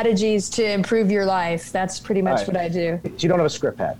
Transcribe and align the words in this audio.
strategies 0.00 0.50
to 0.50 0.68
improve 0.68 1.12
your 1.12 1.24
life. 1.24 1.70
That's 1.70 2.00
pretty 2.00 2.20
much 2.20 2.38
right. 2.38 2.48
what 2.48 2.56
I 2.56 2.68
do. 2.68 3.00
You 3.18 3.28
don't 3.28 3.38
have 3.38 3.46
a 3.46 3.50
script 3.50 3.78
pad. 3.78 3.96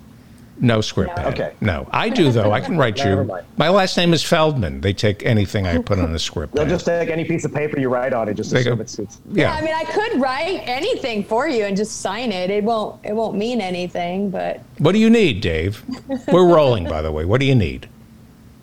No 0.59 0.81
script 0.81 1.11
No. 1.17 1.23
pad. 1.23 1.33
Okay. 1.35 1.55
No, 1.61 1.87
I 1.93 2.09
do 2.09 2.33
though. 2.33 2.51
I 2.51 2.61
can 2.61 2.77
write 2.83 2.99
you. 3.05 3.31
My 3.57 3.69
last 3.69 3.97
name 3.97 4.13
is 4.13 4.21
Feldman. 4.21 4.81
They 4.81 4.93
take 4.93 5.25
anything 5.25 5.65
I 5.65 5.79
put 5.79 6.01
on 6.01 6.13
a 6.13 6.19
script 6.19 6.55
They'll 6.57 6.65
pad. 6.65 6.71
just 6.71 6.87
take 6.87 7.09
any 7.09 7.23
piece 7.25 7.45
of 7.45 7.55
paper 7.55 7.79
you 7.79 7.89
write 7.89 8.13
on 8.13 8.29
it, 8.29 8.35
just 8.35 8.53
assume 8.53 8.79
go- 8.79 8.83
it's, 8.83 8.99
it's 8.99 9.21
Yeah, 9.31 9.43
yeah. 9.53 9.55
I 9.55 9.61
mean, 9.63 9.75
I 9.75 9.85
could 9.85 10.21
write 10.21 10.61
anything 10.65 11.23
for 11.23 11.47
you 11.47 11.63
and 11.67 11.77
just 11.77 12.01
sign 12.01 12.33
it. 12.33 12.51
It 12.51 12.65
won't. 12.65 12.99
It 13.05 13.13
won't 13.15 13.37
mean 13.37 13.61
anything, 13.61 14.29
but 14.29 14.63
What 14.79 14.91
do 14.91 14.99
you 14.99 15.09
need, 15.09 15.41
Dave? 15.41 15.85
We're 16.27 16.53
rolling, 16.53 16.89
by 16.89 17.01
the 17.01 17.13
way. 17.13 17.25
What 17.25 17.39
do 17.39 17.47
you 17.47 17.55
need? 17.55 17.89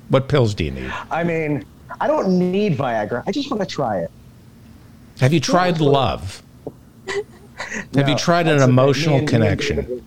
What 0.10 0.28
pills 0.28 0.54
do 0.54 0.66
you 0.66 0.71
need? 0.71 0.92
I 1.10 1.24
mean, 1.24 1.64
I 2.02 2.08
don't 2.08 2.38
need 2.38 2.78
Viagra. 2.78 3.24
I 3.26 3.32
just 3.32 3.50
want 3.50 3.62
to 3.62 3.66
try 3.66 4.00
it. 4.00 4.12
Have 5.21 5.32
you 5.32 5.40
tried 5.40 5.80
love? 5.80 6.43
Have 7.96 8.10
you 8.10 8.16
tried 8.16 8.48
an 8.48 8.58
that's 8.58 8.62
the 8.62 8.66
thing. 8.66 8.70
emotional 8.70 9.16
Me 9.16 9.20
and- 9.20 9.32
me 9.32 9.36
and 9.36 9.44
connection? 9.44 9.76
David- 9.77 10.04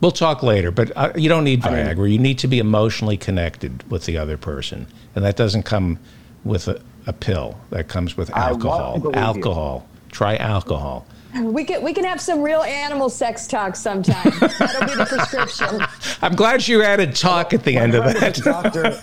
We'll 0.00 0.10
talk 0.10 0.42
later, 0.42 0.70
but 0.70 0.92
uh, 0.96 1.12
you 1.16 1.28
don't 1.30 1.44
need 1.44 1.64
I 1.64 1.70
mean- 1.70 1.96
Viagra. 1.96 2.12
you 2.12 2.18
need 2.18 2.38
to 2.40 2.46
be 2.48 2.58
emotionally 2.58 3.16
connected 3.16 3.82
with 3.90 4.04
the 4.04 4.18
other 4.18 4.36
person, 4.36 4.86
and 5.14 5.24
that 5.24 5.34
doesn't 5.36 5.62
come 5.62 5.98
with 6.44 6.68
a, 6.68 6.80
a 7.06 7.12
pill. 7.14 7.58
That 7.70 7.88
comes 7.88 8.14
with 8.16 8.30
I 8.34 8.52
want 8.52 8.62
to 8.62 8.68
alcohol. 8.68 9.00
you. 9.02 9.12
Alcohol. 9.14 9.86
Try 10.10 10.36
alcohol. 10.36 11.06
we 11.40 11.64
can 11.64 11.82
we 11.82 11.94
can 11.94 12.04
have 12.04 12.20
some 12.20 12.42
real 12.42 12.62
animal 12.62 13.08
sex 13.08 13.46
talk 13.46 13.76
sometime. 13.76 14.30
That'll 14.40 14.86
be 14.88 14.94
the 14.94 15.06
prescription. 15.06 15.80
I'm 16.20 16.34
glad 16.34 16.68
you 16.68 16.82
added 16.82 17.16
talk 17.16 17.54
at 17.54 17.64
the 17.64 17.76
end 17.78 17.94
of 17.94 18.04
My 18.04 18.12
friend 18.12 18.34
that. 18.34 18.38
is 18.38 18.46
a 18.46 18.50
doctor. 18.52 19.00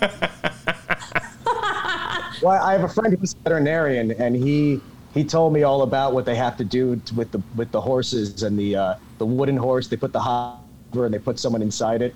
well, 2.42 2.62
I 2.62 2.72
have 2.72 2.84
a 2.84 2.88
friend 2.88 3.16
who's 3.18 3.34
a 3.34 3.38
veterinarian, 3.38 4.12
and 4.12 4.36
he 4.36 4.80
he 5.14 5.24
told 5.24 5.52
me 5.52 5.62
all 5.62 5.82
about 5.82 6.12
what 6.14 6.24
they 6.24 6.34
have 6.36 6.56
to 6.56 6.64
do 6.64 6.96
t- 6.96 7.14
with 7.14 7.30
the 7.32 7.42
with 7.56 7.70
the 7.70 7.80
horses 7.80 8.42
and 8.42 8.58
the 8.58 8.76
uh, 8.76 8.94
the 9.18 9.26
wooden 9.26 9.56
horse. 9.56 9.88
They 9.88 9.96
put 9.96 10.12
the 10.12 10.20
hopper 10.20 11.04
and 11.04 11.12
they 11.12 11.18
put 11.18 11.38
someone 11.38 11.62
inside 11.62 12.02
it, 12.02 12.14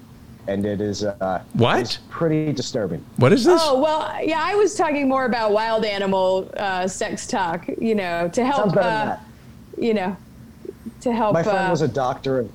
and 0.49 0.65
it 0.65 0.81
is 0.81 1.05
uh, 1.05 1.43
What? 1.55 1.81
it's 1.81 1.99
pretty 2.09 2.53
disturbing. 2.53 3.05
What 3.17 3.33
is 3.33 3.45
this? 3.45 3.61
Oh 3.63 3.81
well, 3.81 4.23
yeah. 4.23 4.41
I 4.43 4.55
was 4.55 4.75
talking 4.75 5.09
more 5.09 5.27
about 5.27 5.53
wild 5.53 5.85
animal 5.85 6.51
uh, 6.57 6.87
sex 6.89 7.27
talk. 7.27 7.69
You 7.81 7.95
know, 7.95 8.29
to 8.29 8.45
help. 8.45 8.57
Sounds 8.57 8.75
better 8.75 8.89
than 8.89 9.09
Uh, 9.09 9.21
you 9.79 9.95
know, 9.95 10.17
to 11.03 11.13
help. 11.13 11.35
My 11.35 11.43
friend 11.43 11.69
uh, 11.69 11.71
was 11.71 11.83
a 11.83 11.89
doctor. 11.89 12.47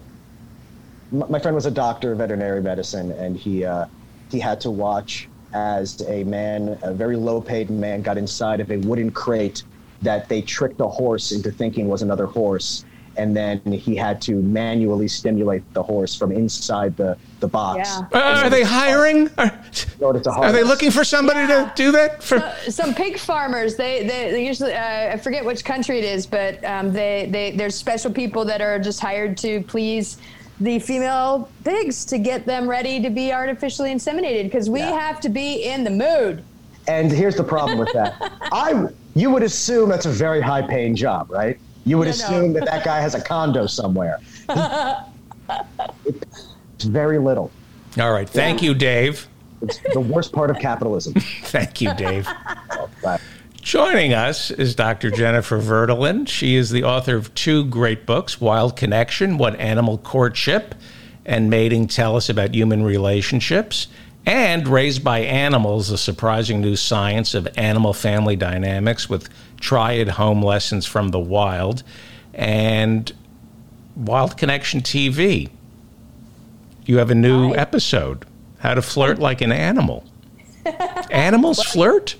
My 1.11 1.27
my 1.27 1.39
friend 1.39 1.55
was 1.55 1.66
a 1.66 1.71
doctor 1.71 2.13
of 2.13 2.17
veterinary 2.17 2.61
medicine, 2.61 3.11
and 3.11 3.38
he 3.38 3.63
uh, 3.63 3.85
he 4.31 4.39
had 4.39 4.59
to 4.61 4.71
watch 4.71 5.27
as 5.53 6.01
a 6.07 6.23
man, 6.23 6.79
a 6.81 6.94
very 6.94 7.17
low-paid 7.17 7.69
man, 7.69 8.01
got 8.01 8.17
inside 8.17 8.61
of 8.61 8.71
a 8.71 8.77
wooden 8.77 9.11
crate 9.11 9.63
that 10.02 10.27
they 10.30 10.41
tricked 10.41 10.80
a 10.81 10.88
horse 10.88 11.31
into 11.31 11.52
thinking 11.52 11.88
was 11.88 12.02
another 12.02 12.25
horse, 12.25 12.85
and 13.17 13.35
then 13.35 13.59
he 13.71 13.95
had 13.95 14.21
to 14.21 14.35
manually 14.41 15.07
stimulate 15.07 15.61
the 15.73 15.83
horse 15.83 16.16
from 16.16 16.31
inside 16.31 16.95
the 16.97 17.17
the 17.39 17.47
box. 17.47 17.89
Yeah. 17.89 18.07
Uh, 18.19 18.44
are 18.44 18.49
they 18.49 18.63
hiring? 18.63 19.29
Are, 19.38 19.49
to 19.73 20.31
are 20.31 20.52
they 20.52 20.63
looking 20.63 20.91
for 20.91 21.03
somebody 21.03 21.39
Yeah. 21.41 21.66
to 21.66 21.72
do 21.75 21.91
that? 21.91 22.23
For 22.23 22.39
some 22.69 22.94
pig 22.94 23.17
farmers 23.17 23.75
they 23.75 24.03
they, 24.07 24.31
they 24.31 24.45
usually 24.45 24.73
uh, 24.73 25.13
i 25.13 25.17
forget 25.17 25.44
which 25.44 25.66
country 25.66 25.97
it 25.99 26.05
is 26.05 26.25
but 26.27 26.63
um, 26.63 26.94
they, 26.94 27.27
they 27.31 27.52
there's 27.52 27.75
special 27.75 28.11
people 28.11 28.45
that 28.45 28.61
are 28.61 28.77
just 28.79 28.99
hired 28.99 29.38
to 29.38 29.61
please 29.63 30.17
the 30.59 30.77
female 30.77 31.49
pigs 31.63 32.05
to 32.05 32.19
get 32.19 32.45
them 32.45 32.67
ready 32.69 33.02
to 33.02 33.09
be 33.09 33.31
artificially 33.33 33.91
inseminated 33.91 34.44
because 34.44 34.69
we 34.69 34.79
Yeah. 34.79 34.99
have 34.99 35.19
to 35.22 35.29
be 35.29 35.63
in 35.63 35.83
the 35.83 35.89
mood 35.89 36.44
And 36.88 37.11
here's 37.11 37.35
the 37.35 37.44
problem 37.44 37.79
with 37.79 37.91
that. 37.94 38.13
I 38.52 38.88
you 39.15 39.29
would 39.29 39.43
assume 39.43 39.89
that's 39.89 40.05
a 40.05 40.11
very 40.11 40.41
high 40.41 40.61
paying 40.61 40.95
job, 40.95 41.29
right? 41.29 41.59
You 41.85 41.97
would 41.97 42.05
no. 42.05 42.11
assume 42.11 42.53
that 42.53 42.65
that 42.65 42.83
guy 42.85 43.01
has 43.01 43.15
a 43.15 43.21
condo 43.21 43.65
somewhere. 43.65 44.19
it's 46.05 46.85
very 46.85 47.17
little. 47.17 47.51
all 47.99 48.11
right. 48.11 48.29
Thank 48.29 48.61
you, 48.61 48.73
Dave. 48.73 49.27
It's 49.61 49.79
the 49.93 49.99
worst 49.99 50.31
part 50.31 50.49
of 50.49 50.57
capitalism. 50.59 51.13
Thank 51.44 51.81
you, 51.81 51.94
Dave. 51.94 52.27
Oh, 52.71 52.89
but 53.03 53.21
Joining 53.61 54.11
us 54.11 54.50
is 54.50 54.73
Dr. 54.73 55.11
Jennifer 55.11 55.61
Verdolin. 55.61 56.27
She 56.27 56.55
is 56.55 56.71
the 56.71 56.83
author 56.83 57.16
of 57.16 57.33
two 57.35 57.63
great 57.66 58.07
books 58.07 58.41
Wild 58.41 58.75
Connection 58.75 59.38
What 59.38 59.57
Animal 59.59 60.00
Courtship 60.00 60.73
and 61.27 61.47
Mating 61.47 61.88
Tell 61.88 62.16
Us 62.16 62.27
About 62.27 62.55
Human 62.55 62.83
Relationships, 62.83 63.88
and 64.25 64.67
Raised 64.67 65.03
by 65.03 65.19
Animals 65.19 65.89
the 65.89 65.97
Surprising 65.97 66.61
New 66.61 66.75
Science 66.75 67.33
of 67.33 67.47
Animal 67.57 67.93
Family 67.93 68.35
Dynamics 68.35 69.09
with 69.09 69.29
triad 69.59 70.09
Home 70.09 70.41
Lessons 70.43 70.85
from 70.85 71.09
the 71.09 71.19
Wild, 71.19 71.83
and 72.33 73.11
Wild 73.95 74.37
Connection 74.37 74.81
TV. 74.81 75.49
You 76.85 76.97
have 76.97 77.11
a 77.11 77.15
new 77.15 77.49
Hi. 77.49 77.55
episode 77.59 78.25
How 78.59 78.73
to 78.73 78.81
Flirt 78.81 79.19
Like 79.19 79.41
an 79.41 79.51
Animal. 79.51 80.03
Animals 81.11 81.63
flirt? 81.63 82.15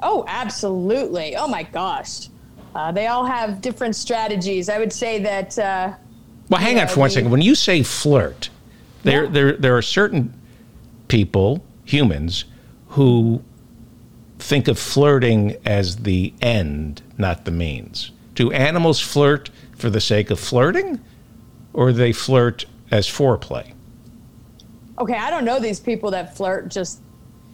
oh 0.00 0.24
absolutely 0.28 1.34
oh 1.34 1.48
my 1.48 1.64
gosh 1.64 2.28
uh, 2.76 2.92
they 2.92 3.08
all 3.08 3.24
have 3.24 3.60
different 3.60 3.96
strategies 3.96 4.68
i 4.68 4.78
would 4.78 4.92
say 4.92 5.18
that 5.20 5.58
uh, 5.58 5.92
Well, 6.48 6.60
hang 6.60 6.76
on 6.76 6.82
Yeah, 6.82 6.86
for 6.86 7.00
one 7.00 7.08
the- 7.08 7.14
second. 7.14 7.30
When 7.32 7.42
you 7.42 7.56
say 7.56 7.82
flirt, 7.82 8.48
there, 9.02 9.24
Yeah. 9.24 9.30
there, 9.30 9.52
there 9.56 9.76
are 9.76 9.82
certain 9.82 10.32
people, 11.08 11.64
humans, 11.84 12.44
who 12.88 13.42
think 14.38 14.68
of 14.68 14.78
flirting 14.78 15.56
as 15.64 15.96
the 15.96 16.32
end, 16.40 17.02
not 17.16 17.44
the 17.44 17.50
means. 17.50 18.12
Do 18.34 18.52
animals 18.52 19.00
flirt 19.00 19.50
for 19.76 19.90
the 19.90 20.00
sake 20.00 20.30
of 20.30 20.38
flirting, 20.38 21.00
or 21.72 21.92
they 21.92 22.12
flirt 22.12 22.66
as 22.90 23.06
foreplay? 23.06 23.72
Okay, 24.98 25.16
I 25.16 25.30
don't 25.30 25.44
know 25.44 25.58
these 25.58 25.80
people 25.80 26.10
that 26.12 26.36
flirt 26.36 26.68
just 26.68 27.00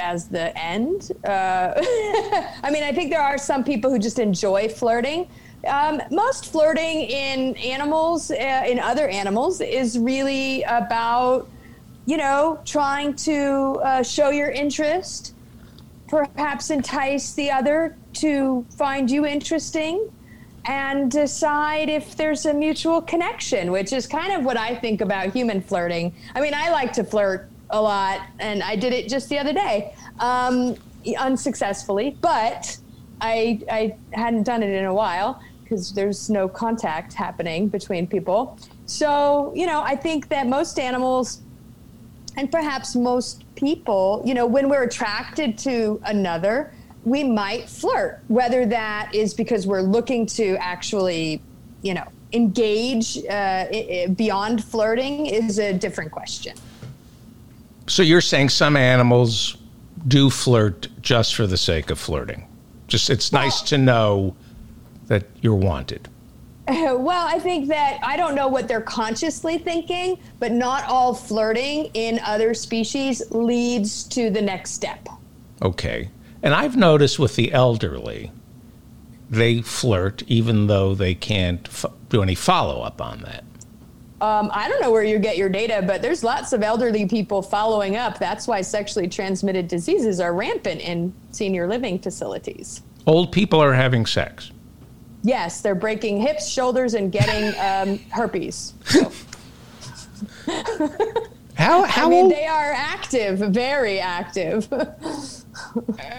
as 0.00 0.28
the 0.28 0.56
end. 0.58 1.12
Uh, 1.24 1.72
I 2.62 2.70
mean, 2.72 2.82
I 2.82 2.92
think 2.92 3.10
there 3.10 3.20
are 3.20 3.38
some 3.38 3.64
people 3.64 3.90
who 3.90 3.98
just 3.98 4.18
enjoy 4.18 4.68
flirting. 4.68 5.28
Um, 5.66 6.00
most 6.10 6.46
flirting 6.46 7.02
in 7.02 7.56
animals, 7.56 8.30
uh, 8.30 8.64
in 8.66 8.78
other 8.78 9.08
animals, 9.08 9.60
is 9.60 9.98
really 9.98 10.62
about, 10.64 11.48
you 12.06 12.16
know, 12.16 12.60
trying 12.64 13.14
to 13.14 13.80
uh, 13.82 14.02
show 14.02 14.30
your 14.30 14.50
interest, 14.50 15.34
perhaps 16.08 16.70
entice 16.70 17.32
the 17.32 17.50
other 17.50 17.96
to 18.14 18.64
find 18.76 19.10
you 19.10 19.26
interesting 19.26 20.10
and 20.66 21.10
decide 21.10 21.88
if 21.88 22.16
there's 22.16 22.46
a 22.46 22.54
mutual 22.54 23.02
connection, 23.02 23.70
which 23.70 23.92
is 23.92 24.06
kind 24.06 24.32
of 24.32 24.44
what 24.44 24.56
I 24.56 24.74
think 24.74 25.00
about 25.00 25.32
human 25.32 25.60
flirting. 25.60 26.14
I 26.34 26.40
mean, 26.40 26.54
I 26.54 26.70
like 26.70 26.92
to 26.94 27.04
flirt 27.04 27.50
a 27.70 27.80
lot, 27.80 28.20
and 28.38 28.62
I 28.62 28.76
did 28.76 28.92
it 28.92 29.08
just 29.08 29.28
the 29.28 29.38
other 29.38 29.52
day, 29.52 29.94
um, 30.20 30.76
unsuccessfully, 31.18 32.16
but 32.20 32.78
I, 33.20 33.60
I 33.70 33.96
hadn't 34.12 34.44
done 34.44 34.62
it 34.62 34.70
in 34.70 34.84
a 34.84 34.94
while 34.94 35.42
because 35.62 35.92
there's 35.92 36.30
no 36.30 36.46
contact 36.48 37.14
happening 37.14 37.68
between 37.68 38.06
people. 38.06 38.58
So, 38.86 39.52
you 39.54 39.66
know, 39.66 39.82
I 39.82 39.96
think 39.96 40.28
that 40.28 40.46
most 40.46 40.78
animals 40.78 41.40
and 42.36 42.50
perhaps 42.50 42.94
most 42.96 43.44
people, 43.54 44.22
you 44.24 44.34
know, 44.34 44.46
when 44.46 44.68
we're 44.68 44.82
attracted 44.82 45.56
to 45.58 46.00
another, 46.04 46.72
we 47.04 47.22
might 47.22 47.68
flirt, 47.68 48.20
whether 48.28 48.64
that 48.66 49.14
is 49.14 49.34
because 49.34 49.66
we're 49.66 49.82
looking 49.82 50.26
to 50.26 50.56
actually, 50.58 51.40
you 51.82 51.94
know, 51.94 52.06
engage 52.32 53.18
uh, 53.18 53.30
i- 53.30 54.04
i- 54.06 54.06
beyond 54.08 54.64
flirting 54.64 55.26
is 55.26 55.58
a 55.58 55.72
different 55.72 56.10
question. 56.10 56.56
So 57.86 58.02
you're 58.02 58.20
saying 58.22 58.48
some 58.48 58.76
animals 58.76 59.56
do 60.08 60.30
flirt 60.30 60.88
just 61.02 61.34
for 61.34 61.46
the 61.46 61.56
sake 61.56 61.90
of 61.90 61.98
flirting? 61.98 62.48
Just 62.88 63.10
it's 63.10 63.32
nice 63.32 63.60
to 63.62 63.78
know 63.78 64.34
that 65.06 65.24
you're 65.42 65.54
wanted. 65.54 66.08
Well, 66.94 67.26
I 67.26 67.38
think 67.38 67.68
that 67.68 67.98
I 68.02 68.16
don't 68.16 68.34
know 68.34 68.48
what 68.48 68.68
they're 68.68 68.80
consciously 68.80 69.58
thinking, 69.58 70.18
but 70.38 70.52
not 70.52 70.84
all 70.84 71.14
flirting 71.14 71.90
in 71.94 72.18
other 72.24 72.54
species 72.54 73.22
leads 73.30 74.04
to 74.04 74.30
the 74.30 74.40
next 74.40 74.70
step. 74.70 75.06
Okay. 75.60 76.10
And 76.42 76.54
I've 76.54 76.76
noticed 76.76 77.18
with 77.18 77.36
the 77.36 77.52
elderly, 77.52 78.30
they 79.30 79.60
flirt 79.60 80.22
even 80.26 80.66
though 80.66 80.94
they 80.94 81.14
can't 81.14 81.66
f- 81.68 81.86
do 82.08 82.22
any 82.22 82.34
follow 82.34 82.82
up 82.82 83.00
on 83.00 83.20
that. 83.20 83.44
Um, 84.20 84.50
I 84.54 84.68
don't 84.68 84.80
know 84.80 84.90
where 84.90 85.04
you 85.04 85.18
get 85.18 85.36
your 85.36 85.48
data, 85.50 85.82
but 85.86 86.00
there's 86.00 86.24
lots 86.24 86.52
of 86.52 86.62
elderly 86.62 87.06
people 87.06 87.42
following 87.42 87.96
up. 87.96 88.18
That's 88.18 88.46
why 88.46 88.62
sexually 88.62 89.08
transmitted 89.08 89.68
diseases 89.68 90.20
are 90.20 90.32
rampant 90.32 90.80
in 90.80 91.12
senior 91.30 91.66
living 91.66 91.98
facilities. 91.98 92.82
Old 93.06 93.32
people 93.32 93.60
are 93.62 93.74
having 93.74 94.06
sex. 94.06 94.50
Yes, 95.24 95.62
they're 95.62 95.74
breaking 95.74 96.20
hips, 96.20 96.48
shoulders, 96.48 96.94
and 96.94 97.10
getting 97.10 97.58
um, 97.58 97.98
herpes. 98.10 98.74
So, 98.84 99.10
How 101.56 101.84
how 101.84 102.06
I 102.06 102.10
mean, 102.10 102.24
old? 102.24 102.32
they 102.32 102.46
are 102.46 102.72
active, 102.72 103.38
very 103.38 104.00
active. 104.00 104.68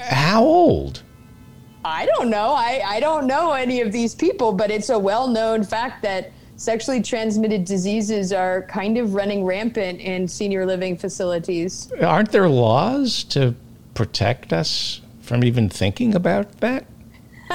how 0.09 0.43
old? 0.43 1.03
I 1.83 2.05
don't 2.07 2.29
know. 2.29 2.53
I, 2.53 2.81
I 2.85 2.99
don't 2.99 3.27
know 3.27 3.51
any 3.51 3.81
of 3.81 3.91
these 3.91 4.15
people, 4.15 4.53
but 4.53 4.71
it's 4.71 4.89
a 4.89 4.97
well 4.97 5.27
known 5.27 5.63
fact 5.63 6.01
that 6.03 6.31
sexually 6.55 7.01
transmitted 7.01 7.65
diseases 7.65 8.31
are 8.31 8.61
kind 8.63 8.97
of 8.97 9.13
running 9.13 9.43
rampant 9.43 9.99
in 9.99 10.27
senior 10.27 10.65
living 10.65 10.97
facilities. 10.97 11.91
Aren't 12.01 12.31
there 12.31 12.47
laws 12.49 13.23
to 13.25 13.53
protect 13.93 14.53
us 14.53 15.01
from 15.21 15.43
even 15.43 15.69
thinking 15.69 16.15
about 16.15 16.59
that? 16.61 16.85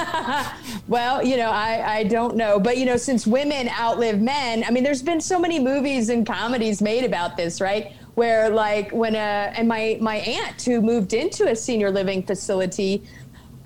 well, 0.87 1.23
you 1.23 1.37
know, 1.37 1.49
I, 1.49 1.97
I 1.97 2.03
don't 2.03 2.35
know. 2.35 2.59
But, 2.59 2.77
you 2.77 2.85
know, 2.85 2.97
since 2.97 3.25
women 3.27 3.69
outlive 3.69 4.21
men, 4.21 4.63
I 4.63 4.71
mean, 4.71 4.83
there's 4.83 5.03
been 5.03 5.21
so 5.21 5.39
many 5.39 5.59
movies 5.59 6.09
and 6.09 6.25
comedies 6.25 6.81
made 6.81 7.03
about 7.03 7.37
this, 7.37 7.61
right? 7.61 7.93
Where, 8.15 8.49
like, 8.49 8.91
when, 8.91 9.15
uh, 9.15 9.53
and 9.55 9.67
my, 9.67 9.97
my 10.01 10.17
aunt 10.17 10.61
who 10.61 10.81
moved 10.81 11.13
into 11.13 11.49
a 11.49 11.55
senior 11.55 11.91
living 11.91 12.23
facility, 12.23 13.03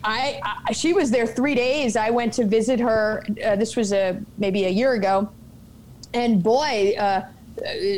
I, 0.03 0.39
I, 0.67 0.71
she 0.71 0.93
was 0.93 1.09
there 1.09 1.25
three 1.25 1.55
days. 1.55 1.95
I 1.95 2.11
went 2.11 2.33
to 2.33 2.45
visit 2.45 2.79
her. 2.79 3.23
Uh, 3.43 3.55
this 3.55 3.75
was 3.75 3.91
a 3.91 4.21
maybe 4.37 4.65
a 4.65 4.69
year 4.69 4.93
ago, 4.93 5.31
and 6.13 6.43
boy, 6.43 6.93
uh, 6.99 7.23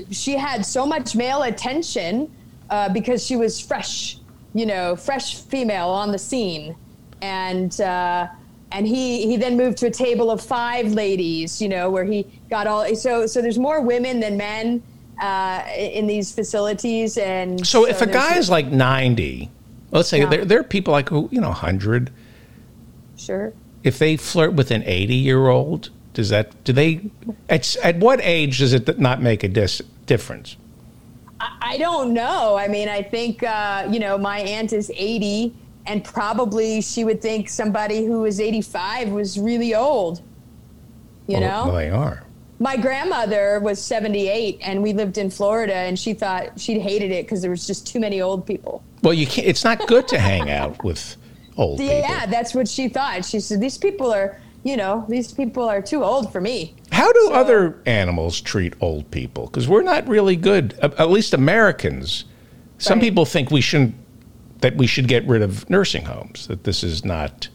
she 0.10 0.38
had 0.38 0.66
so 0.66 0.86
much 0.86 1.16
male 1.16 1.44
attention 1.44 2.34
uh, 2.70 2.90
because 2.90 3.26
she 3.26 3.36
was 3.36 3.60
fresh, 3.60 4.20
you 4.54 4.66
know, 4.66 4.96
fresh 4.96 5.42
female 5.42 5.90
on 5.90 6.12
the 6.12 6.18
scene, 6.18 6.76
and 7.22 7.80
uh, 7.82 8.28
and 8.72 8.88
he 8.88 9.26
he 9.28 9.38
then 9.38 9.58
moved 9.58 9.78
to 9.80 9.88
a 9.88 9.92
table 9.92 10.30
of 10.32 10.42
five 10.42 10.94
ladies, 10.94 11.62
you 11.62 11.70
know, 11.70 11.90
where 11.90 12.04
he 12.04 12.26
got 12.50 12.68
all 12.68 12.96
so 12.96 13.28
so 13.28 13.42
there's 13.42 13.60
more 13.60 13.82
women 13.82 14.20
than 14.20 14.38
men 14.38 14.84
uh, 15.22 15.64
in 15.76 16.08
these 16.08 16.32
facilities, 16.32 17.18
and 17.18 17.60
so, 17.66 17.84
so 17.84 17.88
if 17.88 18.02
a 18.02 18.08
guy 18.08 18.38
is 18.38 18.50
like 18.50 18.68
ninety 18.68 19.50
Let's 19.92 20.10
say 20.10 20.20
yeah. 20.20 20.30
there, 20.30 20.46
there 20.46 20.60
are 20.60 20.64
people 20.64 20.92
like 20.92 21.10
who, 21.10 21.30
you 21.32 21.40
know, 21.40 21.50
100. 21.50 22.12
Sure. 23.18 23.54
If 23.84 24.00
they 24.00 24.18
flirt 24.18 24.54
with 24.54 24.72
an 24.72 24.84
80 24.84 25.16
year 25.16 25.48
old, 25.48 25.90
does 26.14 26.30
that, 26.30 26.64
do 26.64 26.74
they, 26.74 27.10
at, 27.50 27.76
at 27.78 27.98
what 27.98 28.20
age 28.22 28.60
does 28.60 28.74
it 28.74 29.00
not 29.00 29.22
make 29.22 29.44
a 29.44 29.48
dis, 29.48 29.82
difference? 30.06 30.58
I 31.40 31.78
don't 31.78 32.14
know. 32.14 32.58
I 32.58 32.68
mean, 32.68 32.90
I 32.90 33.02
think, 33.04 33.44
uh, 33.44 33.88
you 33.90 34.00
know, 34.00 34.18
my 34.18 34.40
aunt 34.40 34.74
is 34.74 34.92
80, 34.94 35.54
and 35.88 36.04
probably 36.04 36.82
she 36.82 37.04
would 37.04 37.22
think 37.22 37.50
somebody 37.50 38.06
who 38.06 38.22
was 38.22 38.40
85 38.40 39.10
was 39.10 39.40
really 39.40 39.74
old. 39.74 40.22
You 41.28 41.40
well, 41.40 41.42
know? 41.42 41.72
Well, 41.72 41.76
they 41.76 41.90
are. 41.90 42.24
My 42.60 42.76
grandmother 42.76 43.60
was 43.60 43.80
78, 43.82 44.60
and 44.62 44.82
we 44.82 44.94
lived 44.94 45.18
in 45.18 45.30
Florida, 45.30 45.76
and 45.76 45.98
she 45.98 46.14
thought 46.14 46.60
she'd 46.60 46.82
hated 46.82 47.12
it 47.12 47.26
because 47.26 47.42
there 47.42 47.52
was 47.52 47.68
just 47.68 47.86
too 47.86 48.00
many 48.00 48.22
old 48.22 48.46
people. 48.48 48.84
Well, 49.04 49.14
you 49.14 49.28
can't. 49.28 49.48
It's 49.48 49.64
not 49.64 49.86
good 49.88 50.08
to 50.10 50.20
hang 50.20 50.50
out 50.50 50.84
with 50.84 51.18
old 51.56 51.80
yeah, 51.80 52.02
people. 52.02 52.16
Yeah, 52.16 52.26
that's 52.26 52.56
what 52.56 52.68
she 52.68 52.90
thought. 52.90 53.24
She 53.26 53.40
said 53.40 53.62
these 53.62 53.78
people 53.78 54.12
are, 54.12 54.42
you 54.64 54.76
know, 54.76 55.06
these 55.08 55.32
people 55.32 55.70
are 55.70 55.82
too 55.84 56.04
old 56.04 56.32
for 56.32 56.42
me. 56.42 56.76
How 56.92 57.12
do 57.12 57.26
so, 57.28 57.34
other 57.34 57.80
animals 57.86 58.42
treat 58.42 58.74
old 58.82 59.10
people? 59.12 59.46
Because 59.46 59.68
we're 59.68 59.84
not 59.84 60.08
really 60.08 60.36
good. 60.36 60.74
At 60.82 61.12
least 61.12 61.36
Americans. 61.36 62.26
Some 62.80 62.98
right. 62.98 63.06
people 63.06 63.26
think 63.26 63.52
we 63.52 63.62
shouldn't. 63.62 63.94
That 64.62 64.76
we 64.76 64.88
should 64.88 65.08
get 65.08 65.28
rid 65.28 65.42
of 65.42 65.70
nursing 65.70 66.06
homes. 66.06 66.48
That 66.48 66.64
this 66.64 66.84
is 66.84 67.06
not. 67.06 67.48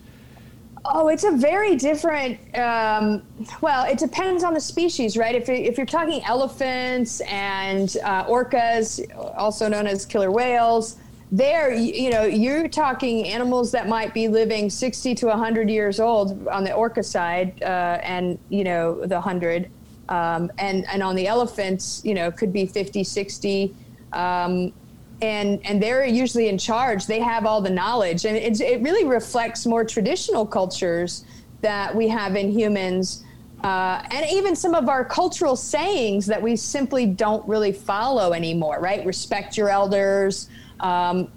Oh, 0.84 1.08
it's 1.08 1.25
a 1.25 1.31
very 1.31 1.76
different. 1.76 2.38
Um, 2.58 3.22
well, 3.60 3.84
it 3.84 3.99
depends 3.99 4.43
on 4.43 4.54
the 4.54 4.60
species, 4.60 5.16
right? 5.16 5.34
If, 5.34 5.49
if 5.49 5.76
you're 5.76 5.87
talking 5.87 6.25
elephants 6.25 7.20
and 7.22 7.96
uh, 8.04 8.25
orcas, 8.25 9.00
also 9.37 9.69
known 9.69 9.87
as 9.87 10.04
killer 10.04 10.32
whales, 10.32 10.96
there 11.32 11.72
you 11.72 12.10
know 12.10 12.25
you're 12.25 12.69
talking 12.69 13.26
animals 13.26 13.72
that 13.72 13.88
might 13.88 14.12
be 14.12 14.28
living 14.28 14.69
60 14.69 15.14
to 15.14 15.26
100 15.28 15.70
years 15.70 15.98
old 15.98 16.46
on 16.48 16.62
the 16.62 16.72
orca 16.75 17.02
side 17.02 17.60
uh, 17.62 17.98
and 18.02 18.38
you 18.50 18.62
know 18.62 19.00
the 19.06 19.14
100 19.14 19.70
um, 20.10 20.52
and 20.58 20.87
and 20.88 21.02
on 21.02 21.16
the 21.16 21.26
elephants 21.26 22.02
you 22.05 22.12
know 22.12 22.31
could 22.31 22.52
be 22.52 22.66
50 22.66 23.02
60 23.02 23.75
um, 24.12 24.75
and 25.22 25.64
and 25.64 25.82
they're 25.82 26.04
usually 26.04 26.48
in 26.48 26.58
charge 26.58 27.06
they 27.06 27.20
have 27.20 27.46
all 27.46 27.60
the 27.60 27.70
knowledge 27.70 28.24
and 28.24 28.36
it 28.36 28.82
really 28.82 29.04
reflects 29.04 29.64
more 29.64 29.84
traditional 29.84 30.44
cultures 30.44 31.24
that 31.60 31.94
we 31.94 32.08
have 32.08 32.36
in 32.36 32.50
humans 32.50 33.24
uh, 33.64 34.02
and 34.10 34.26
even 34.30 34.56
some 34.56 34.74
of 34.74 34.88
our 34.88 35.04
cultural 35.04 35.54
sayings 35.54 36.26
that 36.26 36.42
we 36.42 36.56
simply 36.56 37.06
don't 37.06 37.46
really 37.48 37.72
follow 37.72 38.32
anymore 38.32 38.80
right 38.80 39.06
respect 39.06 39.56
your 39.56 39.69
elders 39.69 40.48
um, 40.80 41.30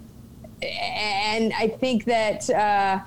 and 0.62 1.52
I 1.52 1.68
think 1.68 2.04
that 2.04 2.48
uh, 2.50 3.00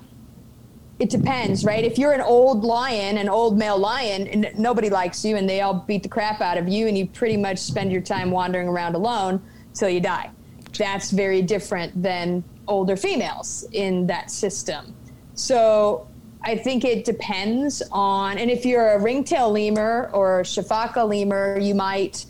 it 0.99 1.09
depends, 1.09 1.65
right? 1.65 1.83
If 1.83 1.97
you're 1.97 2.11
an 2.11 2.21
old 2.21 2.63
lion, 2.63 3.17
an 3.17 3.29
old 3.29 3.57
male 3.57 3.77
lion, 3.77 4.27
and 4.27 4.51
nobody 4.57 4.89
likes 4.89 5.23
you, 5.25 5.35
and 5.35 5.49
they 5.49 5.61
all 5.61 5.73
beat 5.73 6.03
the 6.03 6.09
crap 6.09 6.41
out 6.41 6.57
of 6.57 6.67
you, 6.67 6.87
and 6.87 6.97
you 6.97 7.07
pretty 7.07 7.37
much 7.37 7.57
spend 7.57 7.91
your 7.91 8.01
time 8.01 8.31
wandering 8.31 8.67
around 8.67 8.95
alone 8.95 9.41
till 9.73 9.89
you 9.89 9.99
die. 9.99 10.29
That's 10.77 11.12
very 11.12 11.42
different 11.42 12.01
than 12.01 12.44
older 12.68 12.95
females 12.95 13.66
in 13.71 14.07
that 14.07 14.31
system. 14.31 14.94
So 15.33 16.07
I 16.44 16.56
think 16.56 16.86
it 16.86 17.06
depends 17.06 17.81
on, 17.92 18.38
and 18.38 18.50
if 18.50 18.66
you're 18.66 18.94
a 18.94 19.00
ringtail 19.00 19.51
lemur 19.51 20.10
or 20.13 20.42
a 20.42 20.44
sifaka 20.44 21.07
lemur, 21.07 21.57
you 21.60 21.75
might 21.75 22.25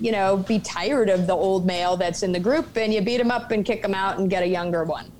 you 0.00 0.12
know, 0.12 0.36
be 0.36 0.58
tired 0.60 1.10
of 1.10 1.26
the 1.26 1.32
old 1.32 1.66
male 1.66 1.96
that's 1.96 2.22
in 2.22 2.32
the 2.32 2.40
group 2.40 2.76
and 2.76 2.92
you 2.94 3.00
beat 3.00 3.20
him 3.20 3.30
up 3.30 3.50
and 3.50 3.64
kick 3.64 3.84
him 3.84 3.94
out 3.94 4.18
and 4.18 4.30
get 4.30 4.42
a 4.42 4.46
younger 4.46 4.84
one. 4.84 5.10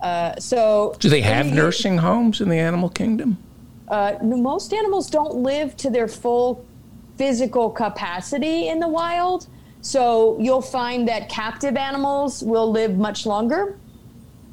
Uh, 0.00 0.36
so, 0.38 0.94
do 0.98 1.08
they 1.08 1.22
have 1.22 1.46
nursing 1.46 1.96
homes 1.96 2.40
in 2.40 2.48
the 2.48 2.58
animal 2.58 2.88
kingdom? 2.88 3.38
Uh, 3.88 4.14
most 4.22 4.74
animals 4.74 5.08
don't 5.08 5.36
live 5.36 5.76
to 5.76 5.90
their 5.90 6.08
full 6.08 6.64
physical 7.16 7.70
capacity 7.70 8.68
in 8.68 8.78
the 8.78 8.88
wild. 8.88 9.46
So, 9.86 10.36
you'll 10.40 10.62
find 10.62 11.06
that 11.08 11.28
captive 11.28 11.76
animals 11.76 12.42
will 12.42 12.70
live 12.70 12.96
much 12.96 13.26
longer 13.26 13.78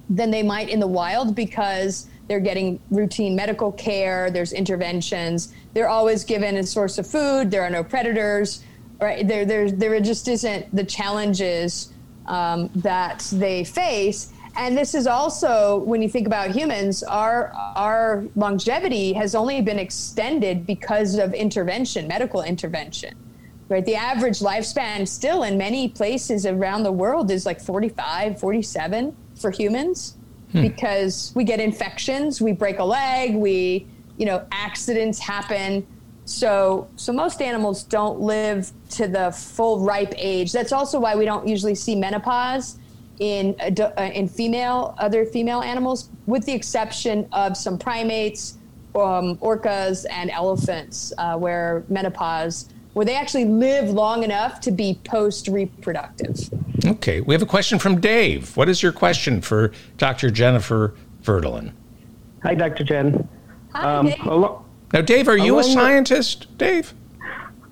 than 0.10 0.32
they 0.32 0.44
might 0.44 0.70
in 0.70 0.80
the 0.80 0.88
wild 0.88 1.36
because 1.36 2.08
they're 2.28 2.40
getting 2.40 2.80
routine 2.92 3.36
medical 3.36 3.72
care, 3.72 4.30
there's 4.30 4.54
interventions, 4.54 5.54
they're 5.74 5.90
always 5.90 6.24
given 6.24 6.58
a 6.58 6.64
source 6.64 6.98
of 6.98 7.08
food, 7.08 7.52
there 7.52 7.64
are 7.64 7.70
no 7.70 7.84
predators 7.84 8.64
right? 9.04 9.28
There, 9.28 9.46
there, 9.46 9.70
there 9.70 10.00
just 10.00 10.28
isn't 10.28 10.74
the 10.76 10.84
challenges 10.84 11.94
um, 12.26 12.70
that 12.76 13.28
they 13.34 13.64
face. 13.64 14.32
And 14.56 14.78
this 14.78 14.94
is 14.94 15.08
also, 15.08 15.78
when 15.80 16.02
you 16.02 16.10
think 16.10 16.28
about 16.28 16.52
humans, 16.52 17.02
our 17.04 17.52
our 17.76 18.24
longevity 18.36 19.12
has 19.14 19.34
only 19.34 19.62
been 19.62 19.80
extended 19.80 20.68
because 20.68 21.16
of 21.16 21.34
intervention, 21.34 22.08
medical 22.08 22.44
intervention. 22.44 23.16
Right? 23.70 23.86
The 23.86 23.96
average 23.96 24.40
lifespan 24.40 25.08
still 25.08 25.44
in 25.44 25.58
many 25.58 25.90
places 25.90 26.46
around 26.46 26.84
the 26.84 26.92
world 26.92 27.32
is 27.32 27.46
like 27.46 27.62
45, 27.62 28.40
47 28.40 29.16
for 29.36 29.52
humans 29.52 30.18
hmm. 30.52 30.62
because 30.62 31.32
we 31.36 31.44
get 31.44 31.60
infections, 31.60 32.42
we 32.42 32.52
break 32.52 32.80
a 32.80 32.84
leg, 32.84 33.36
we, 33.36 33.88
you 34.18 34.26
know, 34.26 34.46
accidents 34.52 35.20
happen 35.20 35.88
so, 36.26 36.88
so 36.96 37.12
most 37.12 37.42
animals 37.42 37.84
don't 37.84 38.20
live 38.22 38.72
to 38.92 39.08
the 39.08 39.32
full 39.32 39.80
ripe 39.80 40.14
age. 40.18 40.52
That's 40.52 40.72
also 40.72 41.00
why 41.00 41.16
we 41.16 41.26
don't 41.26 41.48
usually 41.48 41.76
see 41.76 41.96
menopause 41.96 42.78
in 43.20 43.56
uh, 43.60 44.02
in 44.02 44.28
female 44.28 44.96
other 44.98 45.26
female 45.26 45.62
animals, 45.62 46.10
with 46.26 46.46
the 46.46 46.54
exception 46.54 47.28
of 47.32 47.56
some 47.58 47.78
primates, 47.78 48.58
um, 48.96 49.38
orcas, 49.38 50.06
and 50.10 50.32
elephants, 50.32 51.14
uh, 51.18 51.38
where 51.38 51.84
menopause 51.90 52.70
where 52.94 53.06
they 53.06 53.16
actually 53.16 53.46
live 53.46 53.90
long 53.90 54.24
enough 54.24 54.60
to 54.62 54.72
be 54.72 55.00
post 55.04 55.48
reproductive. 55.48 56.50
Okay, 56.86 57.22
we 57.22 57.34
have 57.34 57.42
a 57.42 57.48
question 57.48 57.80
from 57.80 58.00
Dave. 58.00 58.56
What 58.56 58.70
is 58.70 58.84
your 58.84 58.92
question 58.92 59.42
for 59.42 59.72
Dr. 59.98 60.30
Jennifer 60.30 60.96
Verdolin? 61.24 61.74
Hi, 62.44 62.56
Dr. 62.56 62.84
Jen. 62.84 63.28
Hi, 63.74 63.96
um, 63.96 64.06
Dave. 64.08 64.20
Now, 64.26 65.02
Dave, 65.02 65.28
are 65.28 65.38
you 65.38 65.60
a 65.60 65.64
scientist, 65.64 66.56
Dave? 66.58 66.94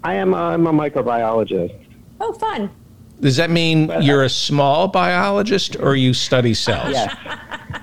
I 0.03 0.15
am. 0.15 0.33
I'm 0.33 0.65
a 0.65 0.73
microbiologist. 0.73 1.77
Oh, 2.19 2.33
fun. 2.33 2.71
Does 3.19 3.37
that 3.37 3.51
mean 3.51 3.87
but, 3.87 4.03
you're 4.03 4.23
a 4.23 4.29
small 4.29 4.87
biologist 4.87 5.75
or 5.79 5.95
you 5.95 6.13
study 6.13 6.55
cells? 6.55 6.91
Yes. 6.91 7.15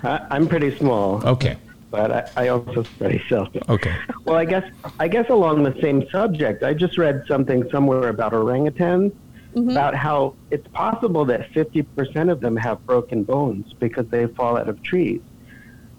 I'm 0.03 0.49
pretty 0.49 0.77
small. 0.77 1.25
Okay. 1.25 1.57
But 1.91 2.13
I, 2.37 2.45
I 2.45 2.49
also 2.49 2.83
study 2.83 3.23
cells. 3.29 3.49
Okay. 3.69 3.95
Well, 4.25 4.37
I 4.37 4.45
guess 4.45 4.71
I 5.01 5.09
guess 5.09 5.31
along 5.31 5.63
the 5.63 5.75
same 5.81 6.07
subject, 6.11 6.63
I 6.63 6.75
just 6.75 6.99
read 6.99 7.25
something 7.27 7.67
somewhere 7.71 8.11
about 8.11 8.33
orangutans, 8.33 9.13
mm-hmm. 9.55 9.71
about 9.71 9.95
how 9.95 10.35
it's 10.51 10.69
possible 10.69 11.25
that 11.25 11.51
50% 11.53 12.31
of 12.31 12.41
them 12.41 12.57
have 12.57 12.85
broken 12.85 13.25
bones 13.25 13.73
because 13.73 14.07
they 14.09 14.27
fall 14.27 14.59
out 14.59 14.69
of 14.69 14.83
trees. 14.83 15.23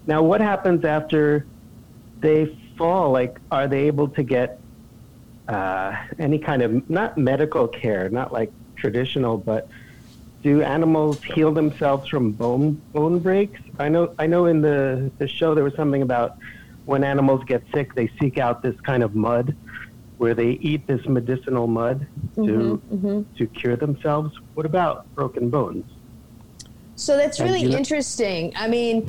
Now, 0.06 0.22
what 0.22 0.40
happens 0.40 0.84
after 0.84 1.44
they 2.20 2.56
fall, 2.76 3.10
like, 3.10 3.40
are 3.50 3.66
they 3.66 3.86
able 3.88 4.08
to 4.08 4.22
get 4.22 4.60
uh, 5.48 5.96
any 6.18 6.38
kind 6.38 6.62
of 6.62 6.88
not 6.88 7.18
medical 7.18 7.66
care, 7.66 8.08
not 8.08 8.32
like 8.32 8.52
traditional, 8.76 9.36
but 9.36 9.68
do 10.42 10.62
animals 10.62 11.22
heal 11.22 11.52
themselves 11.52 12.08
from 12.08 12.32
bone 12.32 12.80
bone 12.92 13.18
breaks? 13.18 13.60
I 13.80 13.88
know 13.88 14.14
I 14.18 14.26
know 14.26 14.46
in 14.46 14.60
the 14.60 15.10
the 15.18 15.26
show 15.26 15.54
there 15.54 15.64
was 15.64 15.74
something 15.74 16.02
about 16.02 16.36
when 16.84 17.02
animals 17.04 17.42
get 17.46 17.62
sick, 17.74 17.94
they 17.94 18.10
seek 18.20 18.38
out 18.38 18.62
this 18.62 18.78
kind 18.80 19.02
of 19.02 19.14
mud 19.14 19.56
where 20.18 20.34
they 20.34 20.50
eat 20.60 20.86
this 20.86 21.06
medicinal 21.06 21.66
mud 21.66 22.06
to 22.36 23.24
to 23.38 23.46
cure 23.46 23.76
themselves. 23.76 24.38
What 24.54 24.66
about 24.66 25.12
broken 25.14 25.48
bones? 25.50 25.84
So 26.96 27.16
that's 27.16 27.40
really 27.40 27.62
you 27.62 27.70
know- 27.70 27.78
interesting. 27.78 28.52
I 28.54 28.68
mean, 28.68 29.08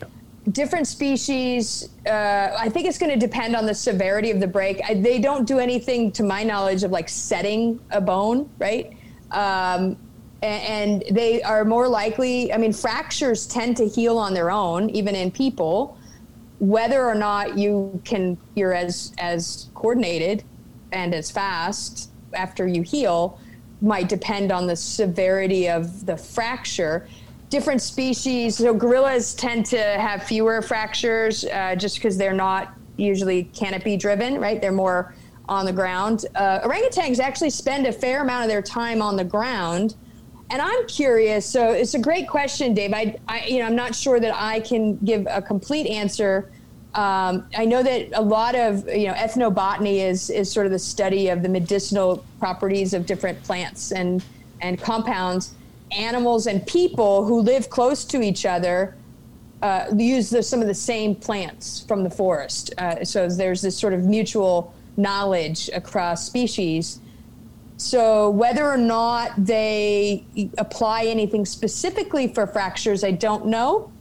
different 0.53 0.87
species. 0.87 1.89
Uh, 2.07 2.55
I 2.57 2.69
think 2.69 2.87
it's 2.87 2.97
going 2.97 3.11
to 3.11 3.19
depend 3.19 3.55
on 3.55 3.65
the 3.65 3.73
severity 3.73 4.31
of 4.31 4.39
the 4.39 4.47
break. 4.47 4.81
I, 4.87 4.93
they 4.93 5.19
don't 5.19 5.45
do 5.45 5.59
anything, 5.59 6.11
to 6.13 6.23
my 6.23 6.43
knowledge, 6.43 6.83
of 6.83 6.91
like 6.91 7.09
setting 7.09 7.79
a 7.91 7.99
bone, 7.99 8.49
right? 8.57 8.95
Um, 9.31 9.97
and 10.41 11.03
they 11.11 11.41
are 11.43 11.63
more 11.63 11.87
likely. 11.87 12.51
I 12.53 12.57
mean, 12.57 12.73
fractures 12.73 13.45
tend 13.45 13.77
to 13.77 13.87
heal 13.87 14.17
on 14.17 14.33
their 14.33 14.49
own, 14.51 14.89
even 14.89 15.15
in 15.15 15.31
people. 15.31 15.97
Whether 16.59 17.03
or 17.05 17.15
not 17.15 17.57
you 17.57 18.01
can, 18.05 18.37
you're 18.55 18.73
as 18.73 19.13
as 19.17 19.69
coordinated 19.73 20.43
and 20.91 21.13
as 21.13 21.31
fast 21.31 22.09
after 22.33 22.67
you 22.67 22.81
heal 22.81 23.39
might 23.81 24.07
depend 24.07 24.51
on 24.51 24.67
the 24.67 24.75
severity 24.75 25.67
of 25.67 26.05
the 26.05 26.15
fracture. 26.15 27.07
Different 27.49 27.81
species, 27.81 28.57
so 28.57 28.73
gorillas 28.73 29.33
tend 29.33 29.65
to 29.67 29.77
have 29.77 30.23
fewer 30.23 30.61
fractures 30.61 31.43
uh, 31.45 31.75
just 31.75 31.95
because 31.97 32.17
they're 32.17 32.33
not 32.33 32.73
usually 32.95 33.45
canopy 33.45 33.97
driven, 33.97 34.39
right? 34.39 34.61
They're 34.61 34.71
more 34.71 35.15
on 35.49 35.65
the 35.65 35.73
ground. 35.73 36.25
Uh, 36.35 36.59
orangutans 36.61 37.19
actually 37.19 37.49
spend 37.49 37.87
a 37.87 37.91
fair 37.91 38.21
amount 38.21 38.43
of 38.43 38.49
their 38.49 38.61
time 38.61 39.01
on 39.01 39.15
the 39.15 39.23
ground. 39.23 39.95
And 40.51 40.61
I'm 40.61 40.85
curious. 40.85 41.45
So 41.45 41.71
it's 41.71 41.93
a 41.93 41.99
great 41.99 42.27
question, 42.27 42.73
Dave. 42.73 42.93
I, 42.93 43.15
I 43.29 43.45
you 43.45 43.59
know, 43.59 43.65
I'm 43.65 43.75
not 43.75 43.95
sure 43.95 44.19
that 44.19 44.35
I 44.35 44.59
can 44.59 44.97
give 44.97 45.25
a 45.29 45.41
complete 45.41 45.87
answer. 45.87 46.51
Um, 46.93 47.47
I 47.57 47.63
know 47.63 47.81
that 47.81 48.09
a 48.13 48.21
lot 48.21 48.53
of 48.53 48.85
you 48.89 49.07
know 49.07 49.13
ethnobotany 49.13 50.05
is 50.05 50.29
is 50.29 50.51
sort 50.51 50.65
of 50.65 50.73
the 50.73 50.79
study 50.79 51.29
of 51.29 51.41
the 51.41 51.47
medicinal 51.47 52.25
properties 52.37 52.93
of 52.93 53.05
different 53.05 53.41
plants 53.43 53.93
and 53.93 54.21
and 54.59 54.79
compounds. 54.79 55.53
Animals 55.91 56.47
and 56.47 56.67
people 56.67 57.23
who 57.23 57.39
live 57.39 57.69
close 57.69 58.03
to 58.05 58.21
each 58.21 58.45
other 58.45 58.95
uh, 59.61 59.85
use 59.95 60.29
the, 60.29 60.43
some 60.43 60.61
of 60.61 60.67
the 60.67 60.73
same 60.73 61.15
plants 61.15 61.85
from 61.87 62.03
the 62.03 62.09
forest. 62.09 62.73
Uh, 62.77 63.05
so 63.05 63.29
there's 63.29 63.61
this 63.61 63.77
sort 63.77 63.93
of 63.93 64.03
mutual 64.03 64.73
knowledge 64.97 65.69
across 65.73 66.25
species. 66.25 66.99
So 67.81 68.29
whether 68.29 68.69
or 68.69 68.77
not 68.77 69.31
they 69.43 70.23
apply 70.59 71.05
anything 71.05 71.47
specifically 71.47 72.27
for 72.27 72.45
fractures, 72.45 73.03
I 73.03 73.09
don't 73.09 73.47
know. 73.47 73.91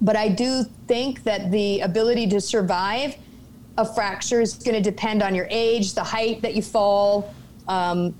But 0.00 0.16
I 0.16 0.28
do 0.28 0.64
think 0.88 1.22
that 1.24 1.50
the 1.50 1.80
ability 1.80 2.28
to 2.28 2.40
survive 2.40 3.16
a 3.76 3.84
fracture 3.84 4.40
is 4.40 4.54
going 4.54 4.74
to 4.74 4.80
depend 4.80 5.22
on 5.22 5.34
your 5.34 5.46
age, 5.50 5.92
the 5.92 6.02
height 6.02 6.40
that 6.40 6.54
you 6.54 6.62
fall. 6.62 7.34
Um, 7.68 8.14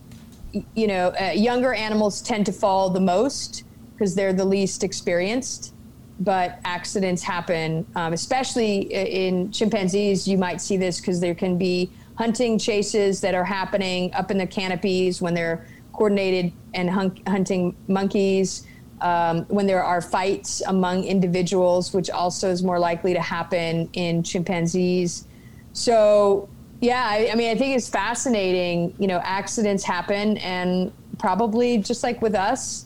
you 0.75 0.87
know, 0.87 1.15
uh, 1.19 1.31
younger 1.31 1.73
animals 1.73 2.21
tend 2.21 2.45
to 2.47 2.53
fall 2.53 2.91
the 2.91 3.01
most 3.01 3.65
because 3.93 4.15
they're 4.15 4.35
the 4.35 4.45
least 4.45 4.85
experienced. 4.85 5.73
But 6.21 6.61
accidents 6.67 7.23
happen, 7.23 7.87
um, 7.97 8.13
especially 8.13 8.81
in 8.81 9.51
chimpanzees. 9.51 10.29
You 10.29 10.37
might 10.37 10.61
see 10.61 10.77
this 10.77 11.01
because 11.01 11.21
there 11.21 11.35
can 11.35 11.57
be 11.57 11.91
hunting 12.21 12.59
chases 12.59 13.23
that 13.23 13.35
are 13.35 13.47
happening 13.47 14.13
up 14.13 14.31
in 14.31 14.37
the 14.37 14.47
canopies 14.47 15.23
when 15.23 15.33
they're 15.33 15.67
coordinated 15.95 16.53
and 16.75 16.91
hun- 16.91 17.19
hunting 17.27 17.75
monkeys 17.89 18.67
um, 19.01 19.47
when 19.47 19.67
there 19.67 19.83
are 19.83 20.03
fights 20.03 20.61
among 20.67 21.05
individuals, 21.05 21.95
which 21.95 22.11
also 22.11 22.51
is 22.51 22.63
more 22.63 22.79
likely 22.79 23.15
to 23.15 23.23
happen 23.23 23.89
in 23.95 24.23
chimpanzees. 24.23 25.25
So, 25.73 26.47
yeah, 26.83 27.07
I, 27.09 27.31
I 27.33 27.35
mean, 27.37 27.51
I 27.51 27.59
think 27.59 27.75
it's 27.75 27.89
fascinating. 27.89 28.95
You 28.99 29.07
know, 29.07 29.23
accidents 29.25 29.83
happen, 29.83 30.37
and 30.37 30.93
probably 31.19 31.79
just 31.79 32.03
like 32.03 32.21
with 32.21 32.35
us, 32.35 32.85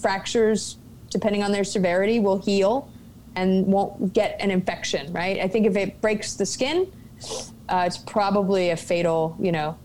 fractures, 0.00 0.78
depending 1.10 1.42
on 1.42 1.50
their 1.50 1.64
severity, 1.64 2.20
will 2.20 2.38
heal 2.38 2.88
and 3.34 3.66
won't 3.66 4.12
get 4.12 4.36
an 4.38 4.52
infection, 4.52 5.12
right? 5.12 5.40
I 5.40 5.48
think 5.48 5.66
if 5.66 5.74
it 5.74 6.00
breaks 6.00 6.34
the 6.34 6.46
skin, 6.46 6.86
uh, 7.68 7.84
it's 7.86 7.98
probably 7.98 8.70
a 8.70 8.76
fatal, 8.76 9.36
you 9.40 9.52
know, 9.52 9.78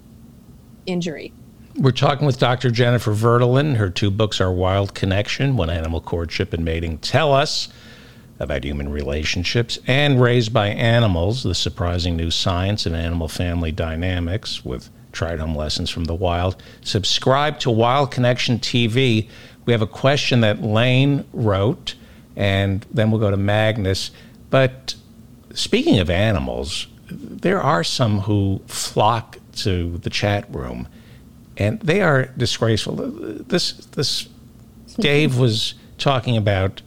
injury. 0.85 1.33
We're 1.75 1.91
talking 1.91 2.25
with 2.25 2.39
Dr. 2.39 2.71
Jennifer 2.71 3.11
Verdolin. 3.11 3.75
Her 3.75 3.89
two 3.89 4.09
books 4.09 4.41
are 4.41 4.51
Wild 4.51 4.95
Connection, 4.95 5.57
When 5.57 5.69
Animal 5.69 6.01
Courtship 6.01 6.53
and 6.53 6.65
Mating 6.65 6.97
Tell 6.97 7.33
Us 7.33 7.69
about 8.39 8.63
Human 8.63 8.89
Relationships, 8.89 9.79
and 9.87 10.21
Raised 10.21 10.53
by 10.53 10.67
Animals, 10.67 11.43
The 11.43 11.55
Surprising 11.55 12.15
New 12.15 12.31
Science 12.31 12.85
of 12.85 12.93
Animal 12.93 13.27
Family 13.27 13.71
Dynamics 13.71 14.63
with 14.63 14.89
tried 15.11 15.39
home 15.39 15.55
lessons 15.55 15.89
from 15.89 16.05
the 16.05 16.13
wild. 16.13 16.61
Subscribe 16.81 17.59
to 17.59 17.71
Wild 17.71 18.11
Connection 18.11 18.59
TV. 18.59 19.27
We 19.65 19.73
have 19.73 19.81
a 19.81 19.87
question 19.87 20.41
that 20.41 20.61
Lane 20.61 21.25
wrote, 21.33 21.95
and 22.35 22.85
then 22.91 23.09
we'll 23.09 23.19
go 23.19 23.31
to 23.31 23.37
Magnus. 23.37 24.11
But 24.49 24.95
speaking 25.53 25.99
of 25.99 26.09
animals, 26.09 26.87
there 27.09 27.61
are 27.61 27.83
some 27.83 28.19
who 28.19 28.61
flock 28.67 29.37
to 29.55 29.97
the 29.99 30.09
chat 30.09 30.45
room 30.53 30.87
and 31.57 31.79
they 31.81 32.01
are 32.01 32.25
disgraceful. 32.37 32.95
This 32.95 33.73
this 33.87 34.29
Dave 34.99 35.37
was 35.39 35.73
talking 35.97 36.37
about 36.37 36.81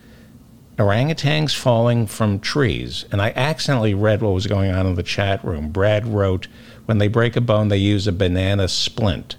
orangutans 0.77 1.55
falling 1.55 2.07
from 2.07 2.41
trees, 2.41 3.05
and 3.13 3.21
I 3.21 3.33
accidentally 3.37 3.93
read 3.95 4.23
what 4.23 4.33
was 4.33 4.47
going 4.47 4.71
on 4.71 4.87
in 4.87 4.95
the 4.95 5.03
chat 5.03 5.45
room. 5.45 5.71
Brad 5.71 6.07
wrote, 6.07 6.47
"When 6.87 6.99
they 6.99 7.09
break 7.09 7.37
a 7.37 7.41
bone, 7.41 7.69
they 7.69 7.77
use 7.77 8.07
a 8.07 8.13
banana 8.13 8.69
splint." 8.69 9.37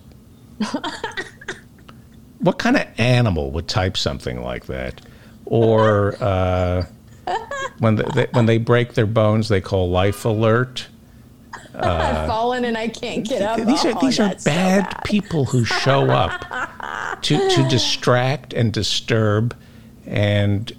what 2.39 2.59
kind 2.59 2.75
of 2.75 2.88
animal 2.97 3.51
would 3.51 3.67
type 3.67 3.97
something 3.97 4.43
like 4.43 4.65
that? 4.67 5.01
Or 5.45 6.15
uh, 6.21 6.85
when 7.79 7.95
they, 7.95 8.27
when 8.31 8.45
they 8.45 8.57
break 8.57 8.93
their 8.93 9.05
bones, 9.05 9.50
they 9.50 9.61
call 9.61 9.89
life 9.89 10.25
alert. 10.25 10.88
I've 11.73 12.27
fallen 12.27 12.65
and 12.65 12.77
I 12.77 12.88
can't 12.89 13.25
get 13.27 13.41
up. 13.41 13.57
These 13.65 13.85
are 13.85 13.93
Oh, 13.95 14.00
these 14.01 14.19
are 14.19 14.27
that's 14.29 14.43
so 14.43 14.51
bad, 14.51 15.03
people 15.05 15.45
who 15.45 15.63
show 15.63 16.09
up 16.09 17.21
to 17.23 17.50
to 17.50 17.67
distract 17.69 18.53
and 18.53 18.73
disturb, 18.73 19.55
and 20.05 20.71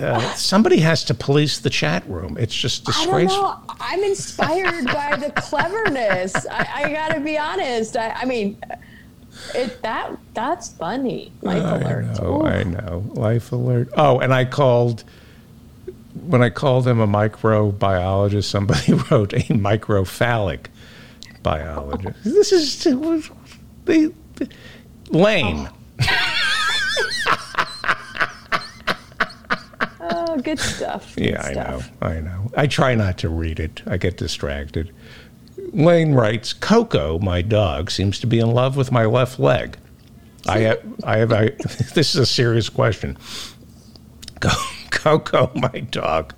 uh, 0.00 0.20
somebody 0.34 0.78
has 0.78 1.02
to 1.04 1.14
police 1.14 1.58
the 1.60 1.70
chat 1.70 2.06
room. 2.08 2.36
It's 2.38 2.54
just 2.54 2.86
I 2.88 2.92
don't 2.92 3.02
disgraceful. 3.04 3.42
know. 3.42 3.60
I'm 3.80 4.02
inspired 4.02 4.84
by 4.86 5.16
the 5.16 5.30
cleverness. 5.40 6.34
I, 6.46 6.68
I 6.84 6.92
got 6.92 7.14
to 7.14 7.20
be 7.20 7.38
honest. 7.38 7.96
I, 7.96 8.10
I 8.10 8.24
mean, 8.26 8.58
it 9.54 9.80
that 9.82 10.16
that's 10.34 10.68
funny. 10.72 11.32
Life 11.42 11.62
I 11.62 11.76
alert. 11.78 12.20
know, 12.20 12.42
Ooh. 12.42 12.46
I 12.46 12.62
know. 12.64 13.04
Life 13.14 13.50
alert. 13.52 13.88
Oh, 13.96 14.18
and 14.20 14.32
I 14.34 14.44
called 14.44 15.04
when 16.26 16.42
I 16.42 16.50
called 16.50 16.86
him 16.86 17.00
a 17.00 17.06
microbiologist. 17.06 18.44
Somebody 18.44 18.92
wrote 19.10 19.32
a 19.32 19.40
microphalic 19.52 20.66
biologist. 21.42 22.24
This 22.24 22.52
is 22.52 22.84
they, 23.84 24.10
lame. 25.10 25.68
Oh, 30.00 30.40
good 30.40 30.58
stuff. 30.58 31.14
Good 31.16 31.30
Yeah, 31.30 31.42
I 31.42 31.52
know. 31.52 31.80
I 32.02 32.20
know. 32.20 32.50
I 32.56 32.66
try 32.66 32.94
not 32.94 33.18
to 33.18 33.28
read 33.28 33.60
it. 33.60 33.82
I 33.86 33.96
get 33.96 34.16
distracted. 34.16 34.92
Lane 35.72 36.14
writes, 36.14 36.52
Coco, 36.52 37.18
my 37.20 37.42
dog, 37.42 37.90
seems 37.90 38.18
to 38.20 38.26
be 38.26 38.38
in 38.38 38.50
love 38.50 38.76
with 38.76 38.92
my 38.92 39.04
left 39.04 39.38
leg. 39.38 39.76
I 40.46 40.58
have, 40.60 40.82
I 41.04 41.18
have, 41.18 41.32
I, 41.32 41.48
this 41.94 42.14
is 42.14 42.16
a 42.16 42.26
serious 42.26 42.68
question. 42.68 43.16
Co- 44.94 45.18
Coco, 45.18 45.52
my 45.58 45.80
dog, 45.80 46.34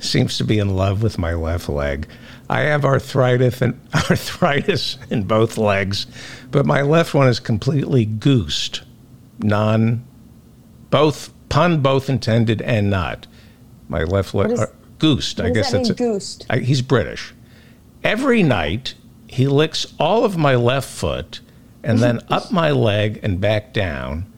seems 0.00 0.36
to 0.38 0.44
be 0.44 0.58
in 0.58 0.76
love 0.76 1.02
with 1.02 1.18
my 1.18 1.34
left 1.34 1.68
leg. 1.68 2.08
I 2.48 2.60
have 2.60 2.84
arthritis 2.84 3.62
and 3.62 3.80
arthritis 3.94 4.98
in 5.10 5.24
both 5.24 5.56
legs, 5.56 6.06
but 6.50 6.66
my 6.66 6.82
left 6.82 7.14
one 7.14 7.28
is 7.28 7.40
completely 7.40 8.04
goosed, 8.04 8.82
non, 9.38 10.04
both 10.90 11.32
pun 11.48 11.80
both 11.80 12.08
intended 12.10 12.60
and 12.62 12.90
not. 12.90 13.26
My 13.88 14.02
left 14.04 14.34
leg 14.34 14.58
uh, 14.58 14.66
goosed. 14.98 15.40
I 15.40 15.50
guess 15.50 15.70
that 15.72 15.78
that's 15.78 16.00
mean, 16.00 16.08
a- 16.08 16.12
goosed? 16.12 16.46
I, 16.50 16.58
he's 16.58 16.82
British. 16.82 17.34
Every 18.02 18.42
night 18.42 18.94
he 19.26 19.46
licks 19.46 19.86
all 19.98 20.24
of 20.24 20.36
my 20.36 20.54
left 20.54 20.88
foot 20.88 21.40
and 21.82 21.98
then 21.98 22.20
up 22.28 22.50
my 22.52 22.70
leg 22.70 23.20
and 23.22 23.40
back 23.40 23.72
down, 23.72 24.32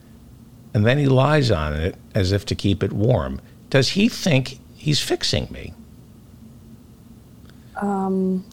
and 0.73 0.85
then 0.85 0.97
he 0.97 1.07
lies 1.07 1.51
on 1.51 1.73
it 1.73 1.95
as 2.13 2.31
if 2.31 2.45
to 2.47 2.55
keep 2.55 2.83
it 2.83 2.93
warm. 2.93 3.41
Does 3.69 3.89
he 3.89 4.07
think 4.09 4.59
he's 4.75 4.99
fixing 5.01 5.47
me? 5.51 5.73
Um, 7.75 8.43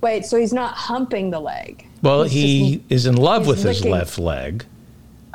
Wait, 0.00 0.26
so 0.26 0.36
he's 0.38 0.52
not 0.52 0.74
humping 0.74 1.30
the 1.30 1.40
leg. 1.40 1.86
Well, 2.02 2.24
He's 2.24 2.32
he 2.32 2.76
just- 2.76 2.92
is 2.92 3.06
in 3.06 3.16
love 3.16 3.46
with 3.46 3.62
his 3.62 3.84
left 3.84 4.18
leg, 4.18 4.64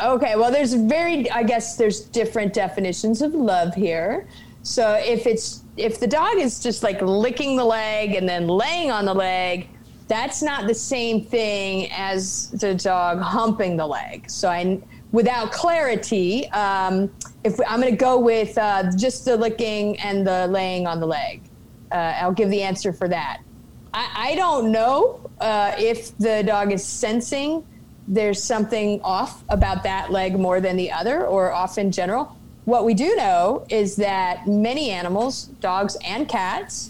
Okay, 0.01 0.35
well, 0.37 0.49
there's 0.49 0.73
very, 0.75 1.29
I 1.31 1.43
guess 1.43 1.75
there's 1.75 1.99
different 1.99 2.53
definitions 2.53 3.21
of 3.21 3.33
love 3.33 3.75
here. 3.75 4.27
So 4.63 4.93
if 4.93 5.27
it's 5.27 5.63
if 5.75 5.99
the 5.99 6.07
dog 6.07 6.37
is 6.37 6.61
just 6.63 6.83
like 6.83 7.01
licking 7.01 7.57
the 7.57 7.65
leg 7.65 8.15
and 8.15 8.27
then 8.27 8.47
laying 8.47 8.91
on 8.91 9.03
the 9.03 9.13
leg, 9.13 9.67
that's 10.07 10.41
not 10.41 10.67
the 10.67 10.73
same 10.73 11.25
thing 11.25 11.89
as 11.91 12.49
the 12.51 12.75
dog 12.75 13.19
humping 13.19 13.75
the 13.75 13.85
leg. 13.87 14.29
So 14.29 14.49
I, 14.49 14.79
without 15.11 15.51
clarity, 15.51 16.47
um, 16.49 17.11
if 17.43 17.59
I'm 17.67 17.79
going 17.79 17.91
to 17.91 17.97
go 17.97 18.19
with 18.19 18.57
uh, 18.57 18.91
just 18.95 19.25
the 19.25 19.35
licking 19.35 19.99
and 19.99 20.25
the 20.25 20.47
laying 20.47 20.87
on 20.87 20.99
the 20.99 21.07
leg, 21.07 21.41
uh, 21.91 21.95
I'll 21.95 22.33
give 22.33 22.49
the 22.49 22.61
answer 22.61 22.93
for 22.93 23.07
that. 23.07 23.41
I, 23.93 24.31
I 24.31 24.35
don't 24.35 24.71
know 24.71 25.19
uh, 25.39 25.75
if 25.77 26.17
the 26.17 26.43
dog 26.43 26.71
is 26.71 26.85
sensing 26.85 27.65
there's 28.09 28.43
something 28.43 28.99
off 29.03 29.43
about 29.49 29.83
that 29.83 30.11
leg 30.11 30.37
more 30.37 30.59
than 30.59 30.75
the 30.75 30.91
other 30.91 31.27
or 31.27 31.51
off 31.51 31.77
in 31.77 31.91
general. 31.91 32.35
What 32.65 32.83
we 32.83 32.95
do 32.95 33.15
know 33.15 33.65
is 33.69 33.95
that 33.97 34.47
many 34.47 34.89
animals, 34.89 35.45
dogs 35.61 35.95
and 36.03 36.27
cats, 36.27 36.89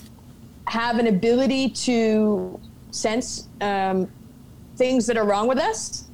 have 0.65 0.97
an 0.97 1.07
ability 1.07 1.69
to 1.69 2.59
sense 2.91 3.49
um, 3.59 4.09
things 4.77 5.05
that 5.07 5.17
are 5.17 5.25
wrong 5.25 5.47
with 5.47 5.57
us 5.57 6.08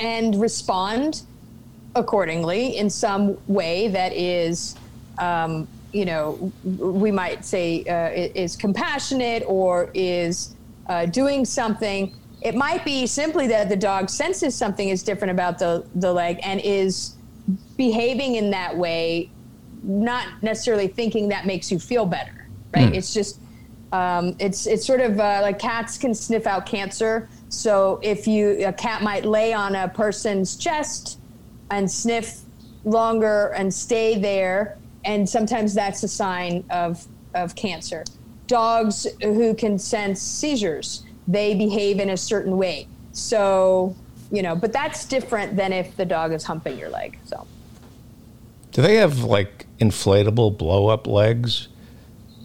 and 0.00 0.40
respond 0.40 1.22
accordingly 1.94 2.76
in 2.76 2.88
some 2.90 3.36
way 3.46 3.88
that 3.88 4.12
is, 4.12 4.76
um, 5.18 5.66
you 5.92 6.04
know, 6.04 6.52
we 6.64 7.10
might 7.10 7.44
say 7.44 7.84
uh, 7.84 8.10
is 8.34 8.56
compassionate 8.56 9.42
or 9.46 9.90
is 9.94 10.54
uh, 10.88 11.06
doing 11.06 11.44
something 11.44 12.14
it 12.40 12.54
might 12.54 12.84
be 12.84 13.06
simply 13.06 13.46
that 13.48 13.68
the 13.68 13.76
dog 13.76 14.08
senses 14.08 14.54
something 14.54 14.88
is 14.88 15.02
different 15.02 15.32
about 15.32 15.58
the, 15.58 15.84
the 15.96 16.12
leg 16.12 16.38
and 16.42 16.60
is 16.60 17.16
behaving 17.76 18.36
in 18.36 18.50
that 18.50 18.76
way, 18.76 19.30
not 19.82 20.26
necessarily 20.42 20.86
thinking 20.86 21.28
that 21.28 21.46
makes 21.46 21.70
you 21.70 21.78
feel 21.78 22.06
better, 22.06 22.46
right? 22.74 22.92
Mm. 22.92 22.96
It's 22.96 23.12
just, 23.12 23.40
um, 23.92 24.36
it's, 24.38 24.66
it's 24.66 24.86
sort 24.86 25.00
of 25.00 25.18
uh, 25.18 25.40
like 25.42 25.58
cats 25.58 25.98
can 25.98 26.14
sniff 26.14 26.46
out 26.46 26.66
cancer. 26.66 27.28
So 27.48 27.98
if 28.02 28.26
you, 28.26 28.66
a 28.66 28.72
cat 28.72 29.02
might 29.02 29.24
lay 29.24 29.52
on 29.52 29.74
a 29.74 29.88
person's 29.88 30.56
chest 30.56 31.18
and 31.70 31.90
sniff 31.90 32.40
longer 32.84 33.48
and 33.56 33.72
stay 33.72 34.18
there. 34.18 34.78
And 35.04 35.28
sometimes 35.28 35.74
that's 35.74 36.02
a 36.02 36.08
sign 36.08 36.64
of, 36.70 37.06
of 37.34 37.54
cancer. 37.54 38.04
Dogs 38.46 39.06
who 39.22 39.54
can 39.54 39.78
sense 39.78 40.20
seizures 40.20 41.04
they 41.26 41.54
behave 41.54 42.00
in 42.00 42.10
a 42.10 42.16
certain 42.16 42.56
way. 42.56 42.88
So, 43.12 43.94
you 44.30 44.42
know, 44.42 44.56
but 44.56 44.72
that's 44.72 45.04
different 45.04 45.56
than 45.56 45.72
if 45.72 45.96
the 45.96 46.06
dog 46.06 46.32
is 46.32 46.44
humping 46.44 46.78
your 46.78 46.88
leg. 46.88 47.18
So, 47.24 47.46
do 48.72 48.82
they 48.82 48.96
have 48.96 49.20
like 49.24 49.66
inflatable 49.78 50.56
blow 50.56 50.88
up 50.88 51.06
legs 51.06 51.68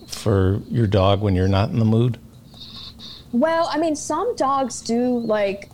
for 0.07 0.61
your 0.69 0.87
dog 0.87 1.21
when 1.21 1.35
you're 1.35 1.47
not 1.47 1.69
in 1.69 1.79
the 1.79 1.85
mood? 1.85 2.19
Well, 3.33 3.67
I 3.69 3.79
mean, 3.79 3.95
some 3.95 4.35
dogs 4.35 4.81
do 4.81 5.17
like 5.17 5.69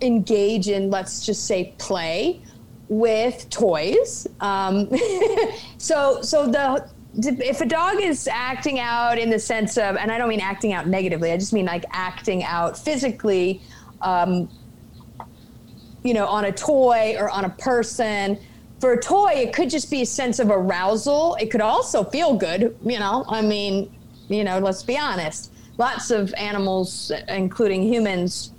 engage 0.00 0.68
in, 0.68 0.88
let's 0.88 1.26
just 1.26 1.46
say, 1.46 1.74
play 1.78 2.40
with 2.88 3.50
toys. 3.50 4.26
Um, 4.40 4.90
so, 5.78 6.22
so 6.22 6.46
the 6.46 6.88
if 7.18 7.60
a 7.60 7.66
dog 7.66 8.00
is 8.00 8.28
acting 8.28 8.78
out 8.78 9.18
in 9.18 9.30
the 9.30 9.38
sense 9.38 9.78
of, 9.78 9.96
and 9.96 10.12
I 10.12 10.18
don't 10.18 10.28
mean 10.28 10.40
acting 10.40 10.72
out 10.72 10.86
negatively, 10.86 11.32
I 11.32 11.38
just 11.38 11.52
mean 11.52 11.66
like 11.66 11.84
acting 11.90 12.44
out 12.44 12.78
physically, 12.78 13.62
um, 14.02 14.48
you 16.04 16.14
know, 16.14 16.26
on 16.26 16.44
a 16.44 16.52
toy 16.52 17.16
or 17.18 17.30
on 17.30 17.46
a 17.46 17.50
person. 17.50 18.38
For 18.80 18.92
a 18.92 19.02
toy, 19.02 19.32
it 19.34 19.54
could 19.54 19.70
just 19.70 19.90
be 19.90 20.02
a 20.02 20.06
sense 20.06 20.38
of 20.38 20.50
arousal. 20.50 21.36
It 21.40 21.50
could 21.50 21.62
also 21.62 22.04
feel 22.04 22.36
good, 22.36 22.76
you 22.84 22.98
know. 22.98 23.24
I 23.28 23.40
mean, 23.40 23.90
you 24.28 24.44
know, 24.44 24.58
let's 24.58 24.82
be 24.82 24.98
honest. 24.98 25.50
Lots 25.78 26.10
of 26.10 26.32
animals, 26.34 27.12
including 27.28 27.82
humans, 27.82 28.52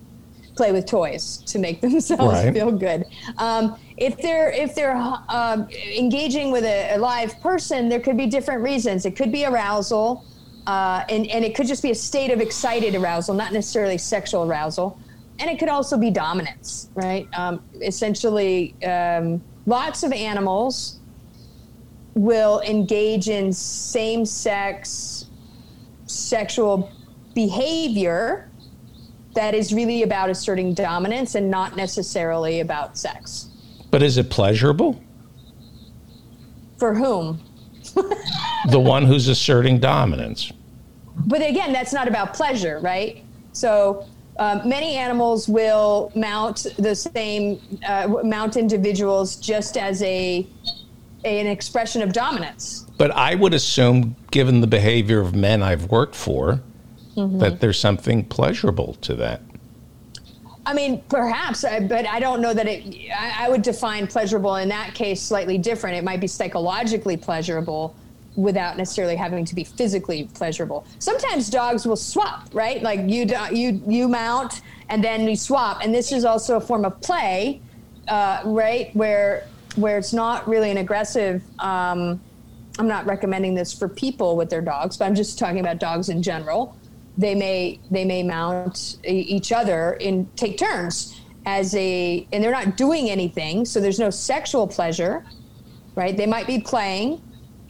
play 0.57 0.71
with 0.71 0.86
toys 0.86 1.38
to 1.45 1.59
make 1.59 1.79
themselves 1.88 2.43
right. 2.43 2.53
feel 2.53 2.71
good. 2.71 3.05
Um, 3.38 3.80
if 3.95 4.17
they're 4.17 4.51
if 4.51 4.75
they're 4.75 4.95
uh, 4.95 5.65
engaging 5.95 6.51
with 6.51 6.65
a, 6.65 6.95
a, 6.95 6.97
live 6.97 7.39
person, 7.41 7.88
there 7.88 7.99
could 7.99 8.17
be 8.17 8.27
different 8.27 8.62
reasons. 8.63 9.06
It 9.06 9.15
could 9.15 9.32
be 9.32 9.45
arousal, 9.45 10.25
uh, 10.65 11.06
and 11.10 11.27
and 11.27 11.45
it 11.45 11.56
could 11.56 11.67
just 11.67 11.84
be 11.84 11.91
a 11.91 11.95
state 11.95 12.32
of 12.32 12.41
excited 12.41 12.95
arousal, 12.95 13.34
not 13.36 13.53
necessarily 13.53 13.97
sexual 13.97 14.43
arousal, 14.43 14.99
and 15.39 15.49
it 15.49 15.58
could 15.60 15.69
also 15.69 15.97
be 15.97 16.12
dominance, 16.12 16.89
right? 16.95 17.27
Um, 17.38 17.63
essentially, 17.82 18.75
um, 18.84 19.41
lots 19.65 20.03
of 20.03 20.12
animals 20.12 20.99
will 22.15 22.62
engage 22.62 23.30
in 23.30 23.53
same-sex 23.53 25.27
sexual 26.08 26.91
behavior 27.38 28.50
that 29.36 29.54
is 29.54 29.71
really 29.71 30.02
about 30.02 30.28
asserting 30.28 30.73
dominance 30.73 31.36
and 31.36 31.52
not 31.52 31.76
necessarily 31.76 32.62
about 32.62 32.97
sex. 32.97 33.50
But 33.91 34.02
is 34.02 34.17
it 34.17 34.32
pleasurable? 34.32 35.00
For 36.80 36.95
whom? 36.95 37.39
the 38.71 38.80
one 38.80 39.06
who's 39.06 39.28
asserting 39.28 39.78
dominance. 39.80 40.52
But 41.28 41.47
again, 41.47 41.71
that's 41.71 41.93
not 41.93 42.08
about 42.08 42.34
pleasure, 42.34 42.80
right? 42.80 43.23
So 43.54 44.08
um, 44.39 44.67
many 44.67 44.95
animals 44.95 45.47
will 45.47 46.12
mount 46.15 46.65
the 46.80 46.95
same 46.95 47.62
uh, 47.88 48.08
mount 48.23 48.58
individuals 48.58 49.36
just 49.36 49.78
as 49.78 50.02
a, 50.02 50.47
a, 51.23 51.39
an 51.39 51.45
expression 51.45 52.02
of 52.02 52.13
dominance. 52.13 52.88
But 52.97 53.12
I 53.12 53.36
would 53.36 53.54
assume, 53.54 54.15
given 54.32 54.60
the 54.62 54.67
behavior 54.67 55.19
of 55.19 55.36
men 55.36 55.62
I've 55.62 55.91
worked 55.91 56.15
for, 56.15 56.63
mm-hmm. 57.17 57.39
that 57.39 57.60
there's 57.60 57.80
something 57.80 58.23
pleasurable 58.23 58.93
to 59.01 59.15
that. 59.15 59.41
I 60.65 60.73
mean, 60.73 61.01
perhaps, 61.08 61.62
but 61.62 62.06
I 62.06 62.19
don't 62.19 62.41
know 62.41 62.53
that 62.53 62.67
it. 62.67 63.10
I 63.17 63.49
would 63.49 63.62
define 63.62 64.06
pleasurable 64.06 64.58
in 64.58 64.67
that 64.69 64.93
case 64.93 65.21
slightly 65.21 65.58
different. 65.58 65.95
It 65.95 66.03
might 66.03 66.19
be 66.19 66.27
psychologically 66.27 67.15
pleasurable 67.15 67.95
without 68.36 68.77
necessarily 68.77 69.15
having 69.15 69.45
to 69.45 69.56
be 69.56 69.63
physically 69.63 70.30
pleasurable. 70.34 70.86
Sometimes 70.99 71.49
dogs 71.49 71.88
will 71.88 71.95
swap, 71.95 72.49
right? 72.53 72.84
Like 72.84 72.99
you 73.10 73.25
you 73.49 73.82
you 73.88 74.10
mount 74.10 74.62
and 74.89 75.01
then 75.01 75.27
you 75.27 75.38
swap, 75.38 75.80
and 75.82 75.95
this 75.95 76.12
is 76.12 76.25
also 76.25 76.58
a 76.58 76.62
form 76.62 76.84
of 76.84 76.99
play, 76.99 77.62
uh, 78.10 78.41
right? 78.43 78.93
Where 78.93 79.47
where 79.77 79.97
it's 79.97 80.12
not 80.12 80.45
really 80.49 80.69
an 80.69 80.77
aggressive. 80.77 81.41
Um, 81.60 82.19
I'm 82.77 82.89
not 82.89 83.06
recommending 83.06 83.56
this 83.56 83.71
for 83.71 83.88
people 83.88 84.36
with 84.36 84.49
their 84.49 84.62
dogs, 84.62 84.97
but 84.97 85.06
I'm 85.06 85.15
just 85.15 85.39
talking 85.39 85.62
about 85.62 85.80
dogs 85.80 86.10
in 86.10 86.21
general 86.21 86.75
they 87.17 87.34
may 87.34 87.80
they 87.89 88.06
may 88.06 88.23
mount 88.23 88.97
each 89.03 89.51
other 89.51 89.97
and 90.01 90.36
take 90.38 90.58
turns 90.58 91.19
as 91.45 91.73
a 91.75 92.27
and 92.32 92.43
they're 92.43 92.51
not 92.51 92.77
doing 92.77 93.10
anything 93.10 93.65
so 93.65 93.80
there's 93.80 93.99
no 93.99 94.10
sexual 94.10 94.67
pleasure 94.67 95.25
right? 95.97 96.15
They 96.15 96.27
might 96.27 96.47
be 96.47 96.60
playing 96.62 97.21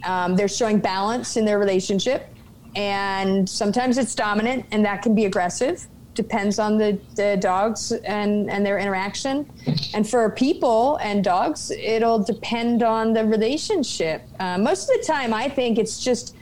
um, 0.04 0.36
they're 0.36 0.48
showing 0.48 0.80
balance 0.80 1.38
in 1.38 1.46
their 1.46 1.58
relationship 1.58 2.28
and 2.76 3.50
sometimes 3.50 3.98
it's 3.98 4.14
dominant 4.14 4.66
and 4.72 4.86
that 4.86 5.02
can 5.02 5.16
be 5.16 5.26
aggressive 5.26 5.88
depends 6.14 6.58
on 6.58 6.80
the, 6.80 7.00
the 7.16 7.38
dogs 7.40 7.92
and, 7.92 8.50
and 8.50 8.66
their 8.66 8.80
interaction. 8.80 9.48
And 9.94 10.10
for 10.10 10.32
people 10.32 10.98
and 10.98 11.24
dogs 11.24 11.72
it'll 11.72 12.18
depend 12.20 12.82
on 12.82 13.14
the 13.14 13.24
relationship. 13.24 14.24
Uh, 14.40 14.58
most 14.58 14.90
of 14.90 14.98
the 15.00 15.04
time 15.06 15.34
i 15.34 15.48
think 15.48 15.78
it's 15.78 16.04
just 16.04 16.36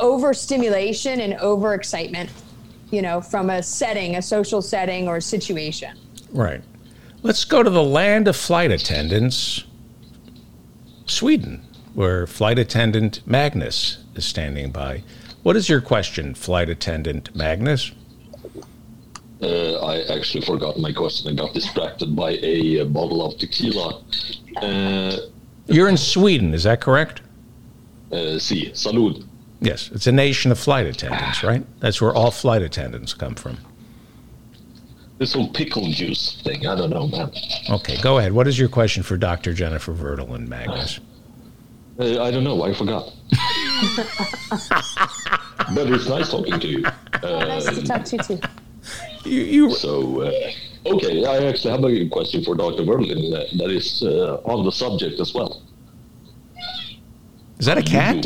overstimulation 0.00 1.20
and 1.20 1.34
overexcitement 1.34 2.30
you 2.90 3.02
know, 3.02 3.20
from 3.20 3.50
a 3.50 3.62
setting, 3.62 4.16
a 4.16 4.22
social 4.22 4.62
setting 4.62 5.08
or 5.08 5.16
a 5.16 5.22
situation. 5.22 5.96
Right. 6.32 6.62
Let's 7.22 7.44
go 7.44 7.62
to 7.62 7.70
the 7.70 7.82
land 7.82 8.28
of 8.28 8.36
flight 8.36 8.70
attendants, 8.70 9.64
Sweden, 11.06 11.66
where 11.94 12.26
flight 12.26 12.58
attendant 12.58 13.26
Magnus 13.26 13.98
is 14.14 14.24
standing 14.24 14.70
by. 14.70 15.02
What 15.42 15.56
is 15.56 15.68
your 15.68 15.80
question, 15.80 16.34
flight 16.34 16.68
attendant 16.68 17.34
Magnus? 17.34 17.92
Uh, 19.40 19.74
I 19.84 20.02
actually 20.16 20.44
forgot 20.44 20.78
my 20.78 20.92
question. 20.92 21.30
I 21.30 21.34
got 21.34 21.54
distracted 21.54 22.16
by 22.16 22.32
a, 22.42 22.78
a 22.78 22.84
bottle 22.84 23.24
of 23.24 23.38
tequila. 23.38 24.02
Uh, 24.56 25.16
You're 25.66 25.88
in 25.88 25.96
Sweden, 25.96 26.54
is 26.54 26.64
that 26.64 26.80
correct? 26.80 27.22
Uh, 28.10 28.38
si, 28.38 28.70
salud. 28.70 29.27
Yes, 29.60 29.90
it's 29.92 30.06
a 30.06 30.12
nation 30.12 30.52
of 30.52 30.58
flight 30.58 30.86
attendants, 30.86 31.42
right? 31.42 31.64
That's 31.80 32.00
where 32.00 32.14
all 32.14 32.30
flight 32.30 32.62
attendants 32.62 33.12
come 33.12 33.34
from. 33.34 33.58
This 35.18 35.32
whole 35.32 35.48
pickle 35.52 35.90
juice 35.90 36.40
thing, 36.42 36.66
I 36.66 36.76
don't 36.76 36.90
know, 36.90 37.08
man. 37.08 37.32
Okay, 37.68 38.00
go 38.00 38.18
ahead. 38.18 38.32
What 38.32 38.46
is 38.46 38.56
your 38.58 38.68
question 38.68 39.02
for 39.02 39.16
Dr. 39.16 39.52
Jennifer 39.52 39.92
Verdolin, 39.92 40.46
Magnus? 40.46 41.00
Uh, 41.98 42.22
I 42.22 42.30
don't 42.30 42.44
know. 42.44 42.62
I 42.62 42.72
forgot. 42.72 43.12
but 45.74 45.90
it's 45.90 46.08
nice 46.08 46.30
talking 46.30 46.60
to 46.60 46.68
you. 46.68 46.84
Uh, 47.20 47.44
nice 47.46 47.64
to 47.64 47.82
talk 47.82 48.04
to 48.04 48.16
you 48.16 48.22
too. 48.22 48.40
You, 49.24 49.42
you 49.42 49.70
so 49.72 50.20
uh, 50.20 50.50
Okay, 50.86 51.24
I 51.26 51.44
actually 51.44 51.72
have 51.72 51.84
a 51.84 52.08
question 52.08 52.42
for 52.42 52.54
Dr. 52.54 52.82
Verlin 52.82 53.30
that, 53.32 53.58
that 53.58 53.70
is 53.70 54.02
uh, 54.02 54.40
on 54.44 54.64
the 54.64 54.72
subject 54.72 55.20
as 55.20 55.34
well. 55.34 55.62
Is 57.58 57.66
that 57.66 57.76
a 57.76 57.82
cat? 57.82 58.24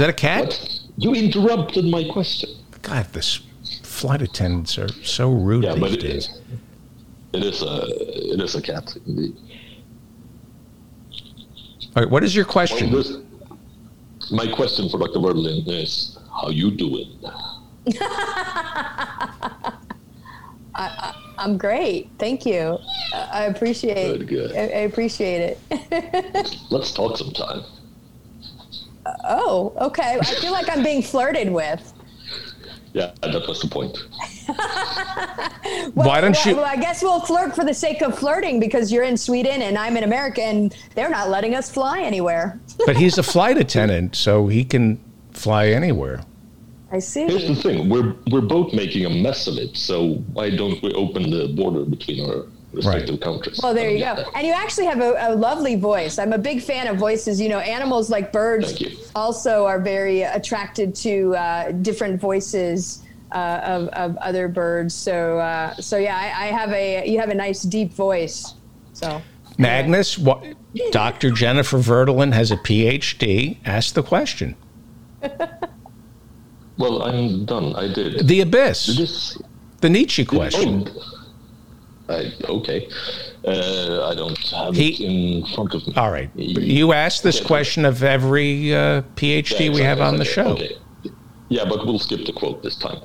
You 0.00 0.06
Is 0.06 0.14
that 0.14 0.22
a 0.24 0.26
cat? 0.26 0.46
What? 0.46 0.80
You 0.96 1.14
interrupted 1.14 1.84
my 1.84 2.04
question. 2.10 2.48
God, 2.80 3.04
this 3.12 3.42
flight 3.82 4.22
attendants 4.22 4.78
are 4.78 4.88
so 5.04 5.30
rude 5.30 5.64
Yeah, 5.64 5.74
these 5.74 5.80
but 5.80 5.92
it 5.92 6.00
days. 6.00 6.40
It 7.34 7.44
is 7.44 7.60
a 7.60 7.82
it 8.32 8.40
is 8.40 8.54
a 8.54 8.62
cat. 8.62 8.96
Indeed. 9.06 9.36
All 11.94 12.02
right, 12.02 12.08
what 12.10 12.24
is 12.24 12.34
your 12.34 12.46
Well, 12.46 12.52
question? 12.52 12.90
this, 12.92 13.18
my 14.32 14.50
question 14.50 14.88
for 14.88 14.98
Dr. 14.98 15.18
Verlin 15.18 15.68
is, 15.68 16.18
how 16.32 16.48
you 16.48 16.70
doing? 16.70 17.20
I'm 21.36 21.58
great. 21.58 22.08
Thank 22.18 22.46
you. 22.46 22.78
I 23.12 23.28
I 23.32 23.42
appreciate. 23.44 24.18
Good, 24.18 24.28
good. 24.28 24.52
I, 24.52 24.60
I 24.60 24.82
appreciate 24.88 25.58
it. 25.70 26.56
Let's 26.70 26.94
talk 26.94 27.18
sometime. 27.18 27.64
Oh, 29.24 29.72
okay. 29.80 30.18
I 30.20 30.24
feel 30.24 30.52
like 30.52 30.68
I'm 30.68 30.82
being 30.82 31.02
flirted 31.02 31.50
with. 31.52 31.92
Yeah, 32.92 33.12
that 33.22 33.46
was 33.46 33.60
the 33.60 33.68
point. 33.68 33.96
Well, 35.94 36.08
Why 36.08 36.20
don't 36.20 36.34
well, 36.36 36.48
you- 36.48 36.56
Well, 36.56 36.64
I 36.64 36.76
guess 36.76 37.02
we'll 37.02 37.20
flirt 37.20 37.54
for 37.54 37.64
the 37.64 37.74
sake 37.74 38.02
of 38.02 38.18
flirting 38.18 38.58
because 38.58 38.90
you're 38.90 39.04
in 39.04 39.16
Sweden 39.16 39.62
and 39.62 39.78
I'm 39.78 39.96
in 39.96 40.04
America 40.04 40.42
and 40.42 40.74
they're 40.94 41.10
not 41.10 41.28
letting 41.30 41.54
us 41.54 41.70
fly 41.70 42.00
anywhere. 42.00 42.58
but 42.86 42.96
he's 42.96 43.18
a 43.18 43.22
flight 43.22 43.56
attendant, 43.58 44.16
so 44.16 44.48
he 44.48 44.64
can 44.64 44.98
fly 45.32 45.68
anywhere. 45.68 46.22
I 46.90 46.98
see. 46.98 47.26
Here's 47.26 47.46
the 47.46 47.54
thing: 47.54 47.88
we're 47.88 48.14
we're 48.32 48.40
both 48.40 48.72
making 48.72 49.04
a 49.06 49.10
mess 49.10 49.46
of 49.46 49.56
it. 49.58 49.76
So 49.76 50.14
why 50.32 50.50
don't 50.50 50.82
we 50.82 50.92
open 50.94 51.30
the 51.30 51.48
border 51.48 51.84
between 51.84 52.28
our 52.28 52.46
respective 52.72 53.20
countries? 53.20 53.60
Well, 53.62 53.74
there 53.74 53.88
I 53.88 53.92
you 53.92 53.98
get 53.98 54.16
go. 54.16 54.22
that. 54.24 54.36
And 54.36 54.46
you 54.46 54.52
actually 54.52 54.86
have 54.86 55.00
a, 55.00 55.14
a 55.28 55.34
lovely 55.34 55.76
voice. 55.76 56.18
I'm 56.18 56.32
a 56.32 56.38
big 56.38 56.62
fan 56.62 56.86
of 56.86 56.96
voices. 56.96 57.40
You 57.40 57.48
know, 57.48 57.58
animals 57.60 58.10
like 58.10 58.32
birds 58.32 58.82
also 59.14 59.66
are 59.66 59.80
very 59.80 60.22
attracted 60.22 60.94
to 60.96 61.34
uh, 61.36 61.72
different 61.72 62.20
voices 62.20 63.02
uh, 63.32 63.60
of, 63.62 63.88
of 63.88 64.16
other 64.18 64.48
birds. 64.48 64.94
So, 64.94 65.38
uh, 65.38 65.74
so 65.76 65.96
yeah, 65.98 66.16
I, 66.16 66.46
I 66.46 66.46
have 66.48 66.72
a 66.72 67.08
you 67.08 67.18
have 67.20 67.30
a 67.30 67.34
nice 67.34 67.62
deep 67.62 67.92
voice. 67.92 68.54
So, 68.92 69.22
Magnus, 69.58 70.18
what, 70.18 70.44
Dr. 70.90 71.30
Jennifer 71.30 71.78
Verdolin 71.78 72.32
has 72.32 72.50
a 72.50 72.56
PhD. 72.56 73.58
Ask 73.64 73.94
the 73.94 74.02
question. 74.02 74.56
Well, 76.78 77.02
I'm 77.02 77.44
done. 77.44 77.76
I 77.76 77.92
did. 77.92 78.26
The 78.26 78.40
abyss, 78.40 78.86
This. 78.96 79.38
the 79.82 79.90
Nietzsche 79.90 80.24
question. 80.24 80.88
Oh, 80.88 81.19
I, 82.10 82.32
okay. 82.48 82.88
Uh, 83.46 84.08
I 84.10 84.14
don't 84.14 84.38
have 84.50 84.74
He- 84.74 84.94
it 84.94 85.00
in 85.00 85.46
front 85.54 85.74
of 85.74 85.86
me. 85.86 85.94
All 85.96 86.10
right. 86.10 86.30
You 86.36 86.92
ask 86.92 87.22
this 87.22 87.38
Okay. 87.38 87.46
question 87.46 87.84
of 87.84 88.02
every 88.02 88.74
uh, 88.74 89.02
PhD 89.16 89.66
Yeah, 89.66 89.70
we 89.72 89.80
have 89.82 90.00
on 90.00 90.16
the 90.16 90.22
okay, 90.22 90.30
show. 90.32 90.48
Okay. 90.52 90.76
Yeah, 91.48 91.64
but 91.64 91.84
we'll 91.84 91.98
skip 91.98 92.24
the 92.26 92.32
quote 92.32 92.62
this 92.62 92.76
time. 92.76 93.00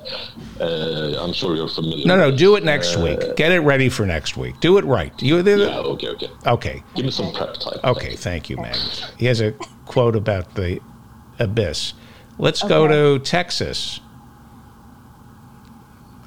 Uh, 0.60 1.16
I'm 1.20 1.32
sure 1.32 1.56
you're 1.56 1.68
familiar. 1.68 2.06
No, 2.06 2.16
no, 2.16 2.26
with 2.30 2.38
do 2.38 2.54
it. 2.54 2.58
it 2.58 2.64
next 2.64 2.96
Uh, 2.96 3.00
week. 3.00 3.34
Get 3.36 3.50
it 3.50 3.58
ready 3.60 3.88
for 3.88 4.06
next 4.06 4.36
week. 4.36 4.60
Do 4.60 4.78
it 4.78 4.84
right. 4.84 5.12
You, 5.20 5.38
Yeah, 5.42 5.78
okay, 5.80 6.08
okay. 6.10 6.30
Okay. 6.46 6.82
Give 6.94 7.04
me 7.06 7.10
some 7.10 7.32
prep 7.32 7.54
time. 7.54 7.80
Okay. 7.82 8.14
Thank 8.14 8.48
you, 8.48 8.56
Magnus. 8.56 9.04
He 9.18 9.26
has 9.26 9.40
a 9.40 9.50
quote 9.86 10.14
about 10.14 10.54
the 10.54 10.78
abyss. 11.40 11.94
Let's 12.38 12.62
go 12.62 12.86
to 12.86 13.18
Texas. 13.24 13.98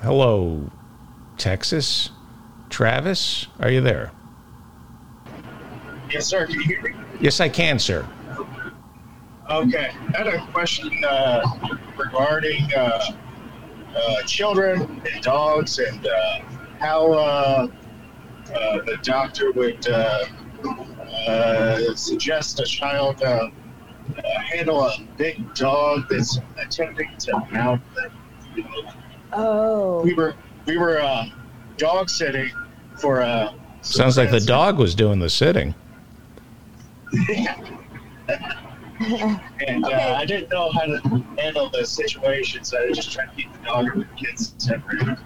Hello, 0.01 0.69
Texas. 1.37 2.09
Travis, 2.69 3.47
are 3.59 3.69
you 3.69 3.81
there? 3.81 4.11
Yes, 6.11 6.27
sir. 6.27 6.45
Can 6.45 6.55
you 6.55 6.61
hear 6.63 6.81
me? 6.81 6.91
Yes, 7.19 7.39
I 7.39 7.49
can, 7.49 7.79
sir. 7.79 8.05
Okay. 9.49 9.91
I 10.13 10.17
had 10.17 10.27
a 10.27 10.45
question 10.47 10.91
uh, 11.07 11.43
regarding 11.97 12.67
uh, 12.75 13.11
uh, 13.95 14.21
children 14.23 15.01
and 15.11 15.23
dogs 15.23 15.79
and 15.79 16.05
uh, 16.07 16.39
how 16.79 17.11
uh, 17.11 17.67
uh, 18.53 18.77
the 18.85 18.97
doctor 19.01 19.51
would 19.51 19.87
uh, 19.89 20.25
uh, 21.27 21.95
suggest 21.95 22.59
a 22.59 22.63
child 22.63 23.21
uh, 23.23 23.49
uh, 24.17 24.21
handle 24.39 24.81
a 24.83 24.97
big 25.17 25.53
dog 25.55 26.05
that's 26.09 26.39
attempting 26.57 27.09
to 27.19 27.39
mount 27.51 27.81
them. 27.95 28.11
oh, 29.33 30.01
We 30.03 30.13
were 30.13 30.35
we 30.65 30.77
were 30.77 30.99
uh, 31.01 31.25
dog 31.79 32.09
sitting 32.09 32.51
for 32.97 33.21
a. 33.21 33.53
some 33.81 34.01
Sounds 34.01 34.17
like 34.17 34.29
the 34.29 34.39
dog 34.39 34.77
was 34.77 34.93
doing 34.93 35.19
the 35.19 35.29
sitting. 35.29 35.73
And 39.67 39.85
Okay. 39.85 39.93
uh, 39.93 40.15
I 40.15 40.25
didn't 40.25 40.51
know 40.51 40.69
how 40.71 40.81
to 40.81 40.99
handle 41.37 41.69
the 41.69 41.85
situation, 41.85 42.63
so 42.63 42.81
I 42.81 42.87
was 42.87 42.97
just 42.97 43.11
trying 43.11 43.29
to 43.29 43.35
keep 43.35 43.51
the 43.53 43.59
dog 43.65 43.87
and 43.87 44.01
the 44.01 44.07
kids 44.15 44.53
separate. 44.57 45.17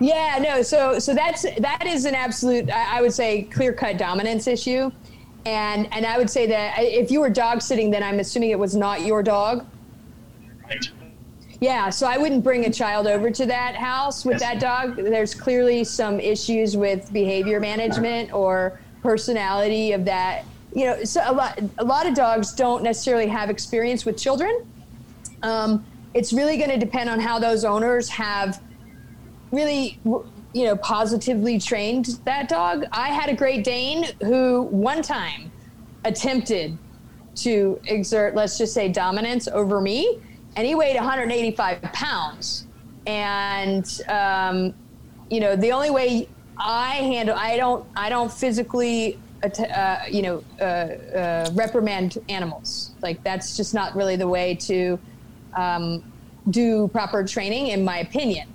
Yeah, 0.00 0.38
no. 0.42 0.62
So, 0.62 0.98
so 0.98 1.14
that's 1.14 1.42
that 1.42 1.86
is 1.86 2.04
an 2.04 2.14
absolute, 2.16 2.70
I, 2.70 2.98
I 2.98 3.00
would 3.02 3.12
say, 3.12 3.44
clear 3.44 3.72
cut 3.72 3.98
dominance 3.98 4.48
issue, 4.48 4.90
and 5.46 5.88
and 5.92 6.04
I 6.04 6.18
would 6.18 6.28
say 6.28 6.46
that 6.48 6.74
if 6.80 7.10
you 7.10 7.20
were 7.20 7.30
dog 7.30 7.62
sitting, 7.62 7.90
then 7.90 8.02
I'm 8.02 8.18
assuming 8.18 8.50
it 8.50 8.58
was 8.58 8.74
not 8.74 9.02
your 9.02 9.22
dog. 9.22 9.64
Yeah, 11.62 11.90
so 11.90 12.08
I 12.08 12.18
wouldn't 12.18 12.42
bring 12.42 12.66
a 12.66 12.70
child 12.70 13.06
over 13.06 13.30
to 13.30 13.46
that 13.46 13.76
house 13.76 14.24
with 14.24 14.40
that 14.40 14.58
dog. 14.58 14.96
There's 14.96 15.32
clearly 15.32 15.84
some 15.84 16.18
issues 16.18 16.76
with 16.76 17.12
behavior 17.12 17.60
management 17.60 18.32
or 18.32 18.80
personality 19.00 19.92
of 19.92 20.04
that. 20.06 20.44
You 20.74 20.86
know, 20.86 21.04
so 21.04 21.22
a 21.24 21.32
lot 21.32 21.60
a 21.78 21.84
lot 21.84 22.08
of 22.08 22.14
dogs 22.14 22.52
don't 22.52 22.82
necessarily 22.82 23.28
have 23.28 23.48
experience 23.48 24.04
with 24.04 24.18
children. 24.18 24.66
Um, 25.44 25.86
it's 26.14 26.32
really 26.32 26.56
going 26.56 26.70
to 26.70 26.78
depend 26.78 27.08
on 27.08 27.20
how 27.20 27.38
those 27.38 27.64
owners 27.64 28.08
have 28.08 28.60
really 29.52 30.00
you 30.04 30.64
know 30.64 30.76
positively 30.78 31.58
trained 31.58 32.18
that 32.24 32.48
dog 32.48 32.84
i 32.92 33.08
had 33.08 33.30
a 33.30 33.34
great 33.34 33.64
dane 33.64 34.04
who 34.22 34.62
one 34.62 35.00
time 35.00 35.50
attempted 36.04 36.76
to 37.34 37.80
exert 37.86 38.34
let's 38.34 38.58
just 38.58 38.74
say 38.74 38.88
dominance 38.88 39.48
over 39.48 39.80
me 39.80 40.20
and 40.56 40.66
he 40.66 40.74
weighed 40.74 40.96
185 40.96 41.82
pounds. 41.92 42.66
And 43.06 44.00
um, 44.08 44.74
you 45.30 45.40
know 45.40 45.56
the 45.56 45.72
only 45.72 45.90
way 45.90 46.28
i 46.58 46.96
handle 46.96 47.34
i 47.38 47.56
don't 47.56 47.86
i 47.96 48.10
don't 48.10 48.30
physically 48.30 49.18
uh, 49.42 49.98
you 50.08 50.22
know 50.22 50.44
uh, 50.60 50.64
uh, 50.64 51.50
reprimand 51.54 52.18
animals. 52.28 52.92
Like 53.00 53.22
that's 53.24 53.56
just 53.56 53.74
not 53.74 53.96
really 53.96 54.16
the 54.16 54.28
way 54.28 54.54
to 54.56 54.98
um, 55.56 56.04
do 56.50 56.88
proper 56.88 57.24
training 57.24 57.68
in 57.68 57.84
my 57.84 57.98
opinion. 57.98 58.48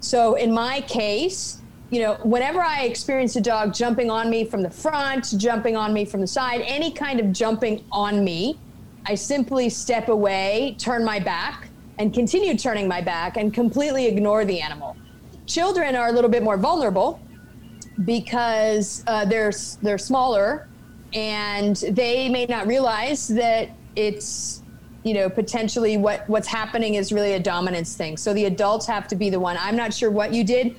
So 0.00 0.34
in 0.34 0.52
my 0.52 0.80
case, 0.82 1.60
you 1.90 2.00
know, 2.00 2.14
whenever 2.24 2.60
I 2.60 2.82
experience 2.82 3.36
a 3.36 3.40
dog 3.40 3.72
jumping 3.72 4.10
on 4.10 4.28
me 4.28 4.44
from 4.44 4.62
the 4.62 4.70
front, 4.70 5.38
jumping 5.38 5.76
on 5.76 5.92
me 5.92 6.04
from 6.04 6.20
the 6.20 6.26
side, 6.26 6.62
any 6.66 6.90
kind 6.90 7.20
of 7.20 7.32
jumping 7.32 7.84
on 7.92 8.24
me, 8.24 8.58
I 9.06 9.14
simply 9.14 9.68
step 9.68 10.08
away, 10.08 10.76
turn 10.78 11.04
my 11.04 11.18
back, 11.18 11.68
and 11.98 12.12
continue 12.12 12.56
turning 12.56 12.88
my 12.88 13.00
back 13.00 13.36
and 13.36 13.52
completely 13.52 14.06
ignore 14.06 14.44
the 14.44 14.60
animal. 14.60 14.96
Children 15.46 15.94
are 15.94 16.08
a 16.08 16.12
little 16.12 16.30
bit 16.30 16.42
more 16.42 16.56
vulnerable 16.56 17.20
because 18.04 19.04
uh, 19.06 19.24
they're 19.24 19.52
they're 19.82 19.98
smaller 19.98 20.68
and 21.12 21.76
they 21.90 22.28
may 22.28 22.46
not 22.46 22.66
realize 22.66 23.28
that 23.28 23.68
it's 23.94 24.62
you 25.04 25.14
know 25.14 25.28
potentially 25.28 25.96
what 25.96 26.28
what's 26.28 26.48
happening 26.48 26.94
is 26.94 27.12
really 27.12 27.34
a 27.34 27.40
dominance 27.40 27.94
thing. 27.94 28.16
So 28.16 28.34
the 28.34 28.46
adults 28.46 28.86
have 28.86 29.06
to 29.08 29.16
be 29.16 29.30
the 29.30 29.38
one. 29.38 29.56
I'm 29.60 29.76
not 29.76 29.94
sure 29.94 30.10
what 30.10 30.32
you 30.32 30.42
did 30.42 30.76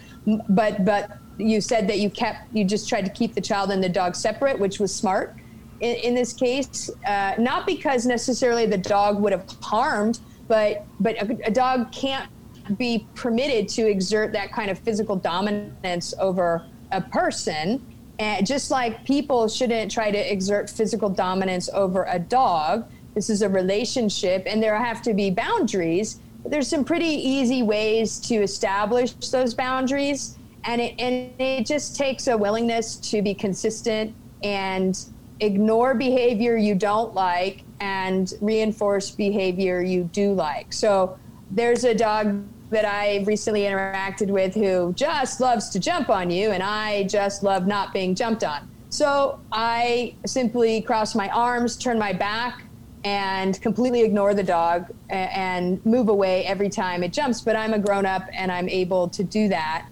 but 0.49 0.83
but 0.83 1.17
you 1.37 1.61
said 1.61 1.87
that 1.87 1.99
you 1.99 2.09
kept 2.09 2.53
you 2.53 2.63
just 2.63 2.89
tried 2.89 3.05
to 3.05 3.11
keep 3.11 3.35
the 3.35 3.41
child 3.41 3.71
and 3.71 3.83
the 3.83 3.89
dog 3.89 4.15
separate 4.15 4.57
which 4.57 4.79
was 4.79 4.93
smart 4.93 5.35
in, 5.81 5.95
in 5.97 6.15
this 6.15 6.33
case 6.33 6.89
uh, 7.07 7.35
not 7.37 7.65
because 7.65 8.05
necessarily 8.05 8.65
the 8.65 8.77
dog 8.77 9.19
would 9.19 9.31
have 9.31 9.45
harmed 9.61 10.19
but 10.47 10.85
but 10.99 11.15
a, 11.21 11.47
a 11.47 11.51
dog 11.51 11.91
can't 11.91 12.29
be 12.77 13.07
permitted 13.13 13.67
to 13.69 13.87
exert 13.87 14.31
that 14.33 14.51
kind 14.51 14.71
of 14.71 14.79
physical 14.79 15.15
dominance 15.15 16.15
over 16.19 16.65
a 16.91 16.99
person. 16.99 17.85
And 18.17 18.47
just 18.47 18.71
like 18.71 19.05
people 19.05 19.47
shouldn't 19.47 19.91
try 19.91 20.09
to 20.09 20.33
exert 20.33 20.69
physical 20.69 21.09
dominance 21.09 21.69
over 21.73 22.05
a 22.09 22.17
dog 22.17 22.89
this 23.15 23.29
is 23.29 23.41
a 23.41 23.49
relationship 23.49 24.43
and 24.45 24.61
there 24.61 24.75
have 24.75 25.01
to 25.03 25.13
be 25.13 25.31
boundaries. 25.31 26.19
But 26.43 26.51
there's 26.51 26.67
some 26.67 26.83
pretty 26.83 27.07
easy 27.07 27.63
ways 27.63 28.19
to 28.27 28.35
establish 28.35 29.13
those 29.31 29.53
boundaries. 29.53 30.37
And 30.65 30.81
it, 30.81 30.99
and 30.99 31.31
it 31.39 31.65
just 31.65 31.95
takes 31.95 32.27
a 32.27 32.37
willingness 32.37 32.97
to 32.97 33.21
be 33.21 33.33
consistent 33.33 34.13
and 34.43 34.99
ignore 35.39 35.93
behavior 35.93 36.55
you 36.55 36.75
don't 36.75 37.13
like 37.13 37.63
and 37.79 38.33
reinforce 38.41 39.11
behavior 39.11 39.81
you 39.81 40.03
do 40.05 40.33
like 40.33 40.71
so 40.71 41.17
there's 41.51 41.83
a 41.83 41.93
dog 41.93 42.43
that 42.71 42.85
I 42.85 43.23
recently 43.25 43.61
interacted 43.61 44.27
with 44.27 44.53
who 44.53 44.93
just 44.93 45.39
loves 45.39 45.69
to 45.69 45.79
jump 45.79 46.09
on 46.09 46.29
you, 46.29 46.51
and 46.51 46.63
I 46.63 47.03
just 47.03 47.43
love 47.43 47.67
not 47.67 47.93
being 47.93 48.15
jumped 48.15 48.43
on. 48.43 48.69
So 48.89 49.39
I 49.51 50.15
simply 50.25 50.81
cross 50.81 51.15
my 51.15 51.29
arms, 51.29 51.77
turn 51.77 51.99
my 51.99 52.13
back, 52.13 52.63
and 53.03 53.61
completely 53.61 54.01
ignore 54.01 54.33
the 54.33 54.43
dog 54.43 54.91
and 55.09 55.85
move 55.85 56.09
away 56.09 56.45
every 56.45 56.69
time 56.69 57.03
it 57.03 57.13
jumps. 57.13 57.41
But 57.41 57.55
I'm 57.55 57.73
a 57.73 57.79
grown 57.79 58.05
up 58.05 58.23
and 58.33 58.51
I'm 58.51 58.67
able 58.67 59.09
to 59.09 59.23
do 59.23 59.47
that. 59.49 59.87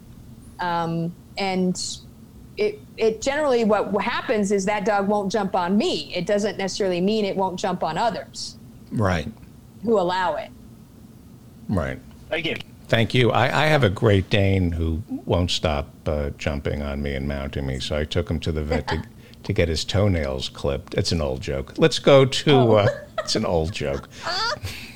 Um, 0.60 1.13
and 1.38 1.79
it, 2.57 2.79
it 2.97 3.21
generally 3.21 3.63
what 3.63 3.91
happens 4.03 4.51
is 4.51 4.65
that 4.65 4.85
dog 4.85 5.07
won't 5.07 5.31
jump 5.31 5.55
on 5.55 5.77
me. 5.77 6.13
It 6.15 6.25
doesn't 6.25 6.57
necessarily 6.57 7.01
mean 7.01 7.25
it 7.25 7.35
won't 7.35 7.59
jump 7.59 7.83
on 7.83 7.97
others 7.97 8.57
Right. 8.91 9.27
who 9.83 9.99
allow 9.99 10.35
it. 10.35 10.49
Right. 11.69 11.99
Thank 12.29 12.45
you. 12.45 12.55
Thank 12.87 13.13
you. 13.13 13.31
I, 13.31 13.63
I 13.63 13.65
have 13.67 13.83
a 13.83 13.89
Great 13.89 14.29
Dane 14.29 14.71
who 14.71 15.01
won't 15.25 15.49
stop 15.49 15.87
uh, 16.05 16.29
jumping 16.37 16.81
on 16.83 17.01
me 17.01 17.15
and 17.15 17.27
mounting 17.27 17.65
me, 17.65 17.79
so 17.79 17.97
I 17.97 18.03
took 18.03 18.29
him 18.29 18.39
to 18.41 18.51
the 18.51 18.63
vet 18.63 18.87
to, 18.89 19.01
to 19.43 19.53
get 19.53 19.67
his 19.69 19.83
toenails 19.83 20.49
clipped. 20.49 20.93
It's 20.93 21.11
an 21.11 21.21
old 21.21 21.41
joke. 21.41 21.73
Let's 21.77 21.97
go 21.97 22.25
to. 22.25 22.73
Uh, 22.73 22.87
it's 23.19 23.35
an 23.35 23.45
old 23.45 23.71
joke. 23.71 24.09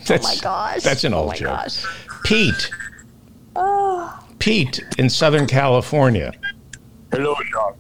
That's, 0.06 0.26
Oh 0.26 0.30
my 0.30 0.36
gosh. 0.42 0.84
That's 0.84 1.04
an 1.06 1.14
Oh 1.14 1.20
old 1.20 1.30
my 1.30 1.36
joke. 1.38 1.48
gosh. 1.48 1.86
Pete. 2.24 2.70
Oh. 3.56 4.20
Pete 4.40 4.84
in 5.00 5.10
Southern 5.10 5.48
California. 5.48 6.34
Hello, 7.12 7.36
Doc. 7.52 7.78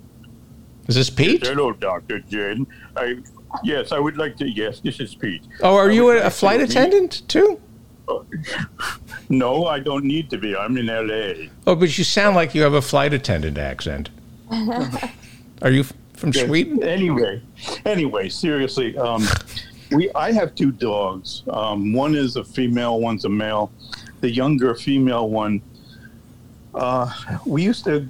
This 0.85 0.95
is 0.95 1.07
this 1.07 1.09
Pete? 1.15 1.45
Hello, 1.45 1.73
Doctor 1.73 2.19
Jen. 2.19 2.65
I 2.95 3.17
yes, 3.63 3.91
I 3.91 3.99
would 3.99 4.17
like 4.17 4.37
to. 4.37 4.47
Yes, 4.49 4.79
this 4.79 4.99
is 4.99 5.15
Pete. 5.15 5.43
Oh, 5.61 5.75
are 5.75 5.89
I 5.89 5.93
you 5.93 6.11
a, 6.11 6.13
like 6.15 6.19
a 6.21 6.23
to 6.25 6.29
flight 6.31 6.59
meet- 6.61 6.69
attendant 6.69 7.27
too? 7.27 7.59
No, 9.29 9.65
I 9.67 9.79
don't 9.79 10.05
need 10.05 10.29
to 10.29 10.37
be. 10.37 10.55
I'm 10.55 10.77
in 10.77 10.89
L.A. 10.89 11.49
Oh, 11.67 11.75
but 11.75 11.97
you 11.97 12.05
sound 12.05 12.37
like 12.37 12.55
you 12.55 12.61
have 12.61 12.71
a 12.73 12.81
flight 12.81 13.13
attendant 13.13 13.57
accent. 13.57 14.09
Are 15.61 15.69
you 15.69 15.81
f- 15.81 15.91
from 16.13 16.31
Sweden? 16.31 16.81
Anyway, 16.81 17.41
anyway, 17.83 18.29
seriously, 18.29 18.97
um, 18.97 19.27
we 19.91 20.09
I 20.15 20.31
have 20.31 20.55
two 20.55 20.71
dogs. 20.71 21.43
Um, 21.49 21.91
one 21.91 22.15
is 22.15 22.37
a 22.37 22.45
female, 22.45 23.01
one's 23.01 23.25
a 23.25 23.29
male. 23.29 23.69
The 24.21 24.29
younger 24.31 24.73
female 24.75 25.29
one, 25.29 25.61
uh, 26.73 27.11
we 27.45 27.63
used 27.63 27.83
to 27.83 28.07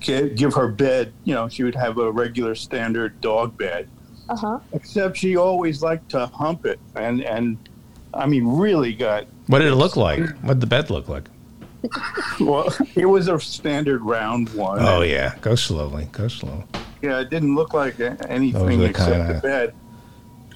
gi- 0.00 0.30
give 0.30 0.54
her 0.54 0.68
bed. 0.68 1.12
You 1.24 1.34
know, 1.34 1.48
she 1.48 1.62
would 1.64 1.74
have 1.74 1.98
a 1.98 2.10
regular 2.10 2.54
standard 2.54 3.20
dog 3.20 3.56
bed. 3.56 3.88
Uh 4.28 4.36
huh. 4.36 4.58
Except 4.72 5.16
she 5.16 5.36
always 5.36 5.82
liked 5.82 6.08
to 6.10 6.26
hump 6.26 6.64
it, 6.66 6.78
and 6.94 7.22
and 7.22 7.56
I 8.14 8.26
mean, 8.26 8.46
really 8.46 8.92
got 8.94 9.26
What 9.48 9.58
did 9.60 9.68
it 9.68 9.74
look 9.76 9.96
like? 9.96 10.20
What 10.42 10.54
did 10.54 10.60
the 10.60 10.66
bed 10.66 10.90
look 10.90 11.08
like? 11.08 11.24
well. 12.40 12.72
It 12.94 13.06
was 13.06 13.28
a 13.28 13.38
standard 13.40 14.02
round 14.02 14.48
one. 14.50 14.78
Oh 14.80 15.02
yeah, 15.02 15.34
go 15.40 15.54
slowly, 15.56 16.08
go 16.12 16.28
slow. 16.28 16.64
Yeah, 17.02 17.20
it 17.20 17.30
didn't 17.30 17.56
look 17.56 17.74
like 17.74 17.98
anything 18.00 18.52
Those 18.52 18.62
are 18.74 18.76
the 18.76 18.84
except 18.84 19.10
kinda- 19.10 19.34
the 19.34 19.40
bed. 19.40 19.74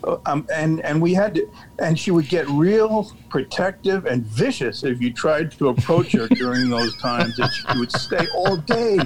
Uh, 0.04 0.16
Um, 0.26 0.46
and 0.52 0.80
and 0.84 1.00
we 1.00 1.14
had 1.14 1.34
to, 1.36 1.48
and 1.78 1.98
she 1.98 2.10
would 2.10 2.28
get 2.28 2.48
real 2.48 3.10
protective 3.28 4.06
and 4.06 4.24
vicious 4.26 4.84
if 4.84 5.00
you 5.00 5.12
tried 5.12 5.52
to 5.52 5.68
approach 5.68 6.12
her 6.12 6.28
during 6.28 6.68
those 6.76 6.96
times. 7.00 7.38
And 7.38 7.50
she 7.52 7.78
would 7.78 7.92
stay 7.92 8.26
all 8.34 8.56
day 8.56 8.98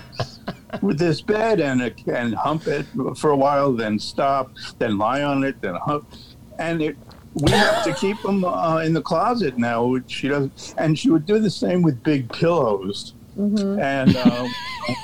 with 0.83 0.99
this 0.99 1.21
bed 1.21 1.61
and 1.61 1.81
and 2.07 2.35
hump 2.35 2.67
it 2.67 2.87
for 3.17 3.31
a 3.31 3.37
while, 3.37 3.73
then 3.73 3.99
stop, 3.99 4.53
then 4.79 4.99
lie 4.99 5.23
on 5.23 5.45
it, 5.45 5.61
then 5.61 5.75
hump, 5.75 6.07
and 6.59 6.83
it. 6.83 6.97
We 7.35 7.53
have 7.53 7.85
to 7.85 7.95
keep 7.95 8.21
them 8.23 8.45
uh, 8.45 8.79
in 8.79 8.93
the 8.93 9.03
closet 9.03 9.57
now. 9.57 9.85
which 9.85 10.11
She 10.11 10.27
doesn't, 10.29 10.75
and 10.79 10.99
she 10.99 11.11
would 11.11 11.27
do 11.27 11.39
the 11.39 11.51
same 11.51 11.81
with 11.83 12.03
big 12.03 12.29
pillows 12.33 13.15
and 13.81 14.17
um, 14.17 14.49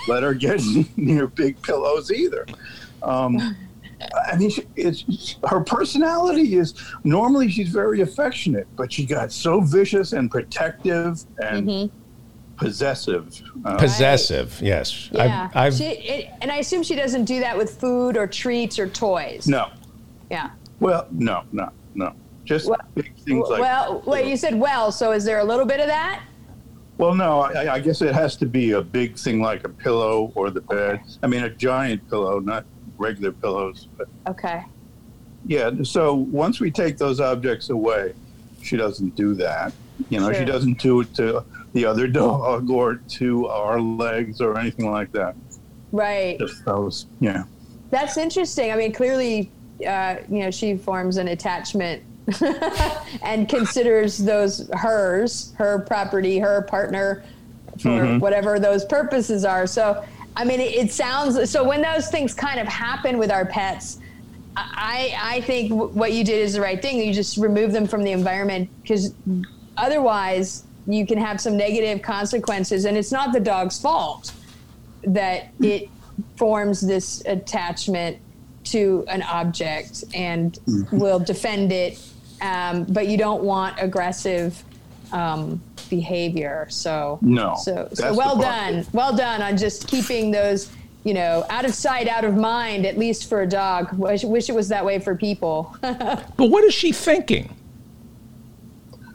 let 0.08 0.24
her 0.24 0.34
get 0.34 0.60
near 0.96 1.28
big 1.28 1.62
pillows 1.62 2.10
either. 2.10 2.44
Um, 3.02 3.56
I 4.30 4.36
mean, 4.36 4.50
she, 4.50 4.62
it's 4.76 5.36
her 5.48 5.60
personality 5.60 6.56
is 6.56 6.74
normally 7.04 7.50
she's 7.50 7.68
very 7.70 8.00
affectionate, 8.02 8.66
but 8.76 8.92
she 8.92 9.06
got 9.06 9.32
so 9.32 9.60
vicious 9.60 10.12
and 10.12 10.30
protective 10.30 11.20
and 11.42 11.90
possessive. 12.56 13.40
Uh, 13.64 13.76
Possessive, 13.76 14.58
yes. 14.62 15.08
Yeah. 15.12 15.48
I've, 15.54 15.56
I've 15.56 15.74
she, 15.74 15.84
it, 15.84 16.30
and 16.40 16.50
I 16.50 16.56
assume 16.56 16.82
she 16.82 16.94
doesn't 16.94 17.24
do 17.24 17.40
that 17.40 17.56
with 17.56 17.78
food 17.80 18.16
or 18.16 18.26
treats 18.26 18.78
or 18.78 18.88
toys. 18.88 19.46
no, 19.46 19.68
Yeah. 20.30 20.50
well, 20.80 21.06
no, 21.10 21.44
no, 21.52 21.70
no, 21.94 22.12
just 22.44 22.68
Well- 22.68 22.78
big 22.94 23.14
things 23.18 23.48
like. 23.48 23.60
well, 23.60 24.02
wait, 24.06 24.26
you 24.26 24.36
said 24.36 24.54
well, 24.54 24.90
so 24.92 25.12
is 25.12 25.24
there 25.24 25.38
a 25.40 25.44
little 25.44 25.66
bit 25.66 25.80
of 25.80 25.86
that? 25.86 26.22
Well, 26.98 27.14
no, 27.14 27.40
I, 27.40 27.74
I 27.74 27.78
guess 27.80 28.00
it 28.00 28.14
has 28.14 28.36
to 28.36 28.46
be 28.46 28.70
a 28.72 28.80
big 28.80 29.18
thing 29.18 29.42
like 29.42 29.64
a 29.64 29.68
pillow 29.68 30.32
or 30.34 30.50
the 30.50 30.62
bed. 30.62 31.00
I 31.22 31.26
mean, 31.26 31.44
a 31.44 31.50
giant 31.50 32.08
pillow, 32.08 32.40
not 32.40 32.64
regular 32.98 33.32
pillows. 33.32 33.88
But 33.96 34.08
Okay. 34.28 34.62
yeah, 35.46 35.70
so 35.82 36.14
once 36.14 36.60
we 36.60 36.70
take 36.70 36.98
those 36.98 37.20
objects 37.20 37.70
away, 37.70 38.14
she 38.62 38.76
doesn't 38.76 39.14
do 39.16 39.34
that. 39.34 39.72
You 40.10 40.20
know, 40.20 40.32
she 40.32 40.44
doesn't 40.44 40.78
do 40.78 41.00
it 41.00 41.14
to 41.14 41.44
the 41.72 41.84
other 41.84 42.06
dog 42.22 42.70
or 42.70 42.96
to 43.08 43.46
our 43.48 43.80
legs 43.80 44.40
or 44.40 44.58
anything 44.58 44.90
like 44.90 45.12
that. 45.12 45.34
Right. 45.92 46.38
Just 46.38 46.64
those, 46.64 47.06
yeah. 47.20 47.44
That's 47.90 48.16
interesting. 48.16 48.72
I 48.72 48.76
mean, 48.76 48.92
clearly, 48.92 49.50
uh, 49.86 50.16
you 50.28 50.40
know, 50.40 50.50
she 50.50 50.76
forms 50.76 51.16
an 51.16 51.28
attachment 51.28 52.02
and 53.22 53.48
considers 53.48 54.18
those 54.18 54.68
hers, 54.74 55.52
her 55.56 55.78
property, 55.80 56.38
her 56.38 56.62
partner, 56.62 57.24
for 57.80 57.90
Mhm. 57.90 58.20
whatever 58.20 58.58
those 58.58 58.84
purposes 58.84 59.44
are. 59.44 59.66
So, 59.66 60.02
I 60.36 60.44
mean, 60.44 60.60
it, 60.60 60.74
it 60.74 60.92
sounds 60.92 61.50
so 61.50 61.64
when 61.64 61.80
those 61.80 62.08
things 62.08 62.34
kind 62.34 62.60
of 62.60 62.68
happen 62.68 63.18
with 63.18 63.30
our 63.30 63.46
pets. 63.46 63.98
I, 64.58 65.14
I 65.20 65.40
think 65.42 65.68
w- 65.68 65.90
what 65.92 66.12
you 66.12 66.24
did 66.24 66.40
is 66.40 66.54
the 66.54 66.62
right 66.62 66.80
thing. 66.80 66.98
You 66.98 67.12
just 67.12 67.36
remove 67.36 67.72
them 67.72 67.86
from 67.86 68.02
the 68.02 68.12
environment 68.12 68.70
because 68.80 69.12
otherwise 69.76 70.64
you 70.86 71.06
can 71.06 71.18
have 71.18 71.40
some 71.42 71.58
negative 71.58 72.00
consequences, 72.00 72.86
and 72.86 72.96
it's 72.96 73.12
not 73.12 73.34
the 73.34 73.40
dog's 73.40 73.78
fault 73.78 74.32
that 75.04 75.52
it 75.60 75.90
forms 76.36 76.80
this 76.80 77.22
attachment 77.26 78.18
to 78.64 79.04
an 79.08 79.22
object 79.22 80.04
and 80.14 80.58
will 80.90 81.18
defend 81.18 81.70
it, 81.70 81.98
um, 82.40 82.84
but 82.84 83.08
you 83.08 83.18
don't 83.18 83.42
want 83.42 83.76
aggressive 83.78 84.64
um, 85.12 85.60
behavior. 85.88 86.66
So 86.70 87.18
No, 87.22 87.56
so 87.62 87.88
so 87.92 88.14
well 88.14 88.36
done, 88.36 88.86
well 88.92 89.16
done 89.16 89.42
on 89.42 89.56
just 89.56 89.88
keeping 89.88 90.30
those. 90.30 90.70
You 91.04 91.14
know, 91.14 91.46
out 91.50 91.64
of 91.64 91.72
sight, 91.72 92.08
out 92.08 92.24
of 92.24 92.34
mind, 92.34 92.84
at 92.84 92.98
least 92.98 93.28
for 93.28 93.42
a 93.42 93.46
dog. 93.46 93.96
Wish, 93.96 94.24
wish 94.24 94.48
it 94.48 94.56
was 94.56 94.66
that 94.70 94.84
way 94.84 94.98
for 94.98 95.14
people. 95.14 95.76
but 95.80 96.36
what 96.36 96.64
is 96.64 96.74
she 96.74 96.90
thinking? 96.90 97.54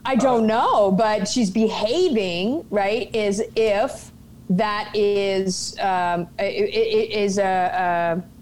I 0.05 0.15
don't 0.15 0.47
know, 0.47 0.91
but 0.91 1.27
she's 1.27 1.49
behaving 1.49 2.65
right 2.69 3.13
as 3.13 3.41
if 3.57 4.09
that 4.51 4.95
is 4.95 5.77
um, 5.79 6.29
is 6.39 7.37
a. 7.37 8.21
a 8.23 8.40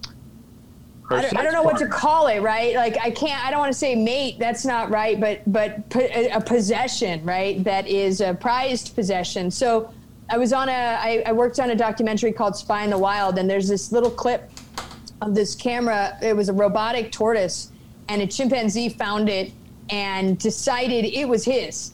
I 1.12 1.22
don't, 1.22 1.38
I 1.38 1.44
don't 1.44 1.54
know 1.54 1.64
what 1.64 1.78
to 1.78 1.88
call 1.88 2.28
it, 2.28 2.40
right? 2.42 2.76
Like 2.76 2.98
I 2.98 3.10
can't. 3.10 3.44
I 3.44 3.50
don't 3.52 3.60
want 3.60 3.72
to 3.72 3.78
say 3.78 3.96
mate. 3.96 4.38
That's 4.40 4.66
not 4.66 4.90
right. 4.90 5.20
But 5.20 5.42
but 5.52 5.84
a 5.96 6.30
a 6.30 6.42
possession, 6.42 7.24
right? 7.26 7.64
That 7.64 7.88
is 7.88 8.22
a 8.22 8.34
prized 8.34 8.96
possession. 8.96 9.50
So 9.50 9.92
I 10.30 10.38
was 10.38 10.54
on 10.54 10.70
a. 10.70 10.72
I, 10.72 11.24
I 11.26 11.32
worked 11.32 11.60
on 11.60 11.72
a 11.72 11.76
documentary 11.76 12.32
called 12.32 12.56
Spy 12.56 12.84
in 12.84 12.90
the 12.90 12.98
Wild, 12.98 13.38
and 13.40 13.50
there's 13.50 13.68
this 13.68 13.92
little 13.92 14.12
clip 14.12 14.52
of 15.22 15.34
this 15.34 15.56
camera. 15.56 16.18
It 16.22 16.36
was 16.36 16.50
a 16.50 16.54
robotic 16.54 17.12
tortoise, 17.12 17.72
and 18.08 18.22
a 18.22 18.28
chimpanzee 18.28 18.90
found 18.90 19.30
it 19.30 19.52
and 19.90 20.38
decided 20.38 21.06
it 21.06 21.28
was 21.28 21.44
his, 21.44 21.94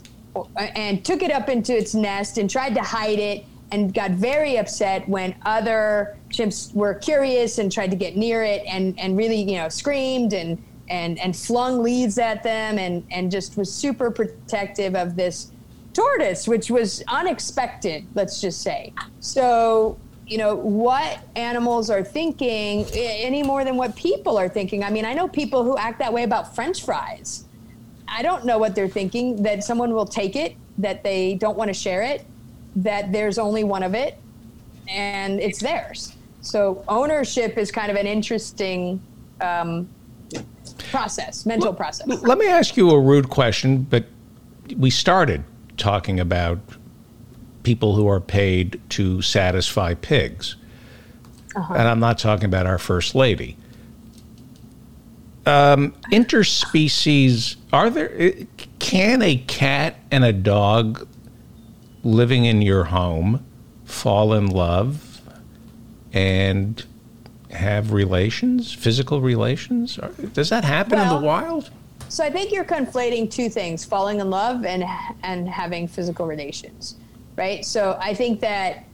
and 0.57 1.05
took 1.05 1.23
it 1.23 1.31
up 1.31 1.47
into 1.47 1.75
its 1.75 1.95
nest 1.95 2.37
and 2.37 2.49
tried 2.49 2.75
to 2.75 2.81
hide 2.81 3.19
it, 3.19 3.45
and 3.75 3.93
got 3.93 4.11
very 4.11 4.57
upset 4.57 5.07
when 5.09 5.35
other 5.45 6.17
chimps 6.29 6.73
were 6.73 6.93
curious 6.93 7.57
and 7.57 7.69
tried 7.69 7.91
to 7.91 7.97
get 7.97 8.15
near 8.15 8.41
it, 8.41 8.63
and 8.65 8.97
and 8.99 9.17
really 9.17 9.41
you 9.41 9.57
know 9.57 9.69
screamed 9.69 10.33
and 10.33 10.63
and 10.89 11.19
and 11.19 11.35
flung 11.35 11.83
leaves 11.83 12.17
at 12.17 12.41
them, 12.41 12.79
and 12.79 13.05
and 13.11 13.29
just 13.29 13.57
was 13.57 13.71
super 13.71 14.09
protective 14.09 14.95
of 14.95 15.15
this 15.15 15.51
tortoise, 15.93 16.47
which 16.47 16.69
was 16.69 17.03
unexpected, 17.07 18.05
let's 18.15 18.41
just 18.41 18.61
say. 18.61 18.93
So, 19.19 19.97
you 20.27 20.37
know, 20.37 20.55
what 20.55 21.19
animals 21.35 21.89
are 21.89 22.03
thinking 22.03 22.85
any 22.93 23.43
more 23.43 23.63
than 23.63 23.77
what 23.77 23.95
people 23.95 24.37
are 24.37 24.49
thinking. 24.49 24.83
I 24.83 24.89
mean, 24.89 25.05
I 25.05 25.13
know 25.13 25.27
people 25.27 25.63
who 25.63 25.77
act 25.77 25.99
that 25.99 26.11
way 26.11 26.23
about 26.23 26.53
French 26.53 26.83
fries. 26.83 27.45
I 28.07 28.21
don't 28.21 28.45
know 28.45 28.57
what 28.57 28.75
they're 28.75 28.89
thinking 28.89 29.41
that 29.43 29.63
someone 29.63 29.93
will 29.93 30.05
take 30.05 30.35
it, 30.35 30.55
that 30.77 31.03
they 31.03 31.35
don't 31.35 31.57
want 31.57 31.69
to 31.69 31.73
share 31.73 32.03
it, 32.03 32.25
that 32.75 33.11
there's 33.11 33.37
only 33.37 33.63
one 33.63 33.83
of 33.83 33.93
it, 33.93 34.17
and 34.87 35.39
it's 35.39 35.59
theirs. 35.59 36.15
So, 36.41 36.83
ownership 36.87 37.57
is 37.57 37.71
kind 37.71 37.89
of 37.89 37.97
an 37.97 38.05
interesting 38.05 39.01
um, 39.41 39.89
process, 40.91 41.45
mental 41.45 41.73
process. 41.73 42.07
Let 42.07 42.37
me 42.37 42.47
ask 42.47 42.77
you 42.77 42.91
a 42.91 42.99
rude 42.99 43.29
question, 43.29 43.81
but 43.83 44.05
we 44.77 44.89
started 44.89 45.43
talking 45.77 46.19
about 46.19 46.59
people 47.63 47.95
who 47.95 48.07
are 48.07 48.21
paid 48.21 48.79
to 48.89 49.21
satisfy 49.21 49.93
pigs. 49.95 50.55
And 51.55 51.87
I'm 51.87 51.99
not 51.99 52.19
talking 52.19 52.45
about 52.45 52.65
our 52.65 52.77
first 52.77 53.15
lady. 53.15 53.57
Um, 55.45 55.93
interspecies, 56.11 57.55
are 57.71 57.89
there, 57.89 58.33
can 58.79 59.21
a 59.21 59.37
cat 59.37 59.95
and 60.11 60.25
a 60.25 60.33
dog 60.33 61.07
living 62.05 62.45
in 62.45 62.61
your 62.61 62.85
home 62.85 63.43
fall 63.83 64.33
in 64.33 64.47
love 64.47 65.21
and 66.13 66.85
have 67.51 67.91
relations, 67.91 68.71
physical 68.71 69.19
relations? 69.19 69.99
Does 70.33 70.49
that 70.49 70.63
happen 70.63 70.99
in 70.99 71.09
the 71.09 71.19
wild? 71.19 71.71
So 72.07 72.23
I 72.23 72.29
think 72.29 72.51
you're 72.51 72.63
conflating 72.63 73.29
two 73.29 73.49
things: 73.49 73.83
falling 73.83 74.19
in 74.21 74.29
love 74.29 74.65
and 74.65 74.85
and 75.23 75.49
having 75.49 75.87
physical 75.87 76.27
relations, 76.27 76.95
right? 77.35 77.65
So 77.65 77.97
I 77.99 78.13
think 78.13 78.39
that 78.41 78.85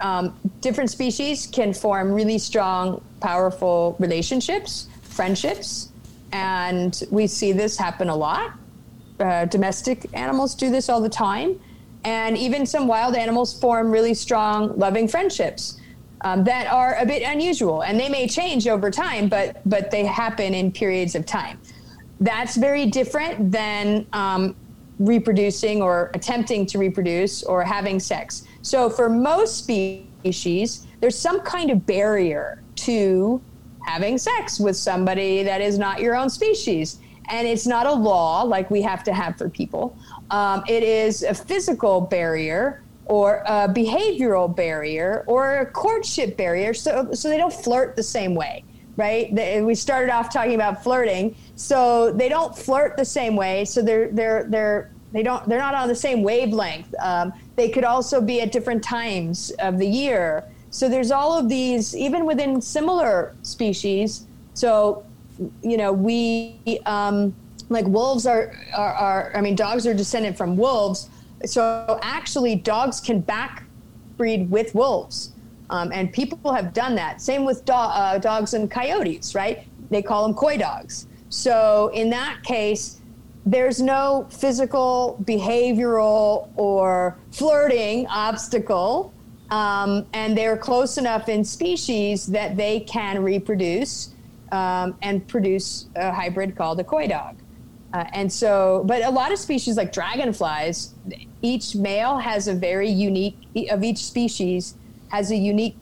um, 0.00 0.38
different 0.60 0.90
species 0.90 1.46
can 1.46 1.72
form 1.72 2.12
really 2.12 2.38
strong, 2.38 3.02
powerful 3.20 3.96
relationships, 3.98 4.88
friendships, 5.02 5.90
and 6.32 7.02
we 7.10 7.26
see 7.26 7.52
this 7.52 7.76
happen 7.76 8.08
a 8.08 8.14
lot. 8.14 8.52
Uh, 9.18 9.46
domestic 9.46 10.06
animals 10.12 10.54
do 10.54 10.70
this 10.70 10.88
all 10.88 11.00
the 11.00 11.08
time, 11.08 11.58
and 12.04 12.36
even 12.36 12.66
some 12.66 12.86
wild 12.86 13.14
animals 13.14 13.58
form 13.58 13.90
really 13.90 14.14
strong, 14.14 14.76
loving 14.78 15.08
friendships. 15.08 15.80
Um, 16.22 16.42
that 16.44 16.66
are 16.66 16.96
a 16.96 17.06
bit 17.06 17.22
unusual, 17.22 17.82
and 17.82 17.98
they 17.98 18.08
may 18.08 18.26
change 18.26 18.66
over 18.66 18.90
time, 18.90 19.28
but 19.28 19.60
but 19.64 19.92
they 19.92 20.04
happen 20.04 20.52
in 20.52 20.72
periods 20.72 21.14
of 21.14 21.24
time 21.24 21.60
that's 22.20 22.56
very 22.56 22.86
different 22.86 23.52
than 23.52 24.06
um, 24.12 24.56
reproducing 24.98 25.80
or 25.82 26.10
attempting 26.14 26.66
to 26.66 26.78
reproduce 26.78 27.42
or 27.42 27.62
having 27.62 28.00
sex. 28.00 28.44
So, 28.62 28.90
for 28.90 29.08
most 29.08 29.58
species, 29.58 30.86
there's 31.00 31.18
some 31.18 31.40
kind 31.40 31.70
of 31.70 31.86
barrier 31.86 32.62
to 32.76 33.40
having 33.82 34.18
sex 34.18 34.58
with 34.58 34.76
somebody 34.76 35.42
that 35.42 35.60
is 35.60 35.78
not 35.78 36.00
your 36.00 36.16
own 36.16 36.28
species. 36.28 36.98
And 37.28 37.46
it's 37.46 37.66
not 37.66 37.86
a 37.86 37.92
law 37.92 38.42
like 38.42 38.70
we 38.70 38.82
have 38.82 39.04
to 39.04 39.12
have 39.12 39.36
for 39.36 39.48
people, 39.48 39.96
um, 40.30 40.64
it 40.68 40.82
is 40.82 41.22
a 41.22 41.34
physical 41.34 42.00
barrier. 42.00 42.82
Or 43.06 43.42
a 43.46 43.66
behavioral 43.66 44.54
barrier, 44.54 45.24
or 45.26 45.60
a 45.60 45.64
courtship 45.64 46.36
barrier, 46.36 46.74
so 46.74 47.14
so 47.14 47.30
they 47.30 47.38
don't 47.38 47.54
flirt 47.54 47.96
the 47.96 48.02
same 48.02 48.34
way 48.34 48.64
right? 48.98 49.32
They, 49.34 49.62
we 49.62 49.76
started 49.76 50.12
off 50.12 50.30
talking 50.30 50.56
about 50.56 50.82
flirting, 50.82 51.36
so 51.54 52.12
they 52.12 52.28
don't 52.28 52.54
flirt 52.54 52.96
the 52.96 53.04
same 53.04 53.36
way. 53.36 53.64
So 53.64 53.80
they're 53.80 54.08
they're 54.10 54.44
they're 54.48 54.90
they 55.12 55.22
don't 55.22 55.48
they're 55.48 55.60
not 55.60 55.74
on 55.74 55.88
the 55.88 55.94
same 55.94 56.22
wavelength. 56.22 56.92
Um, 57.00 57.32
they 57.56 57.70
could 57.70 57.84
also 57.84 58.20
be 58.20 58.40
at 58.42 58.52
different 58.52 58.82
times 58.82 59.50
of 59.60 59.78
the 59.78 59.86
year. 59.86 60.44
So 60.70 60.88
there's 60.88 61.10
all 61.10 61.38
of 61.38 61.48
these, 61.48 61.96
even 61.96 62.26
within 62.26 62.60
similar 62.60 63.34
species. 63.42 64.26
So 64.52 65.06
you 65.62 65.76
know 65.76 65.92
we 65.92 66.80
um, 66.86 67.34
like 67.68 67.86
wolves 67.86 68.26
are, 68.26 68.52
are 68.74 68.94
are 68.94 69.32
I 69.34 69.40
mean 69.40 69.54
dogs 69.54 69.86
are 69.86 69.94
descended 69.94 70.36
from 70.36 70.56
wolves. 70.56 71.08
So 71.44 71.98
actually, 72.02 72.56
dogs 72.56 73.00
can 73.00 73.22
backbreed 73.22 74.48
with 74.48 74.74
wolves. 74.74 75.32
Um, 75.70 75.92
and 75.92 76.12
people 76.12 76.52
have 76.52 76.72
done 76.72 76.94
that. 76.94 77.20
Same 77.20 77.44
with 77.44 77.64
do- 77.64 77.72
uh, 77.72 78.18
dogs 78.18 78.54
and 78.54 78.70
coyotes, 78.70 79.34
right? 79.34 79.66
They 79.90 80.02
call 80.02 80.26
them 80.26 80.34
coy 80.34 80.56
dogs. 80.56 81.06
So 81.28 81.90
in 81.94 82.10
that 82.10 82.42
case, 82.42 83.00
there's 83.44 83.80
no 83.80 84.26
physical, 84.30 85.22
behavioral, 85.24 86.48
or 86.56 87.16
flirting 87.30 88.06
obstacle. 88.08 89.12
Um, 89.50 90.06
and 90.12 90.36
they're 90.36 90.58
close 90.58 90.98
enough 90.98 91.28
in 91.28 91.44
species 91.44 92.26
that 92.26 92.56
they 92.56 92.80
can 92.80 93.22
reproduce 93.22 94.14
um, 94.52 94.96
and 95.02 95.26
produce 95.26 95.88
a 95.96 96.12
hybrid 96.12 96.56
called 96.56 96.80
a 96.80 96.84
coy 96.84 97.06
dog. 97.06 97.36
Uh, 97.94 98.04
and 98.12 98.30
so, 98.30 98.82
but 98.86 99.02
a 99.02 99.10
lot 99.10 99.32
of 99.32 99.38
species 99.38 99.76
like 99.76 99.92
dragonflies, 99.92 100.94
each 101.40 101.74
male 101.74 102.18
has 102.18 102.48
a 102.48 102.54
very 102.54 102.88
unique, 102.88 103.36
of 103.70 103.82
each 103.82 103.98
species, 103.98 104.74
has 105.08 105.30
a 105.30 105.36
unique 105.36 105.76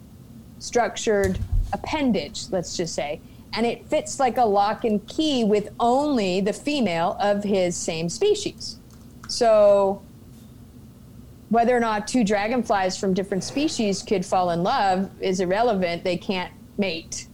structured 0.59 1.39
appendage, 1.73 2.45
let's 2.51 2.77
just 2.77 2.95
say, 2.95 3.21
and 3.55 3.67
it 3.67 3.87
fits 3.87 4.21
like 4.21 4.37
a 4.37 4.45
lock 4.45 4.85
and 4.85 5.07
key 5.09 5.43
with 5.43 5.71
only 5.81 6.41
the 6.41 6.53
female 6.53 7.17
of 7.21 7.43
his 7.43 7.77
same 7.77 8.09
species. 8.09 8.79
So, 9.29 10.03
whether 11.49 11.77
or 11.77 11.81
not 11.81 12.07
two 12.07 12.23
dragonflies 12.23 12.99
from 12.99 13.15
different 13.15 13.43
species 13.43 14.03
could 14.03 14.27
fall 14.27 14.51
in 14.51 14.63
love 14.63 15.11
is 15.21 15.41
irrelevant. 15.41 16.05
They 16.05 16.17
can't 16.17 16.53
mate. 16.77 17.29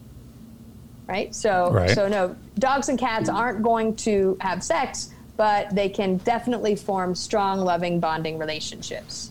Right? 1.12 1.34
So, 1.34 1.70
Right. 1.70 1.90
so 1.90 2.08
no, 2.08 2.34
dogs 2.58 2.88
and 2.88 2.98
cats 2.98 3.28
aren't 3.28 3.62
going 3.62 3.96
to 3.96 4.34
have 4.40 4.64
sex, 4.64 5.10
but 5.36 5.68
they 5.74 5.90
can 5.90 6.16
definitely 6.16 6.74
form 6.74 7.14
strong, 7.14 7.60
loving, 7.60 8.00
bonding 8.00 8.38
relationships. 8.38 9.30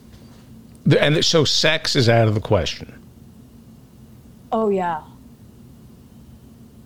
And 0.99 1.25
so 1.25 1.43
sex 1.43 1.95
is 1.95 2.07
out 2.07 2.27
of 2.27 2.35
the 2.35 2.39
question. 2.39 2.93
Oh, 4.51 4.69
yeah. 4.69 5.01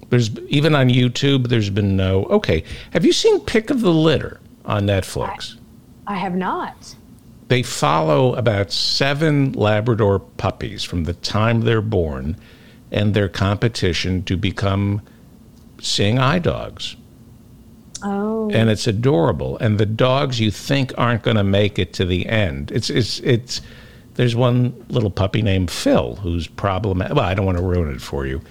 There's 0.09 0.29
even 0.47 0.75
on 0.75 0.87
YouTube. 0.87 1.49
There's 1.49 1.69
been 1.69 1.97
no. 1.97 2.23
Okay, 2.25 2.63
have 2.91 3.03
you 3.03 3.11
seen 3.11 3.41
Pick 3.41 3.69
of 3.69 3.81
the 3.81 3.91
Litter 3.91 4.39
on 4.63 4.85
Netflix? 4.85 5.55
I 6.07 6.15
have 6.15 6.35
not. 6.35 6.95
They 7.49 7.63
follow 7.63 8.33
about 8.35 8.71
seven 8.71 9.51
Labrador 9.51 10.19
puppies 10.19 10.83
from 10.85 11.03
the 11.03 11.13
time 11.13 11.61
they're 11.61 11.81
born, 11.81 12.37
and 12.95 13.13
their 13.13 13.29
competition 13.29 14.23
to 14.23 14.37
become 14.37 15.01
seeing 15.81 16.17
eye 16.17 16.39
dogs. 16.39 16.95
Oh. 18.03 18.51
and 18.51 18.69
it's 18.69 18.85
adorable. 18.85 19.57
And 19.57 19.79
the 19.79 19.85
dogs 19.85 20.39
you 20.39 20.51
think 20.51 20.93
aren't 20.97 21.23
going 21.23 21.37
to 21.37 21.43
make 21.43 21.79
it 21.79 21.93
to 21.93 22.05
the 22.05 22.27
end. 22.27 22.71
It's 22.71 22.89
it's 22.89 23.19
it's. 23.19 23.61
There's 24.13 24.35
one 24.35 24.85
little 24.89 25.09
puppy 25.09 25.41
named 25.41 25.71
Phil 25.71 26.15
who's 26.15 26.47
problematic. 26.47 27.15
Well, 27.15 27.25
I 27.25 27.33
don't 27.33 27.45
want 27.45 27.57
to 27.57 27.63
ruin 27.63 27.93
it 27.93 28.01
for 28.01 28.25
you. 28.25 28.41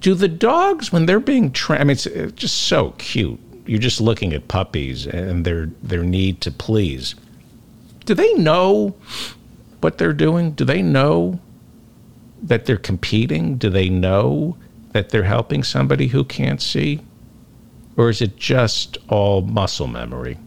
Do 0.00 0.14
the 0.14 0.28
dogs 0.28 0.92
when 0.92 1.06
they're 1.06 1.20
being 1.20 1.50
trained? 1.52 1.80
I 1.80 1.84
mean, 1.84 1.92
it's, 1.92 2.06
it's 2.06 2.32
just 2.32 2.62
so 2.62 2.90
cute. 2.98 3.40
You're 3.66 3.80
just 3.80 4.00
looking 4.00 4.32
at 4.32 4.46
puppies 4.48 5.06
and 5.06 5.44
their 5.44 5.66
their 5.82 6.04
need 6.04 6.40
to 6.42 6.50
please. 6.50 7.14
Do 8.04 8.14
they 8.14 8.32
know 8.34 8.94
what 9.80 9.98
they're 9.98 10.12
doing? 10.12 10.52
Do 10.52 10.64
they 10.64 10.82
know 10.82 11.40
that 12.42 12.66
they're 12.66 12.76
competing? 12.76 13.56
Do 13.56 13.70
they 13.70 13.88
know 13.88 14.56
that 14.92 15.10
they're 15.10 15.22
helping 15.22 15.62
somebody 15.62 16.08
who 16.08 16.24
can't 16.24 16.60
see? 16.60 17.00
Or 17.96 18.08
is 18.08 18.22
it 18.22 18.36
just 18.36 18.98
all 19.08 19.42
muscle 19.42 19.86
memory? 19.86 20.38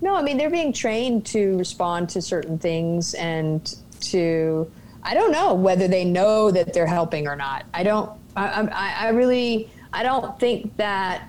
No, 0.00 0.16
I 0.16 0.22
mean 0.22 0.36
they're 0.36 0.50
being 0.50 0.72
trained 0.72 1.24
to 1.26 1.56
respond 1.56 2.08
to 2.10 2.22
certain 2.22 2.58
things 2.58 3.14
and 3.14 3.74
to. 4.02 4.70
I 5.02 5.14
don't 5.14 5.32
know 5.32 5.54
whether 5.54 5.86
they 5.86 6.04
know 6.04 6.50
that 6.50 6.72
they're 6.72 6.86
helping 6.86 7.26
or 7.26 7.36
not. 7.36 7.66
I 7.72 7.82
don't. 7.82 8.10
I, 8.36 8.46
I, 8.46 9.06
I 9.06 9.08
really. 9.10 9.70
I 9.92 10.02
don't 10.02 10.38
think 10.38 10.76
that. 10.76 11.28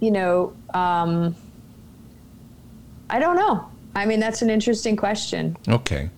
You 0.00 0.12
know. 0.12 0.56
Um, 0.72 1.34
I 3.10 3.18
don't 3.18 3.36
know. 3.36 3.68
I 3.94 4.06
mean, 4.06 4.20
that's 4.20 4.40
an 4.40 4.48
interesting 4.50 4.96
question. 4.96 5.56
Okay. 5.68 6.08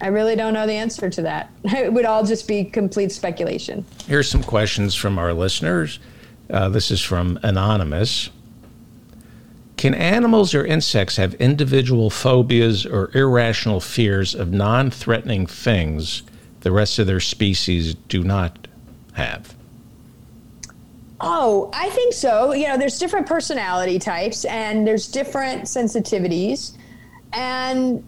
I 0.00 0.08
really 0.08 0.36
don't 0.36 0.52
know 0.52 0.66
the 0.66 0.74
answer 0.74 1.08
to 1.10 1.22
that. 1.22 1.50
It 1.64 1.92
would 1.92 2.04
all 2.04 2.24
just 2.24 2.46
be 2.48 2.64
complete 2.64 3.12
speculation. 3.12 3.84
Here's 4.06 4.28
some 4.28 4.42
questions 4.42 4.94
from 4.94 5.18
our 5.18 5.32
listeners. 5.32 5.98
Uh, 6.50 6.68
this 6.68 6.90
is 6.90 7.00
from 7.00 7.38
Anonymous. 7.42 8.30
Can 9.76 9.94
animals 9.94 10.54
or 10.54 10.64
insects 10.64 11.16
have 11.16 11.34
individual 11.34 12.08
phobias 12.08 12.86
or 12.86 13.10
irrational 13.14 13.80
fears 13.80 14.34
of 14.34 14.52
non 14.52 14.90
threatening 14.90 15.46
things 15.46 16.22
the 16.60 16.72
rest 16.72 16.98
of 16.98 17.06
their 17.06 17.20
species 17.20 17.94
do 17.94 18.24
not 18.24 18.68
have? 19.12 19.54
Oh, 21.20 21.70
I 21.72 21.88
think 21.90 22.12
so. 22.12 22.52
You 22.52 22.68
know, 22.68 22.78
there's 22.78 22.98
different 22.98 23.26
personality 23.26 23.98
types 23.98 24.44
and 24.44 24.86
there's 24.86 25.08
different 25.08 25.64
sensitivities. 25.64 26.76
And 27.32 28.04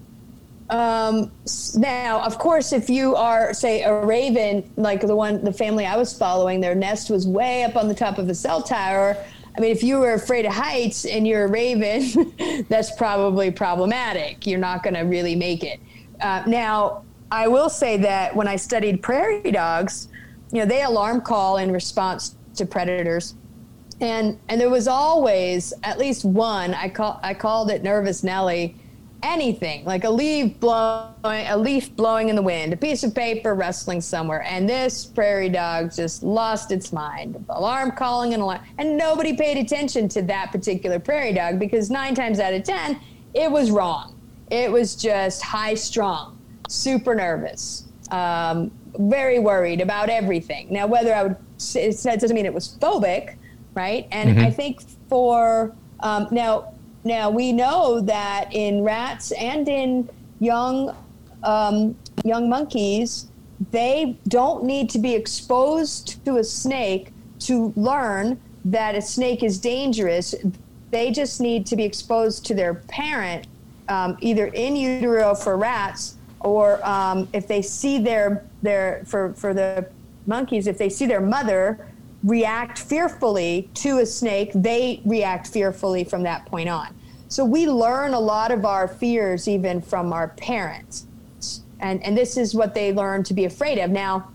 um, 0.71 1.33
now, 1.77 2.21
of 2.25 2.39
course, 2.39 2.73
if 2.73 2.91
you 2.91 3.15
are, 3.17 3.55
say, 3.55 3.83
a 3.83 4.05
raven, 4.05 4.71
like 4.77 5.01
the 5.01 5.17
one, 5.17 5.43
the 5.43 5.53
family 5.53 5.87
I 5.87 5.97
was 5.97 6.17
following, 6.17 6.61
their 6.61 6.75
nest 6.75 7.11
was 7.11 7.27
way 7.27 7.65
up 7.65 7.77
on 7.77 7.89
the 7.89 7.95
top 7.95 8.19
of 8.19 8.29
a 8.29 8.35
cell 8.35 8.63
tower. 8.63 9.17
I 9.57 9.61
mean, 9.61 9.73
if 9.73 9.83
you 9.83 9.99
were 9.99 10.13
afraid 10.13 10.45
of 10.45 10.53
heights 10.53 11.05
and 11.05 11.27
you're 11.27 11.45
a 11.45 11.49
raven, 11.49 12.35
that's 12.69 12.95
probably 12.97 13.51
problematic. 13.51 14.47
You're 14.47 14.61
not 14.61 14.83
going 14.83 14.95
to 14.95 15.03
really 15.03 15.35
make 15.35 15.65
it. 15.65 15.81
Uh, 16.21 16.43
now, 16.47 17.05
I 17.31 17.49
will 17.49 17.71
say 17.71 17.97
that 17.99 18.35
when 18.37 18.47
I 18.47 18.57
studied 18.57 19.03
prairie 19.03 19.51
dogs, 19.51 20.09
you 20.53 20.61
know, 20.61 20.67
they 20.67 20.83
alarm 20.83 21.23
call 21.23 21.57
in 21.59 21.73
response 21.73 22.37
to 22.57 22.67
predators. 22.67 23.35
and 24.01 24.39
and 24.49 24.61
there 24.61 24.71
was 24.71 24.89
always 24.89 25.73
at 25.83 25.99
least 25.99 26.25
one. 26.25 26.75
I 26.75 26.89
call 26.89 27.21
I 27.23 27.35
called 27.35 27.71
it 27.71 27.83
Nervous 27.83 28.23
Nelly. 28.23 28.77
Anything 29.23 29.85
like 29.85 30.05
a 30.05 30.11
leaf 30.11 30.61
blowing, 30.61 31.13
a 31.25 31.57
leaf 31.57 31.95
blowing 31.97 32.29
in 32.29 32.37
the 32.37 32.43
wind, 32.43 32.73
a 32.73 32.77
piece 32.77 33.03
of 33.03 33.15
paper 33.15 33.55
rustling 33.55 34.01
somewhere, 34.01 34.43
and 34.45 34.69
this 34.69 35.05
prairie 35.05 35.49
dog 35.49 35.93
just 35.93 36.23
lost 36.23 36.71
its 36.71 36.93
mind. 36.93 37.45
Alarm 37.49 37.91
calling 37.93 38.33
and 38.35 38.43
alarm, 38.43 38.61
and 38.79 38.97
nobody 38.97 39.37
paid 39.37 39.59
attention 39.59 40.09
to 40.11 40.23
that 40.23 40.53
particular 40.53 41.01
prairie 41.01 41.33
dog 41.33 41.59
because 41.59 41.91
nine 41.91 42.15
times 42.15 42.39
out 42.39 42.55
of 42.55 42.63
ten, 42.63 43.01
it 43.35 43.51
was 43.51 43.73
wrong. 43.73 44.15
It 44.51 44.71
was 44.71 44.95
just 44.95 45.43
high 45.43 45.75
strung, 45.75 46.39
super 46.69 47.15
nervous, 47.15 47.87
um, 48.13 48.71
very 48.99 49.41
worried 49.41 49.81
about 49.81 50.11
everything. 50.11 50.73
Now, 50.73 50.87
whether 50.87 51.13
I 51.13 51.25
would 51.25 51.37
say 51.57 51.89
it 51.89 52.03
doesn't 52.21 52.35
mean 52.35 52.47
it 52.47 52.55
was 52.55 52.79
phobic, 52.81 53.37
right? 53.75 54.07
And 54.13 54.31
Mm-hmm. 54.31 54.47
I 54.47 54.51
think 54.51 54.81
for 55.09 55.75
um, 56.01 56.29
now, 56.31 56.73
now 57.05 57.31
we 57.31 57.53
know 57.53 58.01
that 58.01 58.53
in 58.53 58.83
rats 58.83 59.33
and 59.33 59.69
in 59.69 60.09
young 60.41 60.95
um, 61.43 61.97
young 62.25 62.49
monkeys, 62.49 63.27
they 63.71 64.19
don't 64.27 64.65
need 64.65 64.91
to 64.91 64.99
be 64.99 65.15
exposed 65.15 66.25
to 66.25 66.37
a 66.37 66.45
snake 66.45 67.13
to 67.41 67.73
learn 67.77 68.41
that 68.65 68.95
a 68.95 69.03
snake 69.03 69.43
is 69.43 69.59
dangerous. 69.59 70.35
They 70.91 71.11
just 71.11 71.41
need 71.41 71.67
to 71.67 71.77
be 71.77 71.85
exposed 71.85 72.45
to 72.47 72.55
their 72.55 72.75
parent, 72.75 73.47
um, 73.89 74.17
either 74.21 74.47
in 74.47 74.75
utero 74.77 75.35
for 75.35 75.57
rats, 75.57 76.17
or 76.41 76.85
um, 76.87 77.29
if 77.33 77.47
they 77.47 77.63
see 77.63 77.99
their 77.99 78.45
their 78.63 79.03
for 79.07 79.33
for 79.35 79.55
the 79.55 79.89
monkeys, 80.27 80.67
if 80.67 80.79
they 80.79 80.89
see 80.89 81.07
their 81.07 81.21
mother 81.21 81.88
react 82.25 82.79
fearfully 82.79 83.71
to 83.75 83.99
a 83.99 84.07
snake, 84.07 84.51
they 84.55 85.01
react 85.05 85.47
fearfully 85.47 86.05
from 86.05 86.23
that 86.25 86.47
point 86.47 86.69
on. 86.69 86.95
So 87.29 87.45
we 87.45 87.67
learn 87.69 88.15
a 88.15 88.21
lot 88.21 88.51
of 88.51 88.65
our 88.65 88.89
fears 88.89 89.49
even 89.49 89.81
from 89.81 90.13
our 90.13 90.29
parents. 90.29 91.07
And, 91.81 92.03
and 92.03 92.17
this 92.17 92.37
is 92.37 92.55
what 92.55 92.75
they 92.75 92.93
learn 92.93 93.23
to 93.25 93.35
be 93.35 93.45
afraid 93.45 93.79
of. 93.79 93.91
Now, 93.91 94.31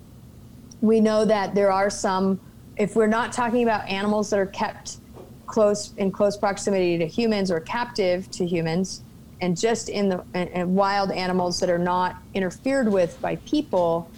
we 0.81 1.01
know 1.01 1.25
that 1.25 1.55
there 1.55 1.71
are 1.71 1.89
some, 1.89 2.39
if 2.77 2.95
we're 2.95 3.07
not 3.07 3.33
talking 3.33 3.63
about 3.63 3.87
animals 3.89 4.29
that 4.29 4.39
are 4.39 4.45
kept 4.45 4.97
close 5.45 5.93
in 5.97 6.11
close 6.11 6.37
proximity 6.37 6.97
to 6.97 7.05
humans 7.05 7.51
or 7.51 7.59
captive 7.59 8.29
to 8.31 8.45
humans, 8.45 9.03
and 9.41 9.59
just 9.59 9.89
in 9.89 10.07
the 10.07 10.23
in, 10.33 10.47
in 10.49 10.75
wild 10.75 11.11
animals 11.11 11.59
that 11.59 11.69
are 11.69 11.77
not 11.77 12.15
interfered 12.33 12.91
with 12.91 13.19
by 13.21 13.35
people, 13.37 14.09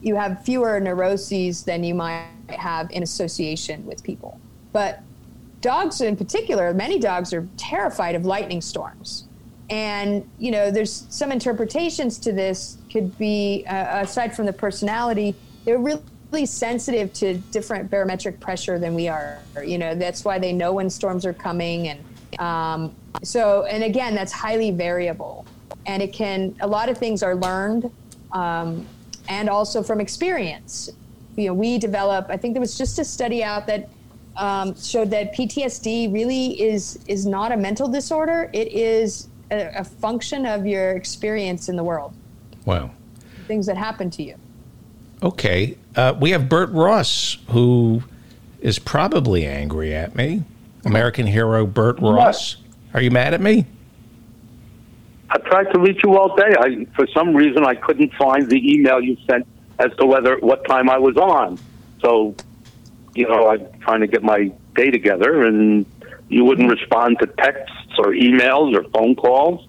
you 0.00 0.16
have 0.16 0.42
fewer 0.42 0.80
neuroses 0.80 1.64
than 1.64 1.84
you 1.84 1.94
might 1.94 2.28
have 2.52 2.90
in 2.90 3.02
association 3.02 3.84
with 3.86 4.02
people. 4.02 4.40
But 4.72 5.02
dogs, 5.60 6.00
in 6.00 6.16
particular, 6.16 6.72
many 6.72 6.98
dogs 6.98 7.32
are 7.32 7.46
terrified 7.56 8.14
of 8.14 8.24
lightning 8.24 8.60
storms. 8.60 9.26
And 9.68 10.28
you 10.38 10.50
know, 10.50 10.70
there's 10.70 11.06
some 11.10 11.30
interpretations 11.30 12.18
to 12.18 12.32
this. 12.32 12.78
Could 12.92 13.16
be 13.18 13.64
uh, 13.68 14.02
aside 14.02 14.34
from 14.34 14.46
the 14.46 14.52
personality, 14.52 15.34
they're 15.64 15.78
really 15.78 16.46
sensitive 16.46 17.12
to 17.14 17.38
different 17.52 17.90
barometric 17.90 18.40
pressure 18.40 18.78
than 18.78 18.94
we 18.94 19.06
are. 19.06 19.38
You 19.64 19.78
know, 19.78 19.94
that's 19.94 20.24
why 20.24 20.38
they 20.38 20.52
know 20.52 20.72
when 20.72 20.90
storms 20.90 21.24
are 21.24 21.32
coming, 21.32 21.88
and 21.88 22.40
um, 22.40 22.96
so 23.22 23.64
and 23.64 23.84
again, 23.84 24.14
that's 24.14 24.32
highly 24.32 24.72
variable, 24.72 25.46
and 25.86 26.02
it 26.02 26.12
can. 26.12 26.56
A 26.60 26.66
lot 26.66 26.88
of 26.88 26.98
things 26.98 27.22
are 27.22 27.36
learned, 27.36 27.92
um, 28.32 28.84
and 29.28 29.48
also 29.48 29.84
from 29.84 30.00
experience. 30.00 30.90
You 31.36 31.46
know, 31.48 31.54
we 31.54 31.78
develop. 31.78 32.26
I 32.28 32.36
think 32.36 32.54
there 32.54 32.60
was 32.60 32.76
just 32.76 32.98
a 32.98 33.04
study 33.04 33.42
out 33.42 33.66
that 33.66 33.88
um, 34.36 34.74
showed 34.76 35.10
that 35.10 35.34
PTSD 35.34 36.12
really 36.12 36.60
is 36.60 36.98
is 37.06 37.26
not 37.26 37.52
a 37.52 37.56
mental 37.56 37.88
disorder. 37.88 38.50
It 38.52 38.68
is 38.68 39.28
a, 39.50 39.70
a 39.78 39.84
function 39.84 40.46
of 40.46 40.66
your 40.66 40.90
experience 40.92 41.68
in 41.68 41.76
the 41.76 41.84
world, 41.84 42.12
Wow. 42.64 42.90
things 43.48 43.66
that 43.66 43.76
happen 43.76 44.10
to 44.10 44.22
you. 44.22 44.34
Okay. 45.22 45.76
Uh, 45.96 46.14
we 46.20 46.30
have 46.30 46.48
Burt 46.48 46.70
Ross, 46.70 47.36
who 47.48 48.02
is 48.60 48.78
probably 48.78 49.44
angry 49.46 49.94
at 49.94 50.14
me. 50.14 50.42
American 50.84 51.26
hero 51.26 51.66
Burt 51.66 51.98
Ross. 52.00 52.56
Are 52.94 53.00
you 53.02 53.10
mad 53.10 53.34
at 53.34 53.40
me? 53.40 53.66
I 55.30 55.38
tried 55.38 55.72
to 55.72 55.80
reach 55.80 56.00
you 56.02 56.16
all 56.16 56.34
day. 56.36 56.54
I, 56.58 56.86
for 56.96 57.06
some 57.14 57.34
reason, 57.36 57.64
I 57.64 57.74
couldn't 57.74 58.12
find 58.14 58.48
the 58.50 58.72
email 58.72 59.00
you 59.00 59.16
sent 59.28 59.46
as 59.80 59.90
to 59.98 60.06
whether 60.06 60.36
what 60.38 60.64
time 60.66 60.88
I 60.90 60.98
was 60.98 61.16
on. 61.16 61.58
So, 62.02 62.34
you 63.14 63.26
know, 63.28 63.48
I'm 63.48 63.66
trying 63.80 64.00
to 64.00 64.06
get 64.06 64.22
my 64.22 64.52
day 64.76 64.90
together, 64.90 65.44
and 65.44 65.84
you 66.28 66.44
wouldn't 66.44 66.70
respond 66.70 67.18
to 67.20 67.26
texts 67.26 67.76
or 67.98 68.06
emails 68.12 68.76
or 68.76 68.84
phone 68.90 69.16
calls. 69.16 69.66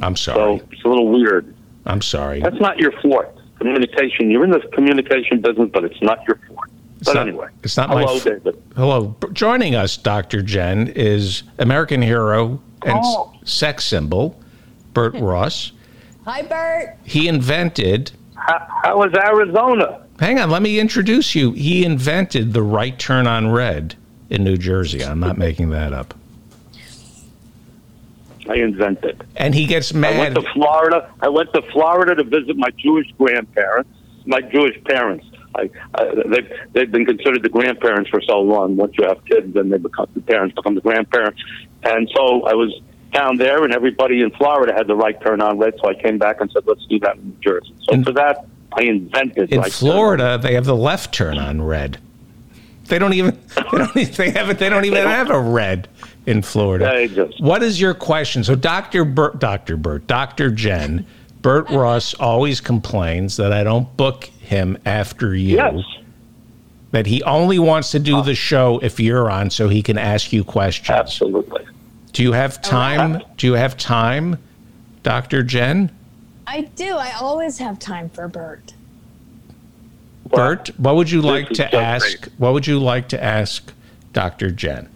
I'm 0.00 0.14
sorry. 0.16 0.58
So 0.58 0.66
it's 0.70 0.84
a 0.84 0.88
little 0.88 1.08
weird. 1.08 1.52
I'm 1.86 2.02
sorry. 2.02 2.40
That's 2.40 2.60
not 2.60 2.78
your 2.78 2.92
forte. 3.00 3.30
Communication. 3.58 4.30
You're 4.30 4.44
in 4.44 4.50
the 4.50 4.60
communication 4.74 5.40
business, 5.40 5.70
but 5.72 5.84
it's 5.84 6.00
not 6.02 6.18
your 6.28 6.38
forte. 6.46 6.70
It's 7.00 7.08
But 7.08 7.14
not- 7.14 7.28
anyway, 7.28 7.48
it's 7.62 7.76
not 7.76 7.88
my 7.88 8.02
hello, 8.02 8.16
f- 8.16 8.24
David. 8.24 8.62
Hello. 8.76 9.16
Joining 9.32 9.74
us, 9.74 9.96
Dr. 9.96 10.42
Jen, 10.42 10.88
is 10.94 11.42
American 11.58 12.02
hero 12.02 12.60
and 12.84 12.98
Oh. 13.02 13.32
sex 13.44 13.84
symbol, 13.84 14.38
Burt 14.92 15.14
Ross. 15.18 15.72
Hi, 16.26 16.42
Burt. 16.42 16.96
He 17.04 17.28
invented, 17.28 18.12
How, 18.46 18.80
how 18.84 18.98
was 18.98 19.12
Arizona? 19.14 20.02
hang 20.20 20.38
on, 20.38 20.50
let 20.50 20.62
me 20.62 20.78
introduce 20.78 21.34
you. 21.34 21.52
He 21.52 21.84
invented 21.84 22.52
the 22.52 22.62
right 22.62 22.98
turn 22.98 23.26
on 23.26 23.50
red 23.50 23.96
in 24.30 24.44
New 24.44 24.56
Jersey. 24.56 25.04
I'm 25.04 25.20
not 25.20 25.36
making 25.36 25.70
that 25.70 25.92
up. 25.92 26.14
I 28.48 28.54
invented. 28.54 29.26
And 29.34 29.54
he 29.54 29.66
gets 29.66 29.92
mad. 29.92 30.14
I 30.14 30.18
went 30.18 30.34
to 30.36 30.52
Florida. 30.52 31.12
I 31.20 31.28
went 31.28 31.52
to 31.54 31.62
Florida 31.72 32.14
to 32.14 32.24
visit 32.24 32.56
my 32.56 32.70
Jewish 32.78 33.10
grandparents, 33.18 33.90
my 34.24 34.40
Jewish 34.40 34.82
parents. 34.84 35.26
I, 35.56 35.70
I, 35.94 36.04
they've, 36.26 36.52
they've 36.72 36.90
been 36.90 37.06
considered 37.06 37.42
the 37.42 37.48
grandparents 37.48 38.10
for 38.10 38.20
so 38.20 38.38
long. 38.40 38.76
Once 38.76 38.94
you 38.98 39.04
have 39.06 39.24
kids, 39.24 39.52
then 39.54 39.70
they 39.70 39.78
become 39.78 40.06
the 40.14 40.20
parents 40.20 40.54
become 40.54 40.76
the 40.76 40.80
grandparents. 40.80 41.42
And 41.82 42.08
so 42.14 42.44
I 42.44 42.54
was 42.54 42.80
down 43.16 43.36
there, 43.36 43.64
and 43.64 43.72
everybody 43.72 44.20
in 44.20 44.30
Florida 44.30 44.72
had 44.74 44.86
the 44.86 44.94
right 44.94 45.18
turn 45.20 45.40
on 45.40 45.58
red. 45.58 45.74
So 45.80 45.88
I 45.88 45.94
came 45.94 46.18
back 46.18 46.40
and 46.40 46.50
said, 46.50 46.64
"Let's 46.66 46.84
do 46.86 46.98
that 47.00 47.16
in 47.16 47.28
New 47.28 47.36
Jersey." 47.40 47.74
So 47.82 47.94
In- 47.94 48.04
for 48.04 48.12
that, 48.12 48.46
I 48.72 48.82
invented 48.82 49.52
in 49.52 49.60
right 49.60 49.72
Florida, 49.72 50.38
they 50.40 50.54
have 50.54 50.66
the 50.66 50.76
left 50.76 51.14
turn 51.14 51.38
on 51.38 51.62
red. 51.62 51.98
They 52.88 52.98
don't 52.98 53.14
even 53.14 53.38
they 53.72 53.78
don't 53.78 53.94
they 53.94 54.30
have 54.30 54.50
it. 54.50 54.58
They 54.58 54.68
don't 54.68 54.84
even 54.84 55.06
have 55.06 55.30
a 55.30 55.40
red 55.40 55.88
in 56.26 56.42
Florida. 56.42 57.08
Just- 57.08 57.40
What 57.40 57.62
is 57.62 57.80
your 57.80 57.94
question? 57.94 58.44
So, 58.44 58.54
Doctor 58.54 59.04
Burt, 59.04 59.38
Doctor 59.38 59.76
Burt, 59.76 60.06
Doctor 60.06 60.50
Jen, 60.50 61.06
Burt 61.42 61.70
Ross 61.70 62.14
always 62.14 62.60
complains 62.60 63.36
that 63.38 63.52
I 63.52 63.64
don't 63.64 63.96
book 63.96 64.24
him 64.24 64.76
after 64.84 65.34
you. 65.34 65.56
Yes. 65.56 65.82
That 66.92 67.06
he 67.06 67.22
only 67.24 67.58
wants 67.58 67.90
to 67.90 67.98
do 67.98 68.18
uh. 68.18 68.22
the 68.22 68.34
show 68.34 68.78
if 68.82 69.00
you're 69.00 69.30
on, 69.30 69.50
so 69.50 69.68
he 69.68 69.82
can 69.82 69.98
ask 69.98 70.32
you 70.32 70.44
questions. 70.44 70.90
Absolutely. 70.90 71.66
Do 72.16 72.22
you 72.22 72.32
have 72.32 72.62
time? 72.62 73.22
Do 73.36 73.46
you 73.46 73.52
have 73.52 73.76
time, 73.76 74.38
Doctor 75.02 75.42
Jen? 75.42 75.94
I 76.46 76.62
do. 76.62 76.96
I 76.96 77.12
always 77.20 77.58
have 77.58 77.78
time 77.78 78.08
for 78.08 78.26
Burt. 78.26 78.72
Burt, 80.24 80.70
what 80.78 80.96
would 80.96 81.10
you 81.10 81.20
like 81.20 81.50
to 81.50 81.68
so 81.70 81.78
ask? 81.78 82.22
great. 82.22 82.32
What 82.38 82.54
would 82.54 82.66
you 82.66 82.78
like 82.78 83.10
to 83.10 83.22
ask 83.22 83.70
Dr. 84.14 84.50
Jen? 84.50 84.88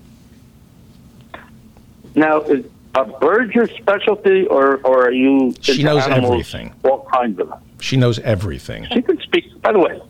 Now, 2.14 2.40
is 2.40 2.64
are 2.94 3.04
birds 3.04 3.54
your 3.54 3.68
specialty, 3.68 4.46
or, 4.46 4.78
or 4.78 5.08
are 5.08 5.12
you? 5.12 5.54
She 5.60 5.82
knows 5.82 6.06
animals, 6.06 6.32
everything. 6.32 6.74
All 6.84 7.06
kinds 7.12 7.38
of 7.38 7.50
them. 7.50 7.60
She 7.80 7.98
knows 7.98 8.18
everything. 8.20 8.86
She 8.94 9.02
can 9.02 9.20
speak. 9.20 9.60
By 9.60 9.72
the 9.72 9.78
way, 9.78 10.00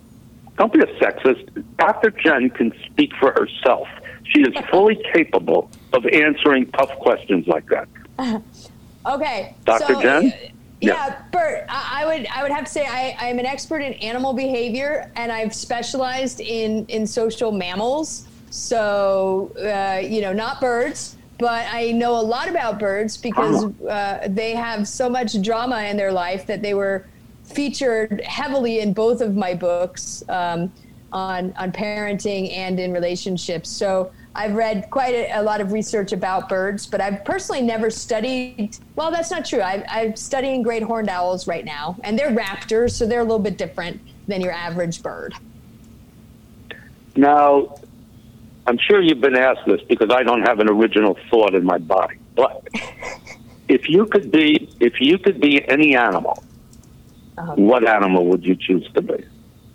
don't 0.59 0.73
be 0.73 0.79
a 0.79 0.87
sexist. 1.01 1.65
Dr. 1.77 2.11
Jen 2.13 2.51
can 2.51 2.73
speak 2.87 3.13
for 3.17 3.33
herself. 3.33 3.89
She 4.23 4.43
is 4.43 4.55
fully 4.71 5.03
capable 5.13 5.69
of 5.93 6.07
answering 6.07 6.67
tough 6.73 6.91
questions 6.99 7.47
like 7.47 7.67
that. 7.69 7.89
Okay, 9.07 9.55
Dr. 9.65 9.95
so, 9.95 10.03
Jen? 10.03 10.25
Yeah, 10.81 11.07
Yeah. 11.09 11.23
Burt. 11.33 11.65
I, 11.69 12.05
would 12.07 12.27
I 12.27 12.43
would 12.43 12.53
have 12.53 12.65
to 12.65 12.71
say 12.71 12.87
I, 12.87 13.17
I'm 13.19 13.39
an 13.39 13.47
expert 13.47 13.81
in 13.81 13.95
animal 13.95 14.33
behavior, 14.33 15.11
and 15.17 15.31
I've 15.33 15.55
specialized 15.55 16.41
in 16.41 16.87
in 16.87 17.07
social 17.07 17.53
mammals. 17.53 18.27
So 18.51 19.53
uh, 19.59 20.07
you 20.07 20.21
know, 20.21 20.33
not 20.33 20.61
birds, 20.61 21.17
but 21.39 21.67
I 21.73 21.93
know 21.93 22.19
a 22.19 22.21
lot 22.21 22.49
about 22.49 22.79
birds 22.79 23.17
because 23.17 23.65
uh, 23.85 24.29
they 24.29 24.55
have 24.55 24.87
so 24.87 25.09
much 25.09 25.41
drama 25.43 25.83
in 25.85 25.97
their 25.97 26.13
life 26.13 26.47
that 26.47 26.63
they 26.63 26.75
were 26.75 27.07
featured 27.45 28.21
heavily 28.23 28.81
in 28.81 28.93
both 28.93 29.21
of 29.21 29.35
my 29.35 29.55
books 29.55 30.23
um, 30.29 30.73
on 31.13 31.55
on 31.59 31.73
parenting 31.73 32.55
and 32.55 32.79
in 32.79 32.93
relationships. 32.93 33.69
So 33.69 34.13
I've 34.35 34.55
read 34.55 34.89
quite 34.91 35.15
a, 35.15 35.41
a 35.41 35.43
lot 35.43 35.61
of 35.61 35.73
research 35.73 36.13
about 36.13 36.49
birds, 36.49 36.87
but 36.87 37.01
I've 37.01 37.25
personally 37.25 37.63
never 37.63 37.91
studied. 37.91 38.77
Well, 38.95 39.11
that's 39.11 39.31
not 39.31 39.45
true. 39.45 39.61
I, 39.61 39.85
I'm 39.89 40.15
studying 40.17 40.63
great 40.63 40.83
horned 40.83 41.09
owls 41.09 41.47
right 41.49 41.65
now, 41.65 41.97
and 42.05 42.19
they're 42.19 42.31
raptors, 42.31 42.93
so 42.93 43.07
they're 43.07 43.21
a 43.21 43.25
little 43.25 43.39
bit 43.41 43.59
different 43.59 44.01
than 44.29 44.41
your 44.41 44.53
average 44.53 45.03
bird. 45.03 45.35
Now, 47.17 47.77
I'm 48.67 48.79
sure 48.79 49.01
you've 49.03 49.21
been 49.21 49.37
asked 49.37 49.67
this 49.67 49.81
because 49.89 50.11
I 50.11 50.23
don't 50.23 50.43
have 50.43 50.61
an 50.61 50.69
original 50.71 51.19
thought 51.29 51.55
in 51.55 51.65
my 51.65 51.79
body. 51.79 52.17
But 52.37 52.69
if 53.69 53.89
you 53.89 54.07
could 54.07 54.31
be, 54.31 54.71
if 54.79 55.01
you 55.01 55.19
could 55.19 55.41
be 55.41 55.67
any 55.69 55.97
animal, 55.97 56.43
Uh-huh. 57.37 57.55
what 57.57 57.87
animal 57.89 58.27
would 58.27 58.45
you 58.45 58.55
choose 58.55 58.89
to 58.95 59.03
be? 59.03 59.25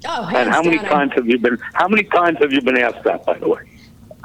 Oh, 0.08 0.30
And 0.34 0.50
how 0.50 0.62
many 0.62 0.78
times 0.78 1.12
have 1.16 1.28
you 1.28 1.40
been? 1.40 1.58
How 1.74 1.88
many 1.88 2.04
times 2.04 2.38
have 2.40 2.54
you 2.54 2.62
been 2.62 2.78
asked 2.78 3.04
that? 3.04 3.26
By 3.26 3.38
the 3.40 3.50
way, 3.50 3.62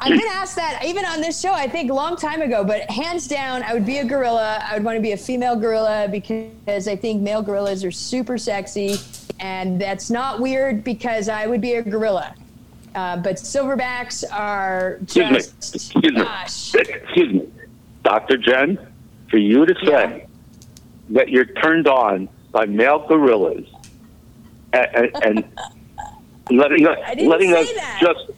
I've 0.01 0.17
been 0.17 0.27
asked 0.31 0.55
that 0.55 0.83
even 0.83 1.05
on 1.05 1.21
this 1.21 1.39
show, 1.39 1.53
I 1.53 1.67
think 1.67 1.91
a 1.91 1.93
long 1.93 2.15
time 2.15 2.41
ago, 2.41 2.63
but 2.63 2.89
hands 2.89 3.27
down, 3.27 3.61
I 3.61 3.75
would 3.75 3.85
be 3.85 3.99
a 3.99 4.03
gorilla. 4.03 4.59
I 4.67 4.73
would 4.73 4.83
want 4.83 4.95
to 4.95 5.01
be 5.01 5.11
a 5.11 5.17
female 5.17 5.55
gorilla 5.55 6.07
because 6.09 6.87
I 6.87 6.95
think 6.95 7.21
male 7.21 7.43
gorillas 7.43 7.83
are 7.83 7.91
super 7.91 8.39
sexy. 8.39 8.95
And 9.39 9.79
that's 9.79 10.09
not 10.09 10.39
weird 10.39 10.83
because 10.83 11.29
I 11.29 11.45
would 11.45 11.61
be 11.61 11.75
a 11.75 11.83
gorilla. 11.83 12.33
Uh, 12.95 13.17
but 13.17 13.35
silverbacks 13.35 14.23
are 14.31 14.97
excuse 15.03 15.29
me, 15.29 15.35
just, 15.37 15.75
excuse 15.75 16.13
me, 16.13 16.25
excuse 16.75 17.33
me, 17.33 17.47
Doctor 18.03 18.37
Jen, 18.37 18.79
for 19.29 19.37
you 19.37 19.65
to 19.65 19.75
say 19.85 20.25
that 21.11 21.29
you're 21.29 21.45
turned 21.45 21.87
on 21.87 22.27
by 22.51 22.65
male 22.65 23.07
gorillas 23.07 23.65
and, 24.73 24.87
and, 24.95 25.15
and 26.49 26.57
letting 26.57 26.87
us, 26.87 26.97
letting 27.19 27.51
say 27.51 27.61
us 27.61 27.73
that. 27.73 27.99
just. 28.01 28.31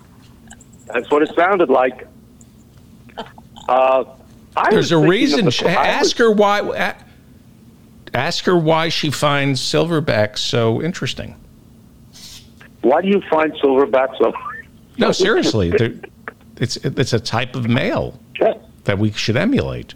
That's 0.85 1.09
what 1.09 1.21
it 1.21 1.33
sounded 1.35 1.69
like. 1.69 2.07
Uh, 3.67 4.03
I 4.55 4.69
There's 4.71 4.91
a 4.91 4.97
reason. 4.97 5.45
the- 5.45 5.51
Sh- 5.51 5.63
I 5.63 5.67
was- 5.67 5.77
Ask 6.07 6.17
her 6.17 6.31
why. 6.31 6.93
Ask 8.13 8.45
her 8.45 8.55
why 8.55 8.89
she 8.89 9.09
finds 9.09 9.59
silverbacks 9.61 10.37
so 10.39 10.81
interesting. 10.81 11.35
Why 12.81 13.01
do 13.01 13.07
you 13.07 13.21
find 13.29 13.51
silverbacks 13.53 14.17
so? 14.17 14.33
No, 14.99 15.11
seriously, 15.11 15.73
it's 16.59 16.77
it's 16.77 17.13
a 17.13 17.19
type 17.19 17.55
of 17.55 17.67
male 17.67 18.19
Yeah. 18.39 18.53
that 18.83 18.99
we 18.99 19.11
should 19.11 19.35
emulate. 19.35 19.95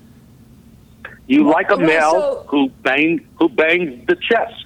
You 1.27 1.47
like 1.47 1.69
a 1.69 1.77
male 1.77 2.11
so- 2.13 2.45
who 2.47 2.69
bang 2.81 3.23
who 3.35 3.47
bangs 3.49 4.07
the 4.07 4.15
chest, 4.15 4.65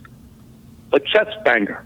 a 0.94 1.00
chest 1.02 1.32
banger. 1.44 1.84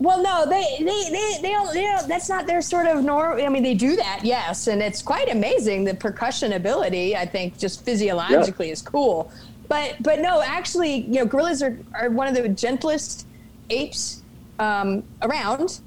Well, 0.00 0.22
no, 0.22 0.46
they 0.48 0.76
they 0.78 1.10
they 1.10 1.38
they 1.42 1.50
don't. 1.50 1.74
They 1.74 1.82
don't 1.82 2.08
that's 2.08 2.30
not 2.30 2.46
their 2.46 2.62
sort 2.62 2.86
of 2.86 3.04
norm. 3.04 3.38
I 3.38 3.50
mean, 3.50 3.62
they 3.62 3.74
do 3.74 3.96
that, 3.96 4.20
yes, 4.24 4.66
and 4.66 4.80
it's 4.80 5.02
quite 5.02 5.30
amazing. 5.30 5.84
The 5.84 5.94
percussion 5.94 6.54
ability, 6.54 7.14
I 7.14 7.26
think, 7.26 7.58
just 7.58 7.84
physiologically 7.84 8.70
is 8.70 8.80
cool. 8.80 9.30
But 9.68 9.96
but 10.02 10.20
no, 10.20 10.40
actually, 10.40 11.02
you 11.02 11.16
know, 11.16 11.26
gorillas 11.26 11.62
are 11.62 11.78
are 11.92 12.08
one 12.08 12.26
of 12.28 12.34
the 12.34 12.48
gentlest 12.48 13.26
apes 13.68 14.22
um, 14.58 15.04
around, 15.20 15.80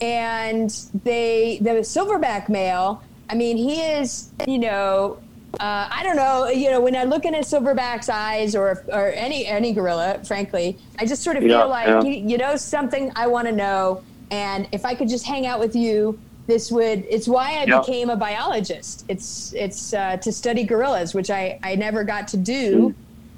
and 0.00 0.70
they 1.04 1.58
the 1.60 1.82
silverback 1.82 2.48
male. 2.48 3.02
I 3.28 3.34
mean, 3.34 3.58
he 3.58 3.82
is 3.82 4.30
you 4.48 4.58
know. 4.58 5.18
Uh, 5.60 5.86
I 5.90 6.02
don't 6.02 6.16
know. 6.16 6.48
You 6.48 6.70
know, 6.70 6.80
when 6.80 6.96
I 6.96 7.04
look 7.04 7.24
in 7.24 7.34
a 7.34 7.38
silverback's 7.40 8.08
eyes, 8.08 8.54
or 8.56 8.82
or 8.88 9.12
any 9.12 9.46
any 9.46 9.72
gorilla, 9.72 10.20
frankly, 10.26 10.78
I 10.98 11.06
just 11.06 11.22
sort 11.22 11.36
of 11.36 11.44
Yeah, 11.44 11.58
feel 11.60 11.68
like 11.68 11.86
yeah. 11.88 12.02
you, 12.02 12.10
you 12.30 12.38
know 12.38 12.56
something 12.56 13.12
I 13.16 13.26
want 13.28 13.48
to 13.48 13.52
know, 13.52 14.02
and 14.30 14.68
if 14.72 14.84
I 14.84 14.94
could 14.94 15.08
just 15.08 15.26
hang 15.26 15.46
out 15.46 15.60
with 15.60 15.76
you, 15.76 16.20
this 16.48 16.70
would. 16.72 17.04
It's 17.08 17.28
why 17.28 17.58
I 17.58 17.66
Yeah. 17.66 17.80
became 17.80 18.10
a 18.10 18.16
biologist. 18.16 19.04
It's 19.08 19.52
it's 19.56 19.92
uh, 19.92 20.16
to 20.18 20.32
study 20.32 20.64
gorillas, 20.64 21.14
which 21.14 21.30
I 21.30 21.58
I 21.62 21.76
never 21.76 22.02
got 22.02 22.28
to 22.28 22.36
do, 22.38 22.94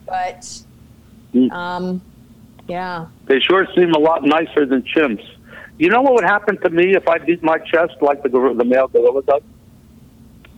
but 0.06 0.62
Mm. 1.34 1.50
um, 1.50 2.02
yeah. 2.68 3.06
They 3.26 3.40
sure 3.40 3.66
seem 3.74 3.92
a 3.92 3.98
lot 3.98 4.22
nicer 4.24 4.66
than 4.66 4.82
chimps. 4.96 5.24
You 5.78 5.88
know 5.88 6.00
what 6.02 6.14
would 6.14 6.24
happen 6.24 6.58
to 6.62 6.70
me 6.70 6.94
if 6.94 7.08
I 7.08 7.18
beat 7.18 7.42
my 7.42 7.58
chest 7.58 7.94
like 8.00 8.22
the 8.22 8.28
gorilla, 8.28 8.54
the 8.56 8.64
male 8.64 8.88
gorilla 8.88 9.22
does? 9.26 9.42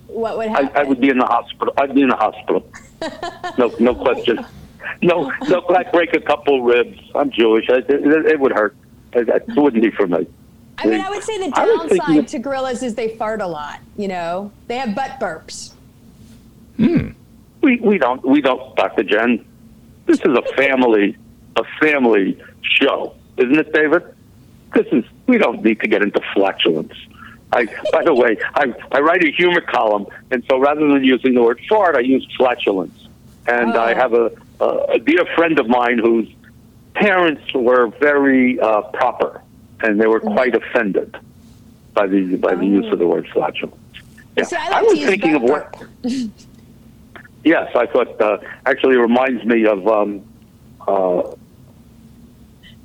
What 0.06 0.38
would 0.38 0.48
I, 0.48 0.50
happen? 0.50 0.70
I 0.74 0.84
would 0.84 1.00
be 1.00 1.10
in 1.10 1.18
the 1.18 1.26
hospital. 1.26 1.74
I'd 1.76 1.94
be 1.94 2.02
in 2.02 2.08
the 2.08 2.16
hospital. 2.16 2.68
No, 3.58 3.72
no 3.78 3.94
question. 3.94 4.44
No, 5.02 5.30
no. 5.48 5.64
I'd 5.68 5.92
break 5.92 6.14
a 6.14 6.20
couple 6.20 6.62
ribs. 6.62 6.98
I'm 7.14 7.30
Jewish. 7.30 7.66
I, 7.68 7.76
it, 7.76 7.90
it 7.90 8.40
would 8.40 8.52
hurt. 8.52 8.74
It, 9.12 9.28
it 9.28 9.44
wouldn't 9.54 9.82
be 9.82 9.90
for 9.90 10.06
me. 10.06 10.26
I 10.78 10.86
mean, 10.86 11.00
I 11.00 11.10
would 11.10 11.22
say 11.22 11.38
the 11.38 11.52
I 11.54 11.64
was 11.64 11.88
thinking 11.88 11.98
downside 11.98 12.28
to 12.28 12.38
gorillas 12.38 12.82
is 12.82 12.94
they 12.94 13.16
fart 13.16 13.40
a 13.40 13.46
lot. 13.46 13.80
You 13.96 14.08
know, 14.08 14.52
they 14.66 14.76
have 14.76 14.94
butt 14.94 15.18
burps. 15.20 15.72
Hmm. 16.76 17.10
We 17.62 17.80
we 17.80 17.98
don't 17.98 18.24
we 18.26 18.40
don't, 18.40 18.74
Doctor 18.76 19.02
Jen. 19.02 19.44
This 20.06 20.20
is 20.20 20.36
a 20.36 20.42
family 20.54 21.16
a 21.56 21.64
family 21.80 22.40
show, 22.62 23.14
isn't 23.38 23.58
it, 23.58 23.72
David? 23.72 24.02
This 24.74 24.86
is 24.92 25.04
we 25.26 25.38
don't 25.38 25.62
need 25.62 25.80
to 25.80 25.88
get 25.88 26.02
into 26.02 26.20
flatulence. 26.34 26.92
I 27.52 27.66
by 27.92 28.02
the 28.04 28.14
way, 28.14 28.36
I 28.54 28.74
I 28.92 29.00
write 29.00 29.22
a 29.24 29.30
humor 29.30 29.60
column, 29.60 30.06
and 30.30 30.44
so 30.48 30.58
rather 30.58 30.86
than 30.86 31.04
using 31.04 31.34
the 31.34 31.42
word 31.42 31.60
fart, 31.68 31.96
I 31.96 32.00
use 32.00 32.26
flatulence. 32.36 33.08
And 33.46 33.74
I 33.76 33.92
Oh. 33.92 33.94
have 33.94 34.14
a, 34.14 34.30
a 34.60 34.68
a 34.96 34.98
dear 34.98 35.24
friend 35.36 35.58
of 35.58 35.68
mine 35.68 35.98
whose 35.98 36.28
parents 36.94 37.42
were 37.54 37.88
very 38.00 38.58
uh, 38.58 38.82
proper, 38.92 39.40
and 39.80 40.00
they 40.00 40.06
were 40.06 40.20
quite 40.20 40.54
offended 40.54 41.16
by 41.94 42.06
the 42.06 42.36
by 42.36 42.54
the 42.54 42.66
use 42.66 42.92
of 42.92 42.98
the 42.98 43.06
word 43.06 43.26
flatulence. 43.32 43.76
Yeah. 44.36 44.44
I 44.58 44.80
I 44.80 44.82
was 44.82 44.98
thinking 44.98 45.34
of 45.36 45.42
what. 45.42 45.74
Yes, 47.44 47.70
I 47.76 47.86
thought 47.86 48.20
uh, 48.20 48.38
actually 48.66 48.96
it 48.96 48.98
reminds 48.98 49.44
me 49.44 49.66
of 49.66 49.86
um, 49.86 50.24
uh, 50.88 51.18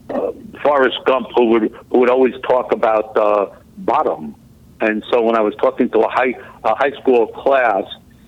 uh, 0.09 0.32
Forrest 0.62 0.97
Gump, 1.05 1.30
who 1.36 1.45
would 1.47 1.72
who 1.89 1.99
would 1.99 2.09
always 2.12 2.36
talk 2.41 2.72
about 2.72 3.18
uh, 3.18 3.47
bottom. 3.80 4.36
And 4.82 5.04
so 5.12 5.22
when 5.22 5.36
I 5.36 5.42
was 5.42 5.56
talking 5.56 5.90
to 5.92 6.00
a 6.00 6.10
high 6.10 6.34
a 6.64 6.76
high 6.76 6.92
school 7.00 7.28
class 7.28 7.86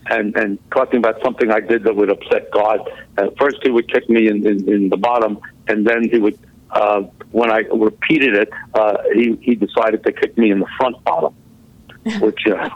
and 0.07 0.35
and 0.37 0.59
talking 0.71 0.97
about 0.97 1.21
something 1.23 1.51
I 1.51 1.59
did 1.59 1.83
that 1.83 1.95
would 1.95 2.09
upset 2.09 2.51
God, 2.51 2.79
at 3.17 3.37
first 3.37 3.57
he 3.63 3.71
would 3.71 3.91
kick 3.91 4.07
me 4.09 4.27
in, 4.27 4.45
in, 4.45 4.71
in 4.71 4.89
the 4.89 4.97
bottom, 4.97 5.39
and 5.67 5.85
then 5.85 6.07
he 6.09 6.19
would. 6.19 6.37
Uh, 6.71 7.03
when 7.31 7.51
I 7.51 7.59
repeated 7.71 8.35
it, 8.35 8.49
uh, 8.73 8.97
he 9.13 9.37
he 9.41 9.55
decided 9.55 10.03
to 10.03 10.11
kick 10.11 10.37
me 10.37 10.51
in 10.51 10.59
the 10.59 10.67
front 10.77 11.03
bottom, 11.03 11.35
which 12.19 12.47
uh, 12.47 12.69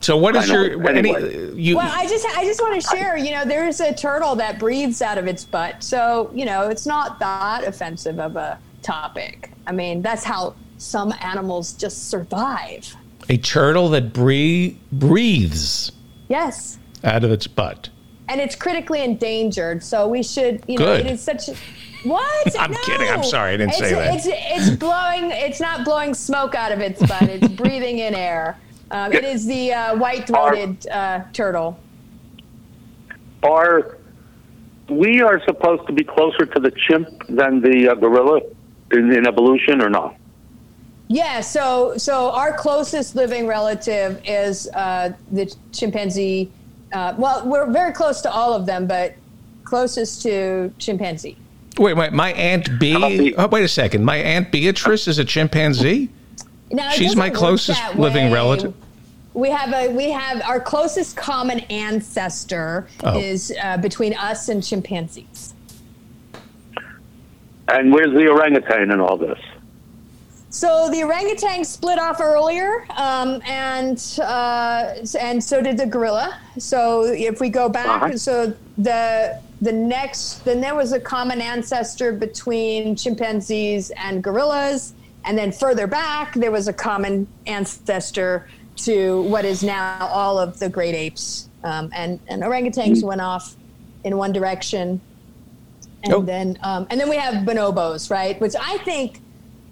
So, 0.00 0.16
what 0.16 0.36
is 0.36 0.50
I 0.50 0.54
know. 0.54 0.62
your 0.62 0.88
any? 0.88 1.60
You 1.60 1.76
Well, 1.76 1.90
I 1.92 2.06
just 2.06 2.26
I 2.36 2.44
just 2.44 2.60
want 2.60 2.80
to 2.80 2.88
share. 2.88 3.16
You 3.16 3.32
know, 3.32 3.44
there's 3.44 3.80
a 3.80 3.94
turtle 3.94 4.36
that 4.36 4.58
breathes 4.58 5.02
out 5.02 5.18
of 5.18 5.26
its 5.26 5.44
butt, 5.44 5.82
so 5.82 6.30
you 6.34 6.44
know 6.44 6.68
it's 6.68 6.86
not 6.86 7.18
that 7.18 7.64
offensive 7.64 8.18
of 8.18 8.36
a 8.36 8.58
topic. 8.82 9.52
I 9.66 9.72
mean, 9.72 10.02
that's 10.02 10.24
how 10.24 10.54
some 10.78 11.12
animals 11.20 11.72
just 11.72 12.08
survive. 12.10 12.94
a 13.28 13.36
turtle 13.36 13.88
that 13.90 14.12
breathe, 14.12 14.76
breathes 14.92 15.90
Yes. 16.28 16.78
out 17.04 17.24
of 17.24 17.30
its 17.32 17.46
butt. 17.46 17.88
and 18.28 18.40
it's 18.40 18.54
critically 18.56 19.02
endangered. 19.02 19.82
So 19.84 20.06
we 20.08 20.22
should, 20.22 20.62
you 20.66 20.78
know, 20.78 20.84
Good. 20.86 21.06
it 21.06 21.12
is 21.12 21.20
such. 21.22 21.48
What? 22.04 22.56
I'm 22.60 22.72
No. 22.72 22.78
kidding. 22.84 23.08
I'm 23.08 23.22
sorry. 23.24 23.54
I 23.54 23.56
didn't 23.56 23.70
it's, 23.70 23.78
say 23.78 23.94
that. 23.94 24.14
It's 24.16 24.26
it's 24.28 24.76
blowing. 24.76 25.30
It's 25.32 25.60
not 25.60 25.84
blowing 25.84 26.12
smoke 26.14 26.54
out 26.56 26.72
of 26.72 26.80
its 26.80 27.00
butt. 27.06 27.22
It's 27.22 27.48
breathing 27.62 27.98
in 28.00 28.14
air. 28.14 28.56
Um, 28.90 29.12
it 29.12 29.24
is 29.24 29.46
the 29.46 29.72
uh, 29.72 29.96
white-throated 29.96 30.86
uh, 30.88 31.22
turtle. 31.32 31.78
are 33.42 33.96
we 34.88 35.20
are 35.20 35.42
supposed 35.44 35.84
to 35.88 35.92
be 35.92 36.04
closer 36.04 36.46
to 36.46 36.60
the 36.60 36.70
chimp 36.86 37.08
than 37.28 37.60
the 37.60 37.88
uh, 37.90 37.94
gorilla 37.96 38.40
in, 38.92 39.12
in 39.12 39.26
evolution, 39.26 39.82
or 39.82 39.90
not? 39.90 40.14
Yeah. 41.08 41.40
So 41.40 41.96
so 41.96 42.30
our 42.32 42.52
closest 42.56 43.14
living 43.14 43.46
relative 43.46 44.20
is 44.24 44.68
uh, 44.74 45.12
the 45.32 45.54
chimpanzee. 45.72 46.50
Uh, 46.92 47.14
well, 47.18 47.46
we're 47.46 47.70
very 47.70 47.92
close 47.92 48.20
to 48.22 48.30
all 48.30 48.52
of 48.54 48.66
them, 48.66 48.86
but 48.86 49.14
closest 49.64 50.22
to 50.22 50.72
chimpanzee. 50.78 51.36
Wait, 51.78 51.94
wait. 51.94 52.12
My 52.12 52.32
aunt 52.32 52.78
B. 52.80 53.34
Oh, 53.36 53.46
wait 53.48 53.64
a 53.64 53.68
second. 53.68 54.04
My 54.04 54.16
aunt 54.16 54.50
Beatrice 54.50 55.06
is 55.08 55.18
a 55.18 55.24
chimpanzee. 55.24 56.08
Now, 56.70 56.90
She's 56.90 57.14
my 57.14 57.28
closest 57.30 57.80
living 57.96 58.26
way. 58.26 58.32
relative. 58.34 58.74
We 59.34 59.50
have 59.50 59.72
a 59.74 59.92
we 59.92 60.10
have 60.10 60.40
our 60.42 60.58
closest 60.58 61.16
common 61.16 61.60
ancestor 61.70 62.88
Oh. 63.04 63.18
is 63.20 63.52
uh, 63.62 63.76
between 63.76 64.14
us 64.14 64.48
and 64.48 64.64
chimpanzees. 64.64 65.52
And 67.68 67.92
where's 67.92 68.12
the 68.14 68.28
orangutan 68.28 68.90
in 68.90 69.00
all 69.00 69.16
this? 69.16 69.38
So 70.56 70.88
the 70.90 71.04
orangutan 71.04 71.66
split 71.66 71.98
off 71.98 72.18
earlier, 72.18 72.86
um, 72.96 73.42
and 73.44 74.02
uh, 74.22 74.94
and 75.20 75.44
so 75.44 75.60
did 75.60 75.76
the 75.76 75.84
gorilla. 75.84 76.40
So 76.58 77.02
if 77.02 77.40
we 77.40 77.50
go 77.50 77.68
back, 77.68 78.04
Uh-huh. 78.04 78.16
so 78.16 78.54
the 78.78 79.38
the 79.60 79.72
next 79.72 80.46
then 80.46 80.62
there 80.62 80.74
was 80.74 80.92
a 80.92 81.00
common 81.00 81.42
ancestor 81.42 82.10
between 82.10 82.96
chimpanzees 82.96 83.90
and 83.98 84.24
gorillas, 84.24 84.94
and 85.26 85.36
then 85.36 85.52
further 85.52 85.86
back 85.86 86.32
there 86.32 86.50
was 86.50 86.68
a 86.68 86.72
common 86.72 87.28
ancestor 87.46 88.48
to 88.76 89.20
what 89.24 89.44
is 89.44 89.62
now 89.62 90.08
all 90.10 90.38
of 90.38 90.58
the 90.58 90.70
great 90.70 90.94
apes. 90.94 91.50
Um, 91.64 91.90
and 91.94 92.18
and 92.28 92.42
orangutans 92.42 93.02
went 93.02 93.20
off 93.20 93.56
in 94.04 94.16
one 94.16 94.32
direction, 94.32 95.02
and 96.02 96.26
then 96.26 96.58
um, 96.62 96.86
and 96.88 96.98
then 96.98 97.10
we 97.10 97.16
have 97.16 97.44
bonobos, 97.44 98.10
right? 98.10 98.40
Which 98.40 98.54
I 98.58 98.78
think 98.78 99.20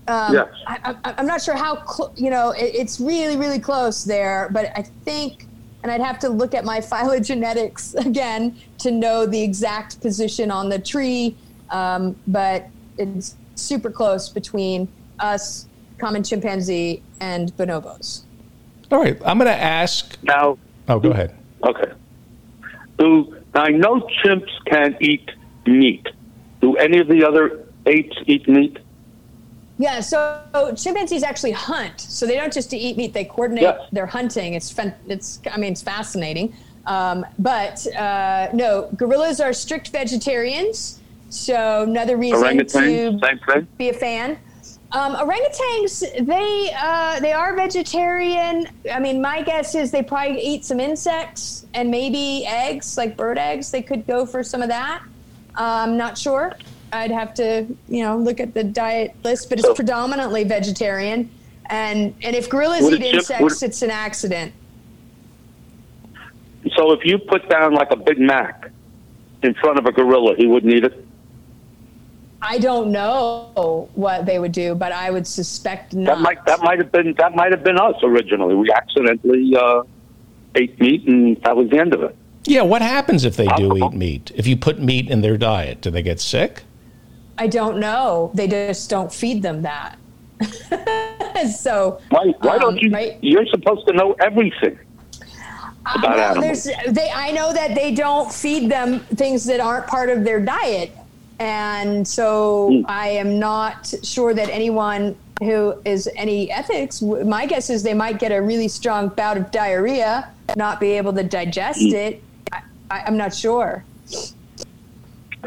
Um, 0.06 0.34
Yes. 0.34 0.48
I, 0.66 0.94
I, 1.04 1.14
I'm 1.18 1.26
not 1.26 1.42
sure 1.42 1.54
how, 1.56 1.84
cl- 1.86 2.12
you 2.16 2.30
know, 2.30 2.50
it, 2.50 2.74
it's 2.74 3.00
really, 3.00 3.36
really 3.36 3.58
close 3.58 4.04
there, 4.04 4.48
but 4.52 4.66
I 4.76 4.82
think, 5.04 5.46
and 5.82 5.90
I'd 5.90 6.00
have 6.00 6.18
to 6.20 6.28
look 6.28 6.54
at 6.54 6.64
my 6.64 6.78
phylogenetics 6.92 7.94
again 8.04 8.56
to 8.78 8.90
know 8.90 9.26
the 9.26 9.42
exact 9.42 10.00
position 10.00 10.50
on 10.50 10.68
the 10.68 10.78
tree, 10.78 11.36
um, 11.70 12.16
but 12.26 12.68
it's 12.98 13.36
super 13.54 13.90
close 13.90 14.28
between 14.28 14.88
us, 15.20 15.66
common 15.98 16.22
chimpanzee, 16.22 17.02
and 17.20 17.56
bonobos. 17.56 18.22
All 18.90 19.00
right, 19.00 19.18
I'm 19.24 19.38
going 19.38 19.50
to 19.50 19.56
ask. 19.62 20.18
Now, 20.22 20.58
Oh, 20.86 20.98
go 21.00 21.10
ahead. 21.12 21.34
okay. 21.62 21.92
Do 22.98 23.36
I 23.54 23.70
know 23.70 24.06
chimps 24.22 24.50
can 24.66 24.96
eat 25.00 25.30
meat? 25.66 26.06
Do 26.60 26.76
any 26.76 26.98
of 26.98 27.08
the 27.08 27.24
other 27.24 27.64
apes 27.86 28.16
eat 28.26 28.46
meat? 28.46 28.78
Yeah, 29.78 30.00
so 30.00 30.40
chimpanzees 30.76 31.22
actually 31.24 31.52
hunt. 31.52 32.00
So 32.00 32.26
they 32.26 32.36
don't 32.36 32.52
just 32.52 32.72
eat 32.72 32.96
meat; 32.96 33.12
they 33.12 33.24
coordinate 33.24 33.62
Yes. 33.62 33.80
their 33.92 34.06
hunting. 34.06 34.54
It's 34.54 34.74
it's 35.08 35.40
I 35.50 35.56
mean 35.56 35.72
it's 35.72 35.82
fascinating. 35.82 36.54
Um, 36.86 37.24
but 37.38 37.84
uh, 37.96 38.48
no, 38.52 38.88
gorillas 38.96 39.40
are 39.40 39.52
strict 39.52 39.88
vegetarians. 39.88 41.00
So 41.30 41.82
another 41.82 42.16
reason 42.16 42.38
Orangutan, 42.38 43.18
to 43.18 43.66
be 43.76 43.88
a 43.88 43.92
fan. 43.92 44.38
Um, 44.92 45.16
orangutans, 45.16 46.24
they 46.24 46.72
uh, 46.80 47.18
they 47.18 47.32
are 47.32 47.56
vegetarian. 47.56 48.68
I 48.92 49.00
mean, 49.00 49.20
my 49.20 49.42
guess 49.42 49.74
is 49.74 49.90
they 49.90 50.04
probably 50.04 50.40
eat 50.40 50.64
some 50.64 50.78
insects 50.78 51.66
and 51.74 51.90
maybe 51.90 52.46
eggs, 52.46 52.96
like 52.96 53.16
bird 53.16 53.38
eggs. 53.38 53.72
They 53.72 53.82
could 53.82 54.06
go 54.06 54.24
for 54.24 54.44
some 54.44 54.62
of 54.62 54.68
that. 54.68 55.02
I'm 55.56 55.96
not 55.96 56.16
sure. 56.16 56.52
I'd 56.94 57.10
have 57.10 57.34
to, 57.34 57.66
you 57.88 58.04
know, 58.04 58.16
look 58.16 58.38
at 58.38 58.54
the 58.54 58.62
diet 58.62 59.14
list, 59.24 59.48
but 59.48 59.58
it's 59.58 59.66
So- 59.66 59.74
predominantly 59.74 60.44
vegetarian. 60.44 61.28
And 61.66 62.14
and 62.22 62.36
if 62.36 62.48
gorillas 62.48 62.90
eat 62.90 63.02
a 63.02 63.16
insects, 63.16 63.42
would- 63.42 63.62
it's 63.62 63.82
an 63.82 63.90
accident. 63.90 64.52
So 66.76 66.92
if 66.92 67.04
you 67.04 67.18
put 67.18 67.48
down 67.48 67.74
like 67.74 67.90
a 67.90 67.96
Big 67.96 68.18
Mac 68.18 68.70
in 69.42 69.54
front 69.54 69.78
of 69.78 69.86
a 69.86 69.92
gorilla, 69.92 70.34
he 70.36 70.46
wouldn't 70.46 70.72
eat 70.72 70.84
it. 70.84 71.06
I 72.40 72.58
don't 72.58 72.92
know 72.92 73.88
what 73.94 74.26
they 74.26 74.38
would 74.38 74.52
do, 74.52 74.74
but 74.74 74.92
I 74.92 75.10
would 75.10 75.26
suspect 75.26 75.94
not. 75.94 76.16
That 76.16 76.20
might 76.20 76.44
that 76.46 76.60
might 76.62 76.78
have 76.78 76.92
been 76.92 77.14
that 77.18 77.34
might 77.34 77.50
have 77.50 77.64
been 77.64 77.78
us 77.78 77.96
originally. 78.02 78.54
We 78.54 78.70
accidentally 78.70 79.56
uh, 79.56 79.82
ate 80.54 80.78
meat, 80.80 81.08
and 81.08 81.40
that 81.42 81.56
was 81.56 81.70
the 81.70 81.78
end 81.78 81.94
of 81.94 82.02
it. 82.02 82.14
Yeah, 82.44 82.62
what 82.62 82.82
happens 82.82 83.24
if 83.24 83.36
they 83.36 83.46
do 83.56 83.76
eat 83.78 83.94
meat? 83.94 84.30
If 84.34 84.46
you 84.46 84.56
put 84.56 84.78
meat 84.78 85.08
in 85.08 85.22
their 85.22 85.38
diet, 85.38 85.80
do 85.80 85.90
they 85.90 86.02
get 86.02 86.20
sick? 86.20 86.62
I 87.38 87.46
don't 87.46 87.78
know. 87.80 88.30
They 88.34 88.46
just 88.48 88.88
don't 88.90 89.12
feed 89.12 89.42
them 89.42 89.62
that. 89.62 89.98
so 91.56 92.00
Why 92.10 92.32
why 92.40 92.54
Um, 92.56 92.60
don't 92.60 92.78
you? 92.82 92.90
right. 92.90 93.16
You're 93.20 93.46
supposed 93.46 93.86
to 93.86 93.92
know 93.92 94.12
everything 94.20 94.78
about 95.94 96.16
well, 96.16 96.30
animals. 96.38 96.64
they. 96.88 97.10
I 97.14 97.30
know 97.32 97.52
that 97.52 97.74
they 97.74 97.92
don't 97.94 98.32
feed 98.32 98.70
them 98.70 99.00
things 99.00 99.44
that 99.46 99.60
aren't 99.60 99.86
part 99.86 100.08
of 100.10 100.24
their 100.24 100.40
diet, 100.40 100.92
and 101.38 102.06
so 102.06 102.68
Hmm. 102.70 102.82
I 102.88 103.08
am 103.08 103.38
not 103.38 103.92
sure 104.02 104.32
that 104.34 104.48
anyone 104.48 105.14
who 105.42 105.74
is 105.84 106.08
any 106.16 106.50
ethics. 106.50 107.02
My 107.02 107.44
guess 107.46 107.68
is 107.68 107.82
they 107.82 107.94
might 107.94 108.18
get 108.18 108.32
a 108.32 108.40
really 108.40 108.68
strong 108.68 109.08
bout 109.08 109.36
of 109.36 109.50
diarrhea, 109.50 110.28
not 110.56 110.78
be 110.80 110.92
able 110.92 111.12
to 111.12 111.22
digest 111.24 111.80
Hmm. 111.80 111.94
it. 111.94 112.22
I, 112.52 112.60
I, 112.90 113.02
I'm 113.06 113.16
not 113.16 113.34
sure. 113.34 113.84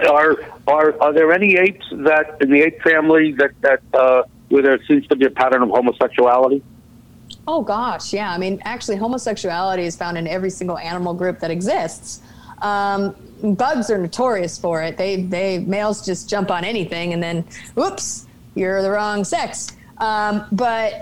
Are 0.06 0.38
are 0.68 1.02
are 1.02 1.14
there 1.14 1.32
any 1.32 1.56
apes 1.56 1.86
that 1.92 2.38
in 2.42 2.52
the 2.52 2.62
ape 2.62 2.82
family 2.82 3.34
that 3.34 3.52
that 3.62 3.82
uh, 3.94 4.24
where 4.50 4.64
there 4.64 4.84
seems 4.86 5.08
to 5.08 5.16
be 5.16 5.26
a 5.26 5.30
pattern 5.30 5.64
of 5.64 5.70
homosexuality? 5.70 6.62
Oh 7.48 7.62
gosh, 7.62 8.14
yeah. 8.14 8.32
I 8.32 8.38
mean, 8.38 8.62
actually, 8.66 8.98
homosexuality 8.98 9.84
is 9.84 9.96
found 9.96 10.18
in 10.18 10.28
every 10.28 10.50
single 10.50 10.78
animal 10.78 11.14
group 11.14 11.40
that 11.40 11.52
exists. 11.52 12.22
Um, 12.62 13.16
bugs 13.42 13.90
are 13.90 13.98
notorious 13.98 14.58
for 14.58 14.82
it. 14.82 14.98
They 14.98 15.24
they 15.24 15.60
males 15.60 16.06
just 16.06 16.30
jump 16.30 16.52
on 16.52 16.64
anything, 16.64 17.14
and 17.14 17.24
then, 17.24 17.46
whoops, 17.76 18.28
you're 18.56 18.82
the 18.82 18.92
wrong 18.92 19.24
sex. 19.24 19.76
Um, 20.00 20.46
but 20.52 21.00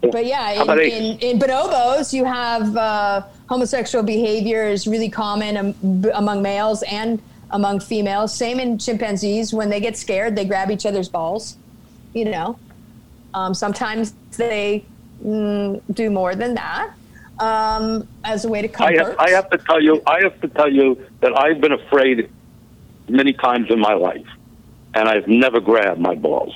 but 0.00 0.24
yeah, 0.24 0.62
in, 0.62 0.80
in, 0.80 1.18
in 1.18 1.38
bonobos, 1.38 2.12
you 2.12 2.24
have 2.24 2.76
uh, 2.76 3.22
homosexual 3.48 4.04
behavior 4.04 4.64
is 4.64 4.86
really 4.86 5.08
common 5.08 5.72
b- 6.00 6.10
among 6.14 6.40
males 6.42 6.82
and 6.84 7.20
among 7.50 7.80
females. 7.80 8.34
Same 8.34 8.60
in 8.60 8.78
chimpanzees. 8.78 9.52
When 9.54 9.68
they 9.70 9.80
get 9.80 9.96
scared, 9.96 10.36
they 10.36 10.44
grab 10.44 10.70
each 10.70 10.86
other's 10.86 11.08
balls. 11.08 11.56
You 12.14 12.26
know, 12.26 12.58
um, 13.34 13.54
sometimes 13.54 14.14
they 14.36 14.84
mm, 15.24 15.80
do 15.92 16.10
more 16.10 16.34
than 16.34 16.54
that 16.54 16.90
um, 17.38 18.08
as 18.24 18.44
a 18.44 18.48
way 18.48 18.62
to 18.62 18.68
I 18.82 18.94
comfort. 18.96 18.98
have, 18.98 19.18
I 19.18 19.30
have 19.30 19.50
to 19.50 19.58
tell 19.58 19.80
you, 19.82 20.02
I 20.06 20.20
have 20.22 20.40
to 20.40 20.48
tell 20.48 20.72
you 20.72 20.98
that 21.20 21.38
I've 21.38 21.60
been 21.60 21.72
afraid 21.72 22.30
many 23.08 23.32
times 23.32 23.70
in 23.70 23.78
my 23.78 23.94
life, 23.94 24.26
and 24.94 25.08
I've 25.08 25.28
never 25.28 25.60
grabbed 25.60 26.00
my 26.00 26.14
balls 26.14 26.54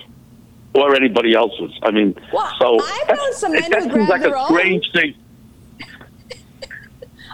or 0.74 0.94
anybody 0.94 1.34
else's. 1.34 1.72
I 1.82 1.90
mean, 1.90 2.14
Well, 2.32 2.50
so 2.58 2.78
I've 2.82 3.08
known 3.16 3.32
some 3.34 3.52
men 3.52 3.70
who 3.72 3.88
grab 3.90 4.08
like 4.08 4.22
their 4.22 4.34
a 4.34 4.40
own. 4.40 4.46
strange 4.48 4.90
thing. 4.92 5.14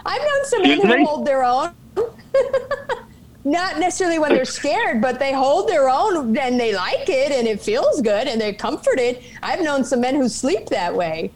I've 0.05 0.21
known 0.21 0.45
some 0.45 0.61
men 0.61 0.71
Excuse 0.71 0.91
who 0.91 0.97
me? 0.99 1.05
hold 1.05 1.25
their 1.25 1.43
own. 1.43 1.71
Not 3.45 3.79
necessarily 3.79 4.19
when 4.19 4.33
they're 4.33 4.43
scared, 4.45 5.01
but 5.01 5.17
they 5.17 5.31
hold 5.31 5.69
their 5.69 5.89
own 5.89 6.37
and 6.37 6.59
they 6.59 6.75
like 6.75 7.07
it 7.07 7.31
and 7.31 7.47
it 7.47 7.61
feels 7.61 8.01
good 8.01 8.27
and 8.27 8.39
they're 8.39 8.53
comforted. 8.53 9.23
I've 9.41 9.61
known 9.61 9.83
some 9.85 10.01
men 10.01 10.15
who 10.15 10.27
sleep 10.27 10.67
that 10.67 10.93
way, 10.93 11.31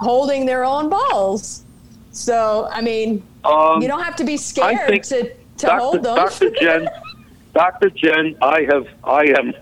holding 0.00 0.46
their 0.46 0.64
own 0.64 0.88
balls. 0.88 1.64
So, 2.12 2.68
I 2.72 2.80
mean, 2.80 3.22
Um, 3.44 3.82
you 3.82 3.88
don't 3.88 4.02
have 4.02 4.16
to 4.16 4.24
be 4.24 4.36
scared 4.36 5.02
to, 5.04 5.22
to 5.24 5.32
Dr. 5.58 5.78
hold 5.78 6.02
them. 6.02 6.16
Dr. 6.16 6.50
Jen, 6.50 6.88
Dr. 7.54 7.90
Jen, 7.90 8.34
I 8.40 8.62
have, 8.70 8.86
I 9.04 9.24
am, 9.38 9.52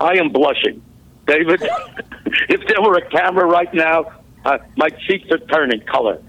I 0.00 0.14
am 0.14 0.30
blushing. 0.30 0.80
David, 1.26 1.60
if 2.48 2.66
there 2.68 2.80
were 2.80 2.96
a 2.96 3.06
camera 3.10 3.44
right 3.44 3.72
now, 3.74 4.12
uh, 4.46 4.58
my 4.76 4.88
cheeks 4.88 5.30
are 5.30 5.38
turning 5.38 5.80
color. 5.82 6.22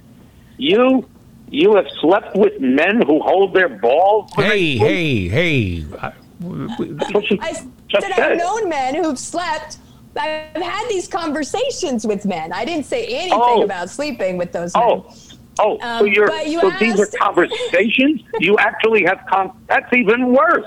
You, 0.57 1.07
you 1.51 1.75
have 1.75 1.87
slept 2.01 2.35
with 2.35 2.59
men 2.59 3.01
who 3.01 3.19
hold 3.21 3.53
their 3.53 3.69
balls. 3.69 4.31
when 4.35 4.47
Hey, 4.47 4.77
hey, 4.77 5.27
hey. 5.27 5.85
I- 6.01 6.13
w- 6.41 6.67
w- 6.69 6.93
That's 6.95 7.13
what 7.13 7.25
she 7.25 7.39
I 7.41 7.51
just 7.53 7.65
said 8.07 8.13
said. 8.15 8.31
I've 8.33 8.37
known 8.37 8.69
men 8.69 8.95
who've 8.95 9.17
slept. 9.19 9.77
I've 10.15 10.61
had 10.61 10.87
these 10.89 11.07
conversations 11.07 12.05
with 12.05 12.25
men. 12.25 12.51
I 12.51 12.65
didn't 12.65 12.85
say 12.85 13.05
anything 13.07 13.39
Oh. 13.41 13.63
about 13.63 13.89
sleeping 13.89 14.37
with 14.37 14.51
those 14.51 14.73
men. 14.75 14.83
Oh, 14.85 15.05
oh, 15.59 15.77
so 15.79 15.85
Um, 15.87 16.07
you're 16.07 16.27
but 16.27 16.47
you 16.47 16.59
so 16.59 16.71
these 16.79 16.99
are 16.99 17.05
conversations. 17.21 18.21
you 18.39 18.57
actually 18.57 19.05
have 19.05 19.19
con. 19.29 19.51
That's 19.67 19.91
even 19.93 20.33
worse. 20.33 20.65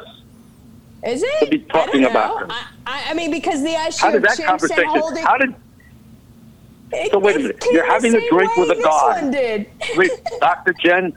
Is 1.06 1.22
it? 1.22 1.40
to 1.40 1.46
be 1.50 1.58
talking 1.58 2.00
I 2.00 2.02
don't 2.04 2.10
about 2.12 2.34
know. 2.34 2.40
them. 2.46 2.50
I, 2.50 2.64
I, 2.86 3.10
I 3.10 3.14
mean, 3.14 3.30
because 3.30 3.62
the 3.62 3.70
issue 3.72 3.98
How 4.06 4.10
did 4.12 4.24
of 4.24 4.36
that 4.36 4.46
conversation? 4.46 4.84
holding. 4.86 5.24
How 5.24 5.36
did 5.36 5.50
it, 5.50 5.56
so 7.10 7.18
wait 7.18 7.36
a 7.36 7.38
minute, 7.38 7.64
you're 7.70 7.86
having 7.86 8.14
a 8.14 8.28
drink 8.30 8.56
with 8.56 8.70
a 8.70 9.30
did. 9.30 9.66
wait, 9.96 10.10
Dr. 10.40 10.74
Jen? 10.74 11.12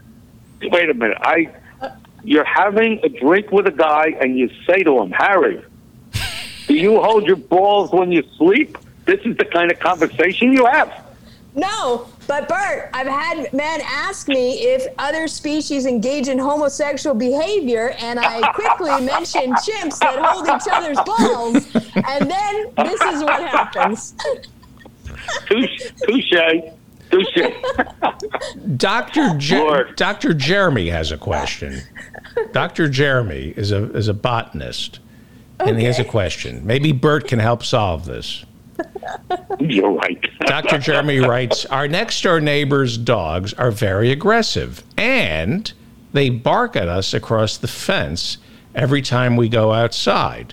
Wait 0.62 0.88
a 0.88 0.94
minute. 0.94 1.18
I 1.20 1.52
you're 2.26 2.44
having 2.44 2.98
a 3.04 3.08
drink 3.08 3.52
with 3.52 3.66
a 3.66 3.70
guy 3.70 4.16
and 4.20 4.36
you 4.36 4.50
say 4.66 4.82
to 4.82 4.98
him, 4.98 5.12
Harry, 5.12 5.62
do 6.66 6.74
you 6.74 7.00
hold 7.00 7.24
your 7.24 7.36
balls 7.36 7.92
when 7.92 8.10
you 8.10 8.24
sleep? 8.36 8.76
This 9.04 9.20
is 9.24 9.36
the 9.36 9.44
kind 9.44 9.70
of 9.70 9.78
conversation 9.78 10.52
you 10.52 10.66
have. 10.66 11.04
No, 11.54 12.08
but 12.26 12.48
Burt, 12.48 12.90
I've 12.92 13.06
had 13.06 13.50
men 13.54 13.80
ask 13.82 14.28
me 14.28 14.58
if 14.64 14.86
other 14.98 15.26
species 15.26 15.86
engage 15.86 16.28
in 16.28 16.38
homosexual 16.38 17.14
behavior, 17.14 17.94
and 17.98 18.18
I 18.18 18.52
quickly 18.52 18.90
mentioned 19.06 19.54
chimps 19.54 19.98
that 20.00 20.18
hold 20.18 20.46
each 20.48 20.68
other's 20.70 20.98
balls, 21.06 21.74
and 21.94 22.30
then 22.30 22.66
this 22.76 23.00
is 23.00 23.22
what 23.22 23.40
happens. 23.40 24.14
Touche, 25.46 25.92
touche, 26.06 26.72
touche. 27.10 27.52
Dr. 28.76 29.34
Je- 29.38 29.84
Dr. 29.96 30.34
Jeremy 30.34 30.88
has 30.88 31.12
a 31.12 31.16
question. 31.16 31.80
Dr. 32.52 32.88
Jeremy 32.88 33.54
is 33.56 33.72
a 33.72 33.90
is 33.92 34.08
a 34.08 34.14
botanist, 34.14 34.98
and 35.60 35.78
he 35.78 35.84
has 35.84 35.98
a 35.98 36.04
question. 36.04 36.66
Maybe 36.66 36.92
Burt 36.92 37.28
can 37.28 37.38
help 37.38 37.64
solve 37.64 38.04
this. 38.04 38.44
You're 39.58 39.92
right. 39.92 40.22
Dr. 40.40 40.78
Jeremy 40.78 41.20
writes 41.20 41.64
Our 41.66 41.88
next 41.88 42.20
door 42.22 42.40
neighbor's 42.40 42.98
dogs 42.98 43.54
are 43.54 43.70
very 43.70 44.10
aggressive 44.10 44.82
and 44.98 45.72
they 46.12 46.28
bark 46.28 46.76
at 46.76 46.88
us 46.88 47.14
across 47.14 47.56
the 47.56 47.68
fence 47.68 48.36
every 48.74 49.00
time 49.02 49.36
we 49.36 49.48
go 49.48 49.72
outside. 49.72 50.52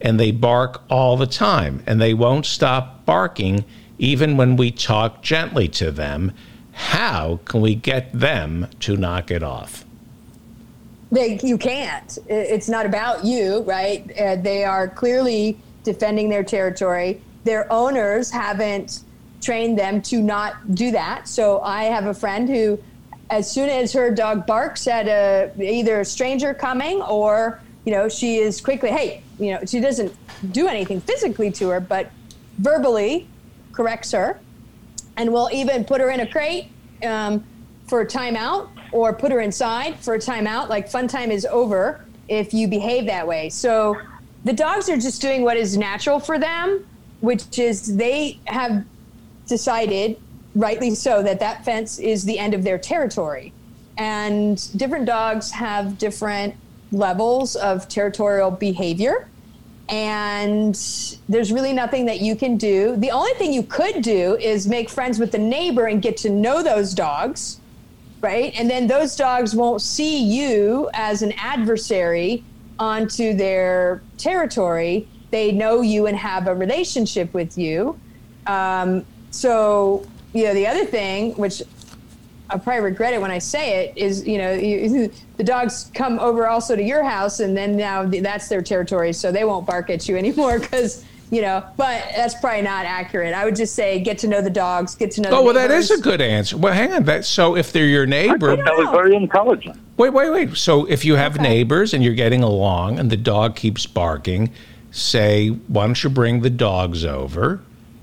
And 0.00 0.20
they 0.20 0.30
bark 0.30 0.82
all 0.88 1.16
the 1.16 1.26
time 1.26 1.82
and 1.86 2.00
they 2.00 2.14
won't 2.14 2.46
stop 2.46 3.04
barking 3.04 3.64
even 3.98 4.36
when 4.36 4.56
we 4.56 4.70
talk 4.70 5.22
gently 5.22 5.68
to 5.68 5.90
them. 5.90 6.32
How 6.72 7.40
can 7.46 7.62
we 7.62 7.74
get 7.74 8.12
them 8.12 8.68
to 8.80 8.96
knock 8.96 9.30
it 9.30 9.42
off? 9.42 9.84
They, 11.10 11.38
you 11.42 11.56
can't. 11.56 12.18
It's 12.28 12.68
not 12.68 12.84
about 12.84 13.24
you, 13.24 13.60
right? 13.60 14.10
Uh, 14.20 14.36
they 14.36 14.64
are 14.64 14.88
clearly 14.88 15.56
defending 15.84 16.28
their 16.28 16.44
territory. 16.44 17.20
their 17.44 17.72
owners 17.72 18.30
haven't 18.30 19.04
trained 19.40 19.78
them 19.78 20.02
to 20.02 20.20
not 20.20 20.74
do 20.74 20.90
that. 20.90 21.28
So 21.28 21.60
I 21.60 21.84
have 21.84 22.06
a 22.06 22.14
friend 22.14 22.48
who, 22.48 22.78
as 23.30 23.50
soon 23.50 23.68
as 23.70 23.92
her 23.92 24.10
dog 24.10 24.46
barks 24.46 24.86
at 24.86 25.06
a 25.06 25.52
either 25.62 26.00
a 26.00 26.04
stranger 26.04 26.52
coming 26.52 27.00
or 27.02 27.60
you 27.84 27.92
know 27.92 28.08
she 28.08 28.36
is 28.36 28.60
quickly, 28.60 28.90
hey, 28.90 29.22
you 29.38 29.52
know 29.52 29.60
she 29.64 29.80
doesn't 29.80 30.14
do 30.52 30.66
anything 30.66 31.00
physically 31.00 31.50
to 31.52 31.68
her, 31.68 31.80
but 31.80 32.10
verbally 32.58 33.28
corrects 33.76 34.12
her, 34.12 34.40
and 35.16 35.32
we'll 35.32 35.50
even 35.52 35.84
put 35.84 36.00
her 36.00 36.10
in 36.10 36.20
a 36.20 36.26
crate 36.26 36.70
um, 37.04 37.44
for 37.86 38.00
a 38.00 38.06
timeout 38.06 38.68
or 38.90 39.12
put 39.12 39.30
her 39.30 39.40
inside 39.40 39.98
for 40.00 40.14
a 40.14 40.18
timeout. 40.18 40.68
Like 40.68 40.88
fun 40.88 41.06
time 41.06 41.30
is 41.30 41.44
over 41.44 42.04
if 42.28 42.54
you 42.54 42.66
behave 42.66 43.06
that 43.06 43.26
way. 43.26 43.50
So 43.50 44.00
the 44.44 44.52
dogs 44.52 44.88
are 44.88 44.96
just 44.96 45.20
doing 45.20 45.42
what 45.42 45.56
is 45.56 45.76
natural 45.76 46.18
for 46.18 46.38
them, 46.38 46.86
which 47.20 47.58
is 47.58 47.96
they 47.96 48.40
have 48.46 48.84
decided, 49.46 50.18
rightly 50.54 50.94
so, 50.94 51.22
that 51.22 51.38
that 51.40 51.64
fence 51.64 51.98
is 51.98 52.24
the 52.24 52.38
end 52.38 52.54
of 52.54 52.64
their 52.64 52.78
territory. 52.78 53.52
And 53.98 54.56
different 54.76 55.06
dogs 55.06 55.50
have 55.50 55.98
different 55.98 56.54
levels 56.92 57.56
of 57.56 57.88
territorial 57.88 58.50
behavior. 58.50 59.28
And 59.88 60.74
there's 61.28 61.52
really 61.52 61.72
nothing 61.72 62.06
that 62.06 62.20
you 62.20 62.34
can 62.34 62.56
do. 62.56 62.96
The 62.96 63.10
only 63.12 63.32
thing 63.34 63.52
you 63.52 63.62
could 63.62 64.02
do 64.02 64.36
is 64.36 64.66
make 64.66 64.90
friends 64.90 65.18
with 65.18 65.30
the 65.30 65.38
neighbor 65.38 65.86
and 65.86 66.02
get 66.02 66.16
to 66.18 66.30
know 66.30 66.62
those 66.62 66.92
dogs, 66.92 67.60
right? 68.20 68.52
And 68.58 68.68
then 68.68 68.88
those 68.88 69.14
dogs 69.14 69.54
won't 69.54 69.80
see 69.82 70.18
you 70.18 70.90
as 70.92 71.22
an 71.22 71.32
adversary 71.38 72.42
onto 72.78 73.34
their 73.34 74.02
territory. 74.18 75.08
They 75.30 75.52
know 75.52 75.82
you 75.82 76.06
and 76.06 76.16
have 76.16 76.48
a 76.48 76.54
relationship 76.54 77.32
with 77.32 77.56
you. 77.56 77.98
Um, 78.46 79.06
so, 79.30 80.04
you 80.32 80.44
know, 80.44 80.54
the 80.54 80.66
other 80.66 80.84
thing, 80.84 81.32
which 81.34 81.62
I 82.48 82.58
probably 82.58 82.82
regret 82.82 83.12
it 83.12 83.20
when 83.20 83.30
I 83.30 83.38
say 83.38 83.84
it, 83.84 83.96
is 83.96 84.26
you 84.26 84.38
know 84.38 84.52
you, 84.52 85.10
the 85.36 85.44
dogs 85.44 85.90
come 85.94 86.18
over 86.18 86.46
also 86.46 86.76
to 86.76 86.82
your 86.82 87.02
house, 87.02 87.40
and 87.40 87.56
then 87.56 87.76
now 87.76 88.04
that's 88.04 88.48
their 88.48 88.62
territory, 88.62 89.12
so 89.12 89.32
they 89.32 89.44
won't 89.44 89.66
bark 89.66 89.90
at 89.90 90.08
you 90.08 90.16
anymore 90.18 90.58
because 90.58 91.04
you 91.30 91.42
know. 91.42 91.64
But 91.76 92.04
that's 92.14 92.34
probably 92.40 92.62
not 92.62 92.86
accurate. 92.86 93.34
I 93.34 93.44
would 93.44 93.56
just 93.56 93.74
say 93.74 94.00
get 94.00 94.18
to 94.18 94.28
know 94.28 94.40
the 94.40 94.50
dogs, 94.50 94.94
get 94.94 95.10
to 95.12 95.20
know. 95.22 95.30
Oh 95.30 95.36
the 95.38 95.42
well, 95.42 95.54
that 95.54 95.70
neighbors. 95.70 95.90
is 95.90 96.00
a 96.00 96.02
good 96.02 96.20
answer. 96.20 96.56
Well, 96.56 96.72
hang 96.72 96.92
on. 96.92 97.04
That 97.04 97.24
so 97.24 97.56
if 97.56 97.72
they're 97.72 97.86
your 97.86 98.06
neighbor, 98.06 98.56
That 98.56 98.76
was 98.76 98.90
very 98.90 99.16
intelligent. 99.16 99.76
Wait, 99.96 100.10
wait, 100.10 100.30
wait. 100.30 100.56
So 100.56 100.84
if 100.86 101.04
you 101.04 101.16
have 101.16 101.40
neighbors 101.40 101.94
and 101.94 102.04
you're 102.04 102.14
getting 102.14 102.42
along 102.42 102.98
and 102.98 103.10
the 103.10 103.16
dog 103.16 103.56
keeps 103.56 103.86
barking, 103.86 104.50
say, 104.90 105.48
why 105.48 105.86
don't 105.86 106.04
you 106.04 106.10
bring 106.10 106.42
the 106.42 106.50
dogs 106.50 107.04
over, 107.04 107.60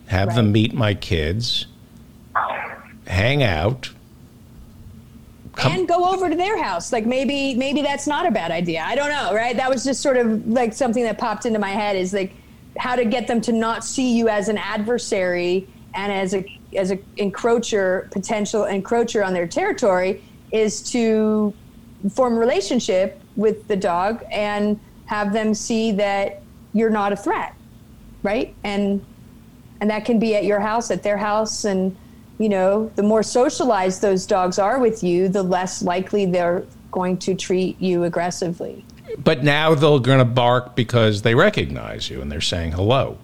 have 0.07 0.35
them 0.35 0.51
meet 0.51 0.73
my 0.73 0.93
kids, 0.95 1.67
hang 3.07 3.43
out. 3.43 3.91
Come- 5.53 5.71
and 5.71 5.87
go 5.87 6.11
over 6.11 6.29
to 6.29 6.35
their 6.35 6.61
house. 6.61 6.91
Like 6.91 7.05
maybe 7.05 7.55
maybe 7.55 7.81
that's 7.81 8.07
not 8.07 8.25
a 8.25 8.31
bad 8.31 8.51
idea. 8.51 8.83
I 8.85 8.95
don't 8.95 9.09
know, 9.09 9.33
right? 9.33 9.55
That 9.55 9.69
was 9.69 9.83
just 9.83 10.01
sort 10.01 10.17
of 10.17 10.47
like 10.47 10.73
something 10.73 11.03
that 11.03 11.17
popped 11.17 11.45
into 11.45 11.59
my 11.59 11.69
head 11.69 11.95
is 11.95 12.13
like 12.13 12.33
how 12.77 12.95
to 12.95 13.05
get 13.05 13.27
them 13.27 13.39
to 13.41 13.51
not 13.51 13.83
see 13.83 14.17
you 14.17 14.29
as 14.29 14.49
an 14.49 14.57
adversary 14.57 15.67
and 15.93 16.11
as 16.11 16.33
a 16.33 16.59
as 16.75 16.91
a 16.91 16.97
encroacher 17.17 18.09
potential 18.11 18.63
encroacher 18.63 19.25
on 19.25 19.33
their 19.33 19.47
territory 19.47 20.23
is 20.51 20.81
to 20.91 21.53
form 22.11 22.33
a 22.35 22.39
relationship 22.39 23.21
with 23.35 23.67
the 23.67 23.75
dog 23.75 24.23
and 24.31 24.79
have 25.05 25.33
them 25.33 25.53
see 25.53 25.91
that 25.91 26.41
you're 26.73 26.89
not 26.89 27.13
a 27.13 27.15
threat, 27.15 27.53
right? 28.23 28.55
And 28.63 29.05
and 29.81 29.89
that 29.89 30.05
can 30.05 30.17
be 30.17 30.35
at 30.35 30.45
your 30.45 30.59
house, 30.59 30.91
at 30.91 31.03
their 31.03 31.17
house, 31.17 31.65
and 31.65 31.95
you 32.43 32.49
know, 32.49 32.91
the 32.97 33.03
more 33.03 33.23
socialized 33.23 34.01
those 34.01 34.25
dogs 34.25 34.59
are 34.59 34.77
with 34.77 35.01
you, 35.01 35.29
the 35.29 35.41
less 35.41 35.81
likely 35.81 36.25
they're 36.25 36.65
going 36.91 37.17
to 37.19 37.35
treat 37.35 37.79
you 37.79 38.03
aggressively. 38.03 38.83
But 39.17 39.45
now 39.45 39.73
they're 39.75 39.97
going 39.99 40.19
to 40.19 40.25
bark 40.25 40.75
because 40.75 41.21
they 41.21 41.35
recognize 41.35 42.09
you 42.09 42.19
and 42.19 42.29
they're 42.29 42.41
saying 42.41 42.73
hello. 42.73 43.17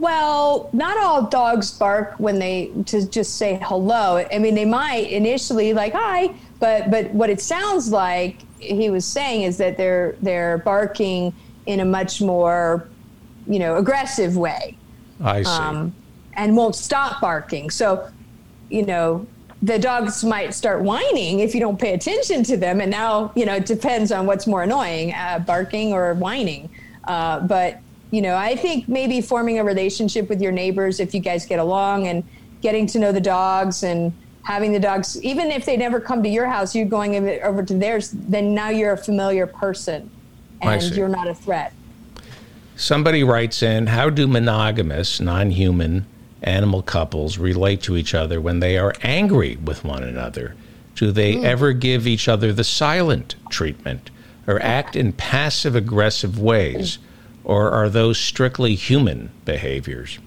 Well, 0.00 0.70
not 0.72 0.98
all 0.98 1.22
dogs 1.22 1.70
bark 1.70 2.14
when 2.18 2.40
they 2.40 2.72
to 2.86 3.08
just 3.08 3.36
say 3.36 3.60
hello. 3.62 4.26
I 4.32 4.40
mean, 4.40 4.56
they 4.56 4.64
might 4.64 5.08
initially 5.08 5.72
like 5.72 5.92
hi, 5.92 6.34
but 6.58 6.90
but 6.90 7.12
what 7.12 7.30
it 7.30 7.40
sounds 7.40 7.92
like 7.92 8.38
he 8.58 8.90
was 8.90 9.04
saying 9.04 9.42
is 9.42 9.56
that 9.58 9.76
they're 9.76 10.16
they're 10.20 10.58
barking 10.58 11.32
in 11.66 11.78
a 11.78 11.84
much 11.84 12.20
more, 12.20 12.88
you 13.46 13.60
know, 13.60 13.76
aggressive 13.76 14.36
way. 14.36 14.76
I 15.20 15.44
see. 15.44 15.48
um, 15.48 15.94
and 16.34 16.56
won't 16.56 16.74
stop 16.74 17.20
barking. 17.20 17.70
So, 17.70 18.08
you 18.70 18.84
know, 18.84 19.26
the 19.62 19.78
dogs 19.78 20.24
might 20.24 20.54
start 20.54 20.82
whining 20.82 21.40
if 21.40 21.54
you 21.54 21.60
don't 21.60 21.78
pay 21.78 21.94
attention 21.94 22.42
to 22.44 22.56
them. 22.56 22.80
And 22.80 22.90
now, 22.90 23.32
you 23.36 23.46
know, 23.46 23.54
it 23.54 23.66
depends 23.66 24.10
on 24.10 24.26
what's 24.26 24.46
more 24.46 24.64
annoying, 24.64 25.12
uh, 25.14 25.38
barking 25.46 25.92
or 25.92 26.14
whining. 26.14 26.68
Uh, 27.04 27.40
but, 27.40 27.78
you 28.10 28.20
know, 28.20 28.36
I 28.36 28.56
think 28.56 28.88
maybe 28.88 29.20
forming 29.20 29.60
a 29.60 29.64
relationship 29.64 30.28
with 30.28 30.40
your 30.40 30.52
neighbors 30.52 30.98
if 30.98 31.14
you 31.14 31.20
guys 31.20 31.46
get 31.46 31.60
along 31.60 32.08
and 32.08 32.24
getting 32.60 32.86
to 32.88 32.98
know 32.98 33.12
the 33.12 33.20
dogs 33.20 33.84
and 33.84 34.12
having 34.42 34.72
the 34.72 34.80
dogs, 34.80 35.22
even 35.22 35.52
if 35.52 35.64
they 35.64 35.76
never 35.76 36.00
come 36.00 36.22
to 36.24 36.28
your 36.28 36.46
house, 36.46 36.74
you're 36.74 36.84
going 36.84 37.14
over 37.14 37.44
over 37.44 37.62
to 37.62 37.74
theirs, 37.74 38.10
then 38.12 38.54
now 38.54 38.68
you're 38.68 38.92
a 38.92 38.96
familiar 38.96 39.46
person 39.46 40.10
and 40.60 40.82
you're 40.94 41.08
not 41.08 41.28
a 41.28 41.34
threat. 41.34 41.72
Somebody 42.74 43.22
writes 43.22 43.62
in 43.62 43.86
How 43.86 44.10
do 44.10 44.26
monogamous, 44.26 45.20
non 45.20 45.50
human 45.50 46.06
animal 46.42 46.82
couples 46.82 47.38
relate 47.38 47.82
to 47.82 47.96
each 47.96 48.14
other 48.14 48.40
when 48.40 48.60
they 48.60 48.78
are 48.78 48.94
angry 49.02 49.56
with 49.56 49.84
one 49.84 50.02
another? 50.02 50.54
Do 50.94 51.10
they 51.12 51.42
ever 51.44 51.72
give 51.72 52.06
each 52.06 52.28
other 52.28 52.52
the 52.52 52.64
silent 52.64 53.34
treatment 53.50 54.10
or 54.46 54.60
act 54.62 54.96
in 54.96 55.12
passive 55.12 55.74
aggressive 55.74 56.38
ways? 56.38 56.98
Or 57.44 57.70
are 57.70 57.88
those 57.88 58.18
strictly 58.18 58.74
human 58.74 59.30
behaviors? 59.44 60.18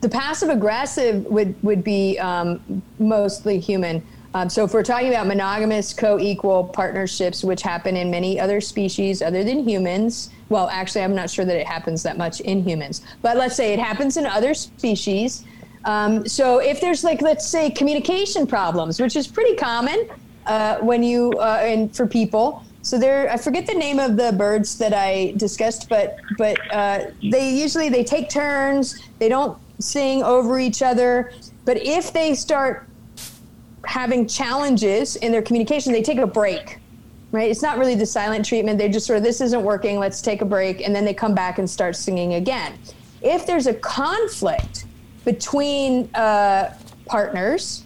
the 0.00 0.08
passive 0.08 0.48
aggressive 0.48 1.24
would 1.26 1.54
would 1.62 1.84
be 1.84 2.18
um, 2.18 2.82
mostly 2.98 3.58
human. 3.58 4.02
Um, 4.32 4.48
so 4.48 4.64
if 4.64 4.72
we're 4.72 4.84
talking 4.84 5.08
about 5.08 5.26
monogamous 5.26 5.92
co-equal 5.92 6.64
partnerships, 6.64 7.42
which 7.42 7.62
happen 7.62 7.96
in 7.96 8.10
many 8.10 8.38
other 8.38 8.60
species 8.60 9.22
other 9.22 9.42
than 9.42 9.68
humans, 9.68 10.30
well, 10.48 10.68
actually, 10.68 11.02
I'm 11.02 11.14
not 11.14 11.30
sure 11.30 11.44
that 11.44 11.56
it 11.56 11.66
happens 11.66 12.02
that 12.04 12.16
much 12.16 12.40
in 12.40 12.62
humans, 12.62 13.02
but 13.22 13.36
let's 13.36 13.56
say 13.56 13.72
it 13.72 13.78
happens 13.78 14.16
in 14.16 14.26
other 14.26 14.54
species. 14.54 15.44
Um, 15.84 16.26
so 16.28 16.58
if 16.58 16.80
there's 16.80 17.02
like, 17.02 17.22
let's 17.22 17.46
say, 17.46 17.70
communication 17.70 18.46
problems, 18.46 19.00
which 19.00 19.16
is 19.16 19.26
pretty 19.26 19.56
common 19.56 20.08
uh, 20.46 20.78
when 20.78 21.02
you 21.02 21.32
uh, 21.32 21.60
and 21.62 21.94
for 21.94 22.06
people. 22.06 22.64
So 22.82 22.98
there, 22.98 23.30
I 23.30 23.36
forget 23.36 23.66
the 23.66 23.74
name 23.74 23.98
of 23.98 24.16
the 24.16 24.32
birds 24.32 24.78
that 24.78 24.94
I 24.94 25.34
discussed, 25.36 25.88
but 25.88 26.16
but 26.38 26.56
uh, 26.72 27.10
they 27.30 27.50
usually 27.50 27.88
they 27.88 28.04
take 28.04 28.30
turns. 28.30 29.00
They 29.18 29.28
don't 29.28 29.58
sing 29.78 30.22
over 30.22 30.58
each 30.58 30.82
other. 30.82 31.32
But 31.64 31.78
if 31.78 32.12
they 32.12 32.34
start 32.34 32.88
having 33.90 34.24
challenges 34.24 35.16
in 35.16 35.32
their 35.32 35.42
communication, 35.42 35.92
they 35.92 36.00
take 36.00 36.18
a 36.18 36.26
break. 36.26 36.78
Right? 37.32 37.50
It's 37.50 37.62
not 37.62 37.76
really 37.76 37.96
the 37.96 38.06
silent 38.06 38.44
treatment. 38.44 38.78
They 38.78 38.88
just 38.88 39.04
sort 39.04 39.16
of 39.16 39.24
this 39.24 39.40
isn't 39.40 39.62
working. 39.62 39.98
Let's 39.98 40.22
take 40.22 40.42
a 40.42 40.44
break, 40.44 40.80
and 40.80 40.94
then 40.94 41.04
they 41.04 41.12
come 41.12 41.34
back 41.34 41.58
and 41.58 41.68
start 41.68 41.96
singing 41.96 42.34
again. 42.34 42.78
If 43.20 43.46
there's 43.46 43.66
a 43.66 43.74
conflict 43.74 44.86
between 45.24 46.08
uh, 46.14 46.72
partners, 47.06 47.84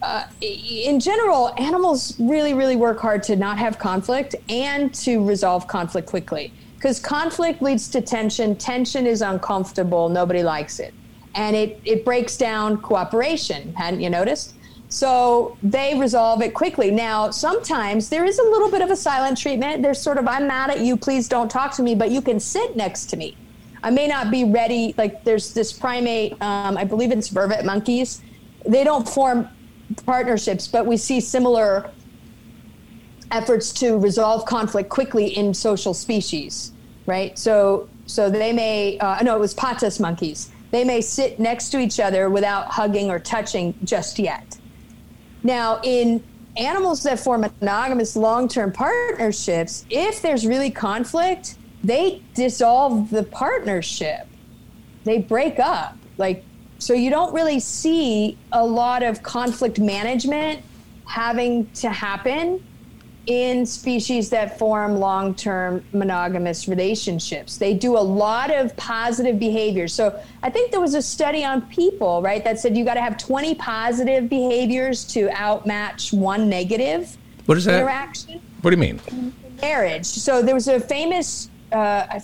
uh, 0.00 0.24
in 0.40 0.98
general, 0.98 1.54
animals 1.58 2.18
really, 2.18 2.54
really 2.54 2.76
work 2.76 2.98
hard 2.98 3.22
to 3.24 3.36
not 3.36 3.58
have 3.58 3.78
conflict 3.78 4.34
and 4.48 4.94
to 4.94 5.26
resolve 5.26 5.66
conflict 5.66 6.08
quickly. 6.08 6.52
Because 6.76 6.98
conflict 6.98 7.62
leads 7.62 7.88
to 7.88 8.00
tension. 8.00 8.56
Tension 8.56 9.06
is 9.06 9.22
uncomfortable. 9.22 10.08
Nobody 10.08 10.42
likes 10.42 10.80
it. 10.80 10.92
And 11.34 11.54
it, 11.54 11.80
it 11.84 12.04
breaks 12.04 12.36
down 12.36 12.78
cooperation. 12.78 13.74
Hadn't 13.74 14.00
you 14.00 14.10
noticed? 14.10 14.54
So 14.94 15.58
they 15.60 15.98
resolve 15.98 16.40
it 16.40 16.54
quickly. 16.54 16.92
Now, 16.92 17.32
sometimes 17.32 18.10
there 18.10 18.24
is 18.24 18.38
a 18.38 18.44
little 18.44 18.70
bit 18.70 18.80
of 18.80 18.92
a 18.92 18.96
silent 18.96 19.36
treatment. 19.36 19.82
There's 19.82 20.00
sort 20.00 20.18
of, 20.18 20.28
I'm 20.28 20.46
mad 20.46 20.70
at 20.70 20.82
you, 20.82 20.96
please 20.96 21.28
don't 21.28 21.50
talk 21.50 21.72
to 21.74 21.82
me, 21.82 21.96
but 21.96 22.12
you 22.12 22.22
can 22.22 22.38
sit 22.38 22.76
next 22.76 23.06
to 23.06 23.16
me. 23.16 23.36
I 23.82 23.90
may 23.90 24.06
not 24.06 24.30
be 24.30 24.44
ready. 24.44 24.94
Like, 24.96 25.24
there's 25.24 25.52
this 25.52 25.72
primate, 25.72 26.40
um, 26.40 26.76
I 26.78 26.84
believe 26.84 27.10
it's 27.10 27.28
vervet 27.28 27.64
monkeys. 27.64 28.22
They 28.64 28.84
don't 28.84 29.06
form 29.08 29.48
partnerships, 30.06 30.68
but 30.68 30.86
we 30.86 30.96
see 30.96 31.20
similar 31.20 31.90
efforts 33.32 33.72
to 33.72 33.98
resolve 33.98 34.46
conflict 34.46 34.90
quickly 34.90 35.36
in 35.36 35.54
social 35.54 35.92
species, 35.92 36.70
right? 37.06 37.36
So, 37.36 37.88
so 38.06 38.30
they 38.30 38.52
may, 38.52 38.96
uh, 38.98 39.24
no, 39.24 39.34
it 39.34 39.40
was 39.40 39.56
patas 39.56 39.98
monkeys. 39.98 40.52
They 40.70 40.84
may 40.84 41.00
sit 41.00 41.40
next 41.40 41.70
to 41.70 41.80
each 41.80 41.98
other 41.98 42.30
without 42.30 42.68
hugging 42.68 43.10
or 43.10 43.18
touching 43.18 43.74
just 43.82 44.20
yet. 44.20 44.53
Now, 45.44 45.80
in 45.84 46.24
animals 46.56 47.02
that 47.02 47.20
form 47.20 47.42
monogamous 47.60 48.16
long 48.16 48.48
term 48.48 48.72
partnerships, 48.72 49.84
if 49.90 50.22
there's 50.22 50.46
really 50.46 50.70
conflict, 50.70 51.56
they 51.84 52.22
dissolve 52.34 53.10
the 53.10 53.22
partnership. 53.22 54.26
they 55.04 55.18
break 55.18 55.58
up. 55.58 55.96
Like, 56.16 56.42
so 56.78 56.94
you 56.94 57.10
don't 57.10 57.34
really 57.34 57.60
see 57.60 58.38
a 58.52 58.64
lot 58.64 59.02
of 59.02 59.22
conflict 59.22 59.78
management 59.78 60.62
having 61.04 61.70
to 61.72 61.90
happen 61.90 62.64
in 63.26 63.64
species 63.64 64.28
that 64.30 64.58
form 64.58 64.96
long 64.96 65.34
term 65.34 65.84
monogamous 65.92 66.68
relationships. 66.68 67.56
They 67.56 67.74
do 67.74 67.96
a 67.96 68.00
lot 68.00 68.50
of 68.50 68.76
positive 68.76 69.38
behaviors. 69.38 69.94
So 69.94 70.20
I 70.42 70.50
think 70.50 70.70
there 70.70 70.80
was 70.80 70.94
a 70.94 71.02
study 71.02 71.44
on 71.44 71.62
people, 71.62 72.20
right, 72.22 72.44
that 72.44 72.58
said 72.58 72.76
you 72.76 72.84
got 72.84 72.94
to 72.94 73.00
have 73.00 73.16
20 73.16 73.54
positive 73.54 74.28
behaviors 74.28 75.04
to 75.06 75.30
outmatch 75.32 76.12
one 76.12 76.48
negative 76.48 77.16
What 77.46 77.58
is 77.58 77.64
that? 77.64 77.80
interaction 77.80 78.40
What 78.62 78.70
do 78.70 78.76
you 78.76 78.80
mean? 78.80 79.00
marriage. 79.62 80.06
So 80.06 80.42
there 80.42 80.54
was 80.54 80.68
a 80.68 80.80
famous 80.80 81.48
uh, 81.72 82.20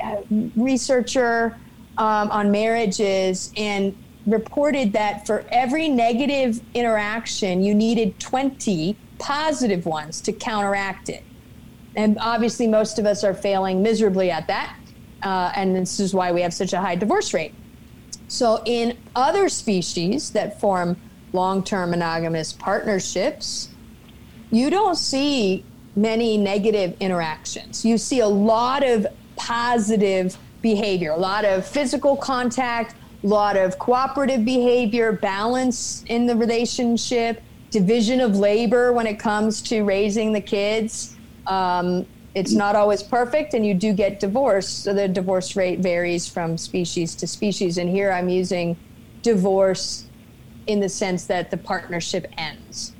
uh, 0.00 0.16
researcher 0.54 1.58
um, 1.98 2.30
on 2.30 2.50
marriages 2.50 3.52
and 3.56 3.96
reported 4.26 4.92
that 4.92 5.26
for 5.26 5.44
every 5.50 5.88
negative 5.88 6.60
interaction, 6.74 7.62
you 7.62 7.74
needed 7.74 8.18
20 8.20 8.96
positive 9.18 9.86
ones 9.86 10.20
to 10.22 10.32
counteract 10.32 11.08
it. 11.08 11.22
And 11.96 12.18
obviously, 12.20 12.66
most 12.66 12.98
of 12.98 13.06
us 13.06 13.24
are 13.24 13.34
failing 13.34 13.82
miserably 13.82 14.30
at 14.30 14.46
that. 14.48 14.76
Uh, 15.22 15.50
and 15.56 15.74
this 15.74 15.98
is 15.98 16.14
why 16.14 16.30
we 16.30 16.42
have 16.42 16.52
such 16.52 16.72
a 16.72 16.80
high 16.80 16.94
divorce 16.94 17.32
rate. 17.32 17.54
So, 18.28 18.62
in 18.66 18.98
other 19.14 19.48
species 19.48 20.30
that 20.30 20.60
form 20.60 20.96
long 21.32 21.62
term 21.62 21.90
monogamous 21.90 22.52
partnerships, 22.52 23.70
you 24.50 24.70
don't 24.70 24.96
see 24.96 25.64
many 25.94 26.36
negative 26.36 26.96
interactions. 27.00 27.84
You 27.84 27.98
see 27.98 28.20
a 28.20 28.28
lot 28.28 28.84
of 28.84 29.06
positive 29.36 30.36
behavior, 30.60 31.12
a 31.12 31.16
lot 31.16 31.44
of 31.44 31.66
physical 31.66 32.16
contact, 32.16 32.94
a 33.22 33.26
lot 33.26 33.56
of 33.56 33.78
cooperative 33.78 34.44
behavior, 34.44 35.12
balance 35.12 36.04
in 36.08 36.26
the 36.26 36.36
relationship, 36.36 37.42
division 37.80 38.22
of 38.22 38.36
labor 38.36 38.90
when 38.94 39.06
it 39.06 39.18
comes 39.18 39.60
to 39.60 39.82
raising 39.82 40.32
the 40.32 40.40
kids. 40.40 41.14
Um, 41.46 42.06
it's 42.34 42.52
not 42.52 42.74
always 42.74 43.02
perfect, 43.02 43.52
and 43.52 43.66
you 43.66 43.74
do 43.74 43.92
get 43.92 44.18
divorced. 44.18 44.84
So 44.84 44.94
the 44.94 45.06
divorce 45.06 45.56
rate 45.56 45.80
varies 45.80 46.26
from 46.26 46.56
species 46.56 47.14
to 47.16 47.26
species. 47.26 47.76
And 47.76 47.90
here 47.90 48.10
I'm 48.12 48.30
using 48.30 48.78
divorce 49.20 50.06
in 50.66 50.80
the 50.80 50.88
sense 50.88 51.26
that 51.26 51.50
the 51.50 51.58
partnership 51.58 52.26
ends. 52.38 52.94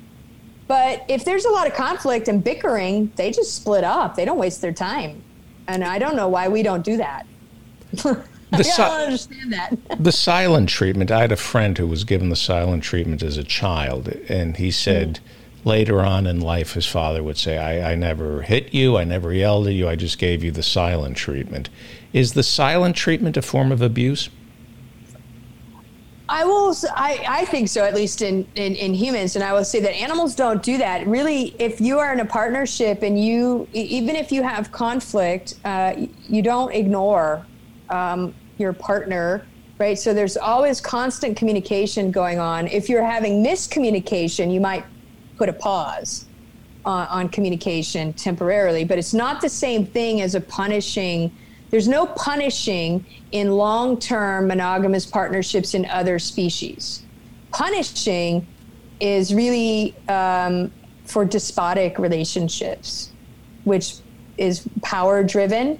But 0.67 1.03
if 1.07 1.25
there's 1.25 1.45
a 1.45 1.49
lot 1.49 1.65
of 1.65 1.73
conflict 1.73 2.27
and 2.27 2.43
bickering, 2.43 3.11
they 3.15 3.31
just 3.31 3.55
split 3.55 3.83
up. 3.83 4.15
They 4.15 4.25
don't 4.25 4.37
waste 4.37 4.61
their 4.61 4.73
time. 4.73 5.23
And 5.67 5.83
I 5.83 5.97
don't 5.97 6.15
know 6.15 6.27
why 6.27 6.49
we 6.49 6.61
don't 6.61 6.83
do 6.83 6.97
that. 6.97 7.25
I 8.53 8.61
si- 8.61 8.77
don't 8.77 9.01
understand 9.01 9.53
that. 9.53 9.77
the 9.99 10.11
silent 10.11 10.69
treatment. 10.69 11.11
I 11.11 11.21
had 11.21 11.31
a 11.31 11.37
friend 11.37 11.77
who 11.77 11.87
was 11.87 12.03
given 12.03 12.29
the 12.29 12.35
silent 12.35 12.83
treatment 12.83 13.21
as 13.23 13.37
a 13.37 13.43
child, 13.43 14.07
and 14.29 14.57
he 14.57 14.71
said 14.71 15.19
later 15.65 16.01
on 16.01 16.25
in 16.25 16.39
life, 16.39 16.73
his 16.73 16.87
father 16.87 17.21
would 17.21 17.37
say, 17.37 17.57
I, 17.57 17.91
I 17.91 17.95
never 17.95 18.43
hit 18.43 18.73
you, 18.73 18.97
I 18.97 19.03
never 19.03 19.33
yelled 19.33 19.67
at 19.67 19.73
you, 19.73 19.87
I 19.87 19.95
just 19.95 20.17
gave 20.17 20.43
you 20.43 20.51
the 20.51 20.63
silent 20.63 21.17
treatment. 21.17 21.69
Is 22.13 22.33
the 22.33 22.43
silent 22.43 22.95
treatment 22.95 23.37
a 23.37 23.41
form 23.41 23.71
of 23.71 23.81
abuse? 23.81 24.29
I 26.29 26.43
will. 26.43 26.75
I 26.93 27.45
think 27.45 27.69
so, 27.69 27.85
at 27.85 27.95
least 27.95 28.21
in, 28.21 28.45
in, 28.55 28.75
in 28.75 28.93
humans, 28.93 29.35
and 29.35 29.43
I 29.43 29.53
will 29.53 29.63
say 29.63 29.79
that 29.79 29.93
animals 29.93 30.35
don't 30.35 30.61
do 30.61 30.77
that. 30.77 31.07
Really, 31.07 31.55
if 31.57 31.79
you 31.79 31.99
are 31.99 32.11
in 32.11 32.19
a 32.19 32.25
partnership 32.25 33.01
and 33.01 33.23
you, 33.23 33.65
even 33.71 34.15
if 34.17 34.29
you 34.31 34.43
have 34.43 34.71
conflict, 34.73 35.55
uh, 35.63 35.95
you 36.27 36.41
don't 36.41 36.73
ignore 36.73 37.45
um, 37.89 38.33
your 38.57 38.73
partner, 38.73 39.45
right? 39.79 39.97
So 39.97 40.13
there's 40.13 40.37
always 40.37 40.81
constant 40.81 41.37
communication 41.37 42.11
going 42.11 42.39
on. 42.39 42.67
If 42.67 42.89
you're 42.89 43.05
having 43.05 43.43
miscommunication, 43.43 44.53
you 44.53 44.59
might 44.59 44.83
put 45.37 45.49
a 45.49 45.53
pause 45.53 46.25
on, 46.85 47.07
on 47.07 47.29
communication 47.29 48.13
temporarily, 48.13 48.83
but 48.83 48.97
it's 48.97 49.13
not 49.13 49.41
the 49.41 49.49
same 49.49 49.85
thing 49.85 50.21
as 50.21 50.35
a 50.35 50.41
punishing. 50.41 51.35
There's 51.69 51.87
no 51.87 52.07
punishing 52.07 53.05
in 53.31 53.51
long 53.51 53.99
term 53.99 54.47
monogamous 54.47 55.05
partnerships 55.05 55.73
in 55.73 55.85
other 55.85 56.17
species. 56.17 57.03
Punishing 57.51 58.47
is 58.99 59.33
really 59.33 59.95
um, 60.07 60.71
for 61.05 61.23
despotic 61.25 61.99
relationships, 61.99 63.11
which 63.63 63.95
is 64.37 64.67
power 64.81 65.23
driven. 65.23 65.79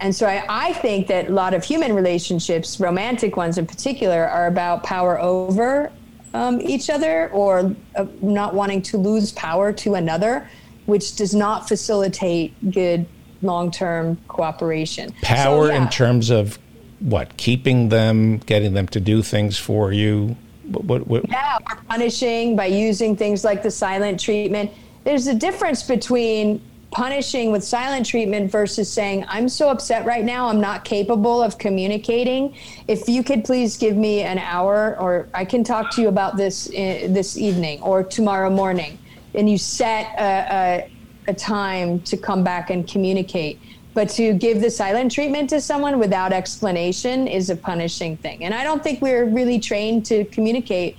And 0.00 0.14
so 0.14 0.26
I, 0.26 0.44
I 0.48 0.72
think 0.74 1.06
that 1.08 1.28
a 1.28 1.32
lot 1.32 1.54
of 1.54 1.64
human 1.64 1.94
relationships, 1.94 2.78
romantic 2.80 3.36
ones 3.36 3.58
in 3.58 3.66
particular, 3.66 4.28
are 4.28 4.46
about 4.46 4.82
power 4.82 5.18
over 5.20 5.90
um, 6.34 6.60
each 6.60 6.90
other 6.90 7.30
or 7.30 7.74
uh, 7.96 8.06
not 8.20 8.54
wanting 8.54 8.82
to 8.82 8.98
lose 8.98 9.32
power 9.32 9.72
to 9.72 9.94
another, 9.94 10.48
which 10.84 11.16
does 11.16 11.34
not 11.34 11.66
facilitate 11.66 12.54
good 12.70 13.06
long 13.42 13.70
term 13.70 14.18
cooperation. 14.28 15.08
So, 15.08 15.14
Power 15.22 15.68
yeah. 15.68 15.82
in 15.82 15.88
terms 15.88 16.30
of 16.30 16.58
what? 17.00 17.36
Keeping 17.36 17.88
them, 17.88 18.38
getting 18.38 18.74
them 18.74 18.86
to 18.88 19.00
do 19.00 19.22
things 19.22 19.58
for 19.58 19.92
you? 19.92 20.36
What, 20.64 20.84
what, 20.84 21.06
what, 21.06 21.28
Yeah, 21.28 21.58
or 21.70 21.76
punishing 21.88 22.56
by 22.56 22.66
using 22.66 23.16
things 23.16 23.44
like 23.44 23.62
the 23.62 23.70
silent 23.70 24.20
treatment. 24.20 24.70
There's 25.04 25.26
a 25.28 25.34
difference 25.34 25.82
between 25.82 26.60
punishing 26.96 27.52
with 27.52 27.62
silent 27.62 28.06
treatment 28.06 28.50
versus 28.50 28.90
saying, 28.90 29.22
I'm 29.28 29.50
so 29.50 29.68
upset 29.68 30.06
right 30.06 30.24
now, 30.24 30.48
I'm 30.48 30.62
not 30.62 30.82
capable 30.82 31.42
of 31.42 31.58
communicating. 31.58 32.56
If 32.88 33.06
you 33.06 33.22
could 33.22 33.44
please 33.44 33.76
give 33.76 33.98
me 33.98 34.22
an 34.22 34.38
hour, 34.38 34.96
or 34.98 35.28
I 35.34 35.44
can 35.44 35.62
talk 35.62 35.90
to 35.96 36.00
you 36.00 36.08
about 36.08 36.38
this 36.38 36.68
uh, 36.68 37.08
this 37.10 37.36
evening 37.36 37.82
or 37.82 38.02
tomorrow 38.02 38.48
morning. 38.48 38.98
And 39.34 39.46
you 39.46 39.58
set 39.58 40.06
a, 40.18 40.88
a, 41.28 41.32
a 41.32 41.34
time 41.34 42.00
to 42.00 42.16
come 42.16 42.42
back 42.42 42.70
and 42.70 42.88
communicate. 42.88 43.60
But 43.92 44.08
to 44.20 44.32
give 44.32 44.62
the 44.62 44.70
silent 44.70 45.12
treatment 45.12 45.50
to 45.50 45.60
someone 45.60 45.98
without 45.98 46.32
explanation 46.32 47.28
is 47.28 47.50
a 47.50 47.56
punishing 47.56 48.16
thing. 48.16 48.42
And 48.42 48.54
I 48.54 48.64
don't 48.64 48.82
think 48.82 49.02
we're 49.02 49.26
really 49.26 49.60
trained 49.60 50.06
to 50.06 50.24
communicate 50.36 50.96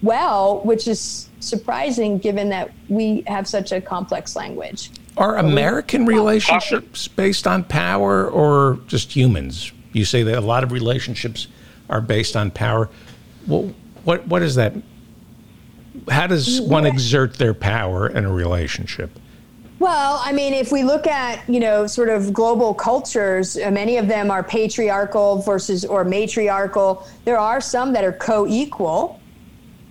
well, 0.00 0.60
which 0.60 0.86
is 0.86 1.28
surprising 1.40 2.18
given 2.18 2.50
that 2.50 2.70
we 2.88 3.24
have 3.26 3.48
such 3.48 3.72
a 3.72 3.80
complex 3.80 4.36
language. 4.36 4.90
Are 5.20 5.36
American 5.36 6.06
relationships 6.06 7.06
based 7.06 7.46
on 7.46 7.62
power 7.62 8.26
or 8.28 8.80
just 8.86 9.14
humans? 9.14 9.70
You 9.92 10.04
say 10.04 10.22
that 10.22 10.38
a 10.38 10.40
lot 10.40 10.64
of 10.64 10.72
relationships 10.72 11.46
are 11.88 12.00
based 12.00 12.36
on 12.36 12.50
power. 12.50 12.88
Well, 13.46 13.72
what 14.04 14.26
what 14.26 14.42
is 14.42 14.54
that? 14.54 14.72
How 16.08 16.26
does 16.26 16.60
one 16.60 16.86
exert 16.86 17.34
their 17.34 17.52
power 17.54 18.08
in 18.08 18.24
a 18.24 18.32
relationship? 18.32 19.10
Well, 19.78 20.20
I 20.22 20.32
mean, 20.32 20.52
if 20.52 20.72
we 20.72 20.82
look 20.84 21.06
at, 21.06 21.48
you 21.48 21.58
know, 21.58 21.86
sort 21.86 22.10
of 22.10 22.34
global 22.34 22.74
cultures, 22.74 23.56
uh, 23.56 23.70
many 23.70 23.96
of 23.96 24.08
them 24.08 24.30
are 24.30 24.42
patriarchal 24.42 25.40
versus 25.40 25.86
or 25.86 26.04
matriarchal. 26.04 27.06
There 27.24 27.38
are 27.38 27.62
some 27.62 27.94
that 27.94 28.04
are 28.04 28.12
co-equal, 28.12 29.20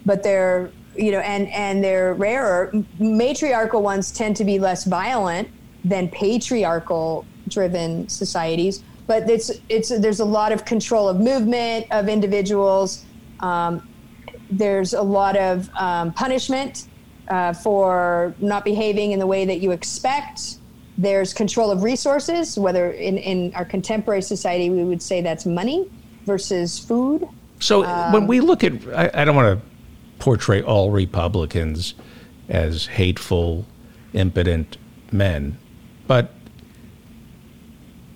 but 0.05 0.21
they're, 0.21 0.71
you 1.00 1.12
know, 1.12 1.20
and 1.20 1.47
and 1.50 1.84
they're 1.84 2.14
rarer. 2.14 2.72
Matriarchal 3.00 3.82
ones 3.82 4.12
tend 4.12 4.36
to 4.38 4.43
be 4.43 4.60
less 4.60 4.84
violent 4.84 5.47
than 5.84 6.10
patriarchal 6.10 7.26
driven 7.47 8.08
societies, 8.10 8.84
but 9.08 9.30
it's 9.30 9.52
it's 9.70 9.89
there's 9.89 10.20
a 10.20 10.26
lot 10.26 10.52
of 10.52 10.66
control 10.66 11.08
of 11.08 11.20
movement 11.20 11.88
of 11.91 12.10
individuals. 12.10 13.06
Um, 13.39 13.88
there's 14.52 14.93
a 14.93 15.02
lot 15.02 15.38
of 15.38 15.70
um, 15.76 16.12
punishment 16.14 16.88
uh, 17.30 17.54
for 17.54 18.34
not 18.39 18.66
behaving 18.66 19.12
in 19.12 19.20
the 19.20 19.28
way 19.28 19.45
that 19.45 19.60
you 19.60 19.72
expect. 19.72 20.58
There's 20.97 21.34
control 21.34 21.72
of 21.72 21.84
resources, 21.84 22.58
whether 22.58 22.91
in, 22.91 23.18
in 23.18 23.56
our 23.56 23.64
contemporary 23.64 24.22
society 24.22 24.70
we 24.70 24.84
would 24.84 25.02
say 25.02 25.22
that's 25.22 25.45
money 25.45 25.89
versus 26.26 26.78
food. 26.78 27.26
So 27.60 27.84
when 28.12 28.28
we 28.28 28.41
look 28.41 28.64
at, 28.64 28.74
I, 28.93 29.22
I 29.22 29.26
don't 29.26 29.36
want 29.36 29.60
to 29.60 29.70
portray 30.20 30.61
all 30.61 30.91
Republicans 30.91 31.95
as 32.47 32.88
hateful, 32.88 33.65
impotent 34.13 34.78
men, 35.11 35.57
but 36.07 36.34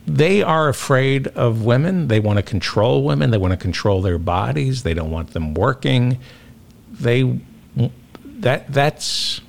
they 0.05 0.43
are 0.43 0.67
afraid 0.67 1.27
of 1.29 1.63
women. 1.63 2.07
They 2.09 2.19
want 2.19 2.37
to 2.37 2.43
control 2.43 3.03
women. 3.03 3.31
They 3.31 3.37
want 3.37 3.51
to 3.51 3.57
control 3.57 4.01
their 4.01 4.19
bodies. 4.19 4.83
They 4.83 4.93
don't 4.93 5.11
want 5.11 5.31
them 5.31 5.53
working. 5.53 6.19
They 6.91 7.39
that 8.23 8.71
that's 8.71 9.41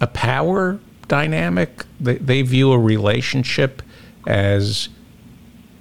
a 0.00 0.06
power 0.06 0.78
dynamic. 1.08 1.86
They, 1.98 2.16
they 2.16 2.42
view 2.42 2.72
a 2.72 2.78
relationship 2.78 3.82
as 4.26 4.88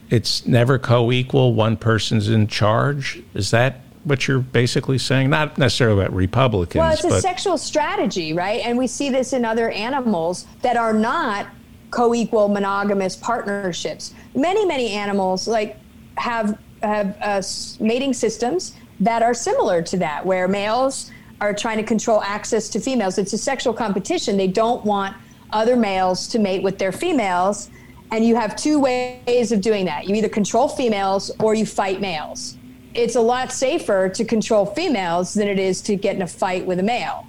it's 0.09 0.45
never 0.45 0.79
co-equal. 0.79 1.53
One 1.53 1.75
person's 1.75 2.29
in 2.29 2.47
charge. 2.47 3.21
Is 3.33 3.51
that 3.51 3.81
what 4.03 4.27
you're 4.27 4.39
basically 4.39 4.97
saying? 4.97 5.29
Not 5.29 5.57
necessarily 5.57 6.01
about 6.01 6.13
Republicans, 6.13 6.79
Well, 6.79 6.91
it's 6.91 7.03
a 7.03 7.21
sexual 7.21 7.57
strategy, 7.57 8.33
right? 8.33 8.61
And 8.65 8.77
we 8.77 8.87
see 8.87 9.09
this 9.09 9.33
in 9.33 9.45
other 9.45 9.69
animals 9.71 10.45
that 10.61 10.77
are 10.77 10.93
not 10.93 11.47
co-equal 11.91 12.49
monogamous 12.49 13.15
partnerships. 13.15 14.13
Many, 14.35 14.65
many 14.65 14.89
animals 14.89 15.47
like 15.47 15.77
have 16.17 16.57
have 16.81 17.15
uh, 17.21 17.41
mating 17.79 18.13
systems 18.13 18.75
that 18.99 19.23
are 19.23 19.33
similar 19.33 19.81
to 19.81 19.97
that, 19.97 20.25
where 20.25 20.47
males 20.47 21.11
are 21.39 21.53
trying 21.53 21.77
to 21.77 21.83
control 21.83 22.21
access 22.21 22.69
to 22.69 22.79
females. 22.79 23.17
It's 23.17 23.33
a 23.33 23.37
sexual 23.37 23.73
competition. 23.73 24.37
They 24.37 24.47
don't 24.47 24.83
want 24.85 25.15
other 25.51 25.75
males 25.75 26.27
to 26.29 26.39
mate 26.39 26.63
with 26.63 26.77
their 26.77 26.91
females. 26.91 27.69
And 28.11 28.25
you 28.25 28.35
have 28.35 28.55
two 28.55 28.79
ways 28.79 29.51
of 29.51 29.61
doing 29.61 29.85
that. 29.85 30.07
You 30.07 30.15
either 30.15 30.29
control 30.29 30.67
females 30.67 31.31
or 31.39 31.55
you 31.55 31.65
fight 31.65 31.99
males. 31.99 32.57
It's 32.93 33.15
a 33.15 33.21
lot 33.21 33.51
safer 33.51 34.09
to 34.09 34.25
control 34.25 34.65
females 34.65 35.33
than 35.33 35.47
it 35.47 35.59
is 35.59 35.81
to 35.83 35.95
get 35.95 36.15
in 36.15 36.21
a 36.21 36.27
fight 36.27 36.65
with 36.65 36.79
a 36.79 36.83
male. 36.83 37.27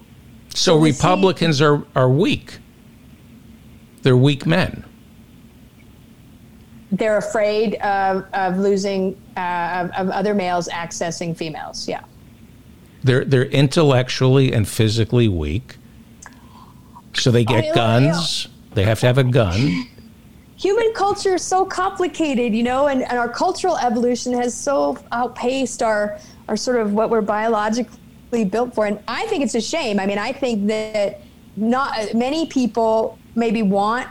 So 0.50 0.76
we 0.76 0.92
see- 0.92 0.98
Republicans 0.98 1.60
are, 1.60 1.82
are 1.96 2.08
weak. 2.08 2.58
They're 4.02 4.16
weak 4.16 4.46
men. 4.46 4.84
They're 6.92 7.16
afraid 7.16 7.74
of, 7.76 8.24
of 8.34 8.58
losing, 8.58 9.20
uh, 9.36 9.88
of, 9.94 10.06
of 10.06 10.10
other 10.10 10.34
males 10.34 10.68
accessing 10.68 11.36
females. 11.36 11.88
Yeah. 11.88 12.04
They're 13.02 13.24
they're 13.24 13.44
intellectually 13.46 14.52
and 14.52 14.66
physically 14.66 15.28
weak. 15.28 15.76
So 17.14 17.30
they 17.30 17.44
get 17.44 17.64
I 17.64 17.68
know. 17.68 17.74
guns. 17.74 18.48
They 18.74 18.84
have 18.84 19.00
to 19.00 19.06
have 19.06 19.18
a 19.18 19.24
gun. 19.24 19.86
Human 20.64 20.94
culture 20.94 21.34
is 21.34 21.42
so 21.42 21.66
complicated, 21.66 22.54
you 22.54 22.62
know, 22.62 22.86
and, 22.86 23.02
and 23.02 23.18
our 23.18 23.28
cultural 23.28 23.76
evolution 23.76 24.32
has 24.32 24.54
so 24.54 24.96
outpaced 25.12 25.82
our 25.82 26.18
our 26.48 26.56
sort 26.56 26.78
of 26.78 26.94
what 26.94 27.10
we're 27.10 27.20
biologically 27.20 28.46
built 28.46 28.74
for. 28.74 28.86
And 28.86 28.98
I 29.06 29.26
think 29.26 29.44
it's 29.44 29.54
a 29.54 29.60
shame. 29.60 30.00
I 30.00 30.06
mean, 30.06 30.18
I 30.18 30.32
think 30.32 30.66
that 30.68 31.20
not 31.56 32.14
many 32.14 32.46
people 32.46 33.18
maybe 33.34 33.62
want 33.62 34.08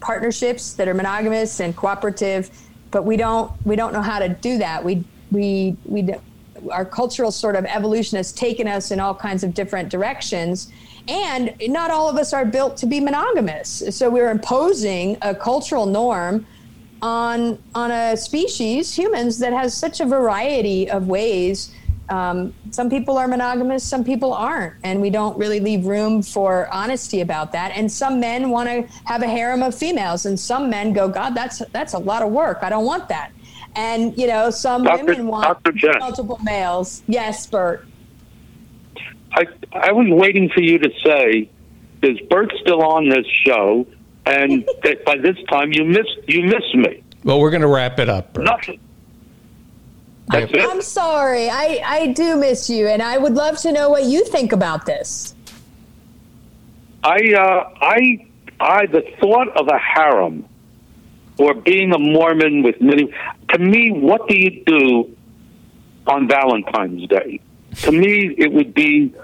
partnerships 0.00 0.72
that 0.74 0.88
are 0.88 0.94
monogamous 0.94 1.60
and 1.60 1.76
cooperative, 1.76 2.50
but 2.90 3.04
we 3.04 3.18
don't 3.18 3.52
we 3.66 3.76
don't 3.76 3.92
know 3.92 4.06
how 4.12 4.18
to 4.18 4.30
do 4.30 4.56
that. 4.56 4.82
We 4.82 5.04
we 5.30 5.76
we 5.84 6.14
our 6.72 6.86
cultural 6.86 7.30
sort 7.30 7.56
of 7.56 7.66
evolution 7.66 8.16
has 8.16 8.32
taken 8.32 8.66
us 8.66 8.90
in 8.90 9.00
all 9.00 9.14
kinds 9.14 9.44
of 9.44 9.52
different 9.52 9.90
directions. 9.90 10.72
And 11.08 11.54
not 11.68 11.90
all 11.90 12.08
of 12.08 12.16
us 12.16 12.32
are 12.32 12.44
built 12.44 12.76
to 12.78 12.86
be 12.86 13.00
monogamous. 13.00 13.82
So 13.90 14.10
we're 14.10 14.30
imposing 14.30 15.16
a 15.22 15.34
cultural 15.34 15.86
norm 15.86 16.46
on 17.00 17.58
on 17.74 17.90
a 17.90 18.16
species, 18.16 18.94
humans, 18.94 19.38
that 19.38 19.52
has 19.52 19.74
such 19.74 20.00
a 20.00 20.04
variety 20.04 20.90
of 20.90 21.08
ways. 21.08 21.72
Um, 22.10 22.54
some 22.70 22.88
people 22.88 23.18
are 23.18 23.28
monogamous, 23.28 23.84
some 23.84 24.02
people 24.02 24.32
aren't, 24.32 24.74
and 24.82 25.00
we 25.00 25.10
don't 25.10 25.36
really 25.38 25.60
leave 25.60 25.84
room 25.84 26.22
for 26.22 26.66
honesty 26.72 27.20
about 27.20 27.52
that. 27.52 27.72
And 27.74 27.90
some 27.90 28.18
men 28.18 28.48
want 28.48 28.68
to 28.68 28.82
have 29.04 29.22
a 29.22 29.28
harem 29.28 29.62
of 29.62 29.74
females, 29.74 30.26
and 30.26 30.38
some 30.38 30.70
men 30.70 30.92
go, 30.92 31.08
"God, 31.08 31.34
that's 31.34 31.62
that's 31.72 31.92
a 31.92 31.98
lot 31.98 32.22
of 32.22 32.30
work. 32.30 32.58
I 32.62 32.70
don't 32.70 32.86
want 32.86 33.08
that." 33.08 33.30
And 33.76 34.16
you 34.18 34.26
know, 34.26 34.50
some 34.50 34.84
Dr. 34.84 35.04
women 35.04 35.26
want 35.28 35.62
Dr. 35.62 35.98
Multiple 35.98 36.38
males. 36.42 37.02
Yes, 37.06 37.46
Burt. 37.46 37.86
I 39.32 39.46
I 39.72 39.92
was 39.92 40.06
waiting 40.10 40.48
for 40.50 40.60
you 40.60 40.78
to 40.78 40.90
say, 41.04 41.50
"Is 42.02 42.18
Burt 42.30 42.52
still 42.60 42.82
on 42.82 43.08
this 43.08 43.26
show?" 43.44 43.86
And 44.26 44.68
that 44.82 45.04
by 45.04 45.16
this 45.16 45.36
time 45.48 45.72
you 45.72 45.84
miss 45.84 46.06
you 46.26 46.44
miss 46.44 46.74
me. 46.74 47.02
Well, 47.24 47.40
we're 47.40 47.50
going 47.50 47.62
to 47.62 47.68
wrap 47.68 47.98
it 47.98 48.08
up. 48.08 48.32
Burt. 48.32 48.44
Nothing. 48.44 48.80
That's 50.30 50.52
I'm 50.52 50.78
it. 50.78 50.82
sorry. 50.82 51.48
I, 51.48 51.80
I 51.84 52.06
do 52.08 52.36
miss 52.36 52.68
you, 52.68 52.86
and 52.86 53.02
I 53.02 53.16
would 53.16 53.34
love 53.34 53.56
to 53.58 53.72
know 53.72 53.88
what 53.88 54.04
you 54.04 54.24
think 54.26 54.52
about 54.52 54.84
this. 54.84 55.34
I 57.02 57.16
uh, 57.34 57.70
I 57.80 58.26
I 58.60 58.86
the 58.86 59.02
thought 59.20 59.48
of 59.56 59.68
a 59.68 59.78
harem 59.78 60.44
or 61.38 61.54
being 61.54 61.92
a 61.94 61.98
Mormon 61.98 62.62
with 62.62 62.80
many 62.80 63.12
to 63.50 63.58
me, 63.58 63.90
what 63.90 64.28
do 64.28 64.36
you 64.36 64.62
do 64.64 65.16
on 66.06 66.28
Valentine's 66.28 67.08
Day? 67.08 67.40
To 67.82 67.92
me, 67.92 68.34
it 68.36 68.52
would 68.52 68.74
be 68.74 69.14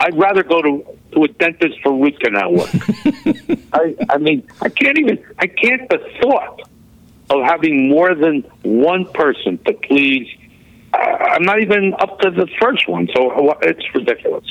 I'd 0.00 0.16
rather 0.18 0.42
go 0.42 0.62
to 0.62 0.84
to 1.12 1.24
a 1.24 1.28
dentist 1.28 1.78
for 1.82 1.92
root 1.92 2.18
canal 2.20 2.52
work. 2.54 2.70
I 3.72 3.94
I 4.10 4.18
mean 4.18 4.46
I 4.60 4.68
can't 4.68 4.98
even 4.98 5.24
I 5.38 5.46
can't 5.46 5.88
the 5.88 5.98
thought 6.22 6.60
of 7.30 7.42
having 7.44 7.88
more 7.88 8.14
than 8.14 8.42
one 8.62 9.04
person 9.12 9.58
to 9.66 9.72
please. 9.74 10.28
I- 10.94 11.34
I'm 11.34 11.42
not 11.42 11.60
even 11.60 11.94
up 11.98 12.18
to 12.20 12.30
the 12.30 12.46
first 12.60 12.88
one, 12.88 13.08
so 13.14 13.56
it's 13.62 13.84
ridiculous. 13.94 14.44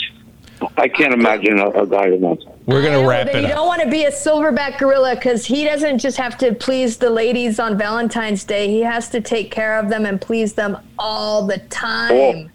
I 0.75 0.87
can't 0.87 1.13
imagine 1.13 1.59
a, 1.59 1.69
a 1.69 1.85
guy 1.87 2.09
who 2.09 2.15
wants. 2.15 2.43
We're 2.65 2.81
going 2.81 2.99
to 2.99 3.07
wrap 3.07 3.27
that 3.27 3.35
it 3.35 3.41
you 3.41 3.47
up. 3.49 3.55
don't 3.55 3.67
want 3.67 3.81
to 3.83 3.89
be 3.89 4.05
a 4.05 4.11
silverback 4.11 4.79
gorilla 4.79 5.13
because 5.15 5.45
he 5.45 5.63
doesn't 5.63 5.99
just 5.99 6.17
have 6.17 6.35
to 6.39 6.53
please 6.55 6.97
the 6.97 7.09
ladies 7.11 7.59
on 7.59 7.77
Valentine's 7.77 8.43
Day. 8.43 8.67
He 8.67 8.81
has 8.81 9.09
to 9.09 9.21
take 9.21 9.51
care 9.51 9.77
of 9.77 9.89
them 9.89 10.05
and 10.07 10.19
please 10.19 10.53
them 10.53 10.77
all 10.97 11.45
the 11.45 11.59
time. 11.69 12.51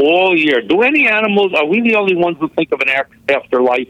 All 0.00 0.36
year. 0.36 0.62
Do 0.62 0.82
any 0.82 1.06
animals? 1.08 1.52
Are 1.54 1.66
we 1.66 1.80
the 1.80 1.94
only 1.96 2.16
ones 2.16 2.36
who 2.40 2.48
think 2.50 2.72
of 2.72 2.80
an 2.80 2.88
afterlife? 3.28 3.88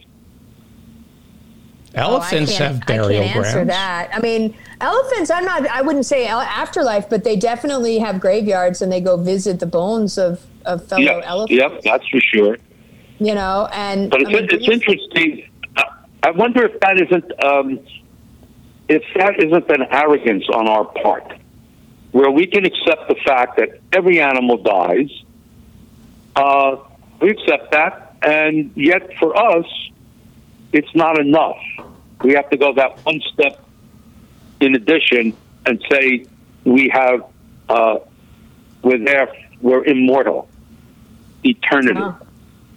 Elephants 1.94 2.52
Oh, 2.60 2.64
have 2.64 2.86
burial 2.86 3.22
I 3.24 3.26
can't 3.26 3.36
answer 3.36 3.52
grounds. 3.52 3.68
that. 3.70 4.10
I 4.14 4.20
mean, 4.20 4.54
elephants. 4.80 5.28
I'm 5.30 5.44
not. 5.44 5.66
I 5.68 5.82
wouldn't 5.82 6.06
say 6.06 6.26
afterlife, 6.26 7.08
but 7.10 7.24
they 7.24 7.34
definitely 7.34 7.98
have 7.98 8.20
graveyards 8.20 8.80
and 8.80 8.92
they 8.92 9.00
go 9.00 9.16
visit 9.16 9.58
the 9.58 9.66
bones 9.66 10.16
of 10.16 10.40
of 10.66 10.86
fellow 10.86 11.02
Yep, 11.02 11.22
elephants. 11.26 11.60
yep, 11.60 11.80
that's 11.82 12.06
for 12.08 12.20
sure. 12.20 12.58
You 13.18 13.34
know, 13.34 13.68
and 13.72 14.08
But 14.10 14.20
it's, 14.22 14.28
I 14.30 14.32
mean, 14.34 14.48
it's 14.50 14.68
interesting. 14.68 15.48
I- 15.76 15.84
I 16.22 16.30
wonder 16.32 16.64
if 16.64 16.78
that 16.80 17.00
isn't 17.00 17.44
um, 17.44 17.80
if 18.88 19.02
that 19.16 19.42
isn't 19.42 19.68
an 19.70 19.86
arrogance 19.90 20.44
on 20.54 20.68
our 20.68 20.84
part, 20.84 21.32
where 22.12 22.30
we 22.30 22.46
can 22.46 22.64
accept 22.64 23.08
the 23.08 23.16
fact 23.26 23.56
that 23.56 23.80
every 23.92 24.20
animal 24.20 24.58
dies. 24.58 25.10
Uh, 26.36 26.76
we 27.20 27.30
accept 27.30 27.72
that, 27.72 28.16
and 28.22 28.70
yet 28.74 29.16
for 29.18 29.36
us, 29.36 29.66
it's 30.72 30.94
not 30.94 31.18
enough. 31.18 31.58
We 32.22 32.34
have 32.34 32.48
to 32.50 32.56
go 32.56 32.72
that 32.74 33.04
one 33.04 33.20
step 33.32 33.64
in 34.60 34.74
addition 34.74 35.36
and 35.66 35.82
say 35.90 36.26
we 36.64 36.90
have 36.92 37.24
uh, 37.68 37.98
we're 38.82 39.04
there, 39.04 39.32
we're 39.60 39.84
immortal, 39.84 40.48
eternity. 41.44 42.00
Huh. 42.00 42.14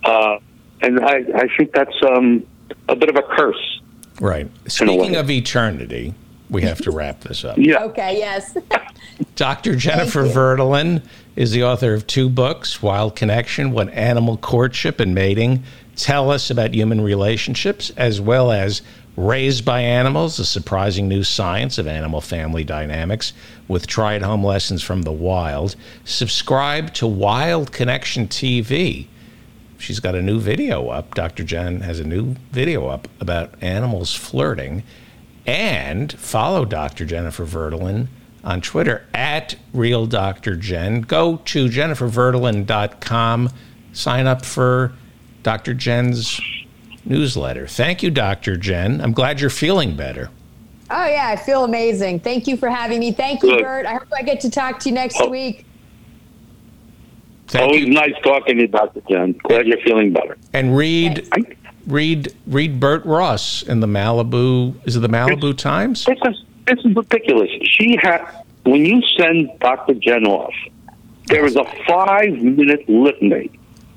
Uh, 0.03 0.39
and 0.81 0.99
I, 0.99 1.23
I 1.35 1.47
think 1.57 1.71
that's 1.73 1.95
um, 2.03 2.45
a 2.89 2.95
bit 2.95 3.09
of 3.09 3.15
a 3.15 3.23
curse. 3.23 3.81
Right. 4.19 4.49
Speaking 4.67 5.15
of 5.15 5.29
eternity, 5.29 6.13
we 6.49 6.61
have 6.63 6.81
to 6.81 6.91
wrap 6.91 7.21
this 7.21 7.43
up. 7.43 7.57
Yeah. 7.57 7.83
okay, 7.85 8.17
yes. 8.17 8.55
Dr. 9.35 9.75
Jennifer 9.75 10.25
you. 10.25 10.31
Verdolin 10.31 11.03
is 11.35 11.51
the 11.51 11.63
author 11.63 11.93
of 11.93 12.05
two 12.05 12.29
books 12.29 12.81
Wild 12.81 13.15
Connection, 13.15 13.71
What 13.71 13.89
Animal 13.89 14.37
Courtship 14.37 14.99
and 14.99 15.15
Mating 15.15 15.63
Tell 15.95 16.29
Us 16.29 16.49
About 16.49 16.73
Human 16.73 17.01
Relationships, 17.01 17.91
as 17.97 18.21
well 18.21 18.51
as 18.51 18.81
Raised 19.15 19.63
by 19.63 19.81
Animals, 19.81 20.39
a 20.39 20.45
surprising 20.45 21.07
new 21.07 21.23
science 21.23 21.77
of 21.77 21.87
animal 21.87 22.19
family 22.19 22.63
dynamics 22.63 23.33
with 23.67 23.85
try 23.85 24.15
at 24.15 24.23
home 24.23 24.43
lessons 24.43 24.81
from 24.81 25.03
the 25.03 25.11
wild. 25.11 25.75
Subscribe 26.03 26.93
to 26.95 27.05
Wild 27.05 27.71
Connection 27.71 28.27
TV. 28.27 29.07
She's 29.77 29.99
got 29.99 30.15
a 30.15 30.21
new 30.21 30.39
video 30.39 30.87
up. 30.89 31.13
Dr. 31.13 31.43
Jen 31.43 31.81
has 31.81 31.99
a 31.99 32.07
new 32.07 32.35
video 32.51 32.87
up 32.87 33.07
about 33.19 33.53
animals 33.61 34.15
flirting. 34.15 34.81
And 35.45 36.11
follow 36.13 36.65
Dr. 36.65 37.05
Jennifer 37.05 37.45
Verdolin 37.45 38.07
on 38.43 38.61
Twitter 38.61 39.05
at 39.13 39.55
Real 39.73 40.05
Dr. 40.05 40.55
Jen. 40.55 41.01
Go 41.01 41.37
to 41.45 41.67
jenniferverdolin.com. 41.67 43.49
Sign 43.93 44.27
up 44.27 44.43
for 44.45 44.93
Dr. 45.43 45.73
Jen's 45.73 46.39
newsletter. 47.05 47.67
Thank 47.67 48.03
you, 48.03 48.11
Dr. 48.11 48.57
Jen. 48.57 49.01
I'm 49.01 49.13
glad 49.13 49.39
you're 49.39 49.49
feeling 49.49 49.95
better. 49.95 50.29
Oh 50.91 51.05
yeah, 51.05 51.27
I 51.29 51.35
feel 51.37 51.63
amazing. 51.63 52.19
Thank 52.19 52.47
you 52.47 52.57
for 52.57 52.69
having 52.69 52.99
me. 52.99 53.11
Thank 53.13 53.41
you, 53.43 53.51
Good. 53.51 53.63
Burt. 53.63 53.85
I 53.85 53.93
hope 53.93 54.07
I 54.17 54.21
get 54.21 54.41
to 54.41 54.49
talk 54.49 54.79
to 54.79 54.89
you 54.89 54.95
next 54.95 55.17
Oh. 55.19 55.29
week. 55.29 55.65
Thank 57.47 57.63
Always 57.65 57.85
you. 57.85 57.93
nice 57.93 58.13
talking 58.23 58.55
to 58.57 58.61
you, 58.63 58.67
Dr. 58.67 59.01
Jen. 59.09 59.33
Glad 59.43 59.67
you're 59.67 59.77
feeling 59.79 60.11
better. 60.13 60.37
And 60.53 60.75
read 60.75 61.27
I, 61.33 61.43
read 61.87 62.33
read 62.47 62.79
Burt 62.79 63.05
Ross 63.05 63.63
in 63.63 63.79
the 63.79 63.87
Malibu 63.87 64.75
is 64.85 64.95
it 64.95 64.99
the 64.99 65.09
Malibu 65.09 65.57
Times? 65.57 66.05
This 66.65 66.79
is 66.79 66.95
ridiculous. 66.95 67.49
She 67.63 67.97
had 68.01 68.25
when 68.63 68.85
you 68.85 69.01
send 69.17 69.59
Dr. 69.59 69.93
Jen 69.95 70.25
off, 70.25 70.53
there 71.27 71.45
is 71.45 71.55
a 71.55 71.65
five 71.87 72.31
minute 72.31 72.87
litany 72.87 73.51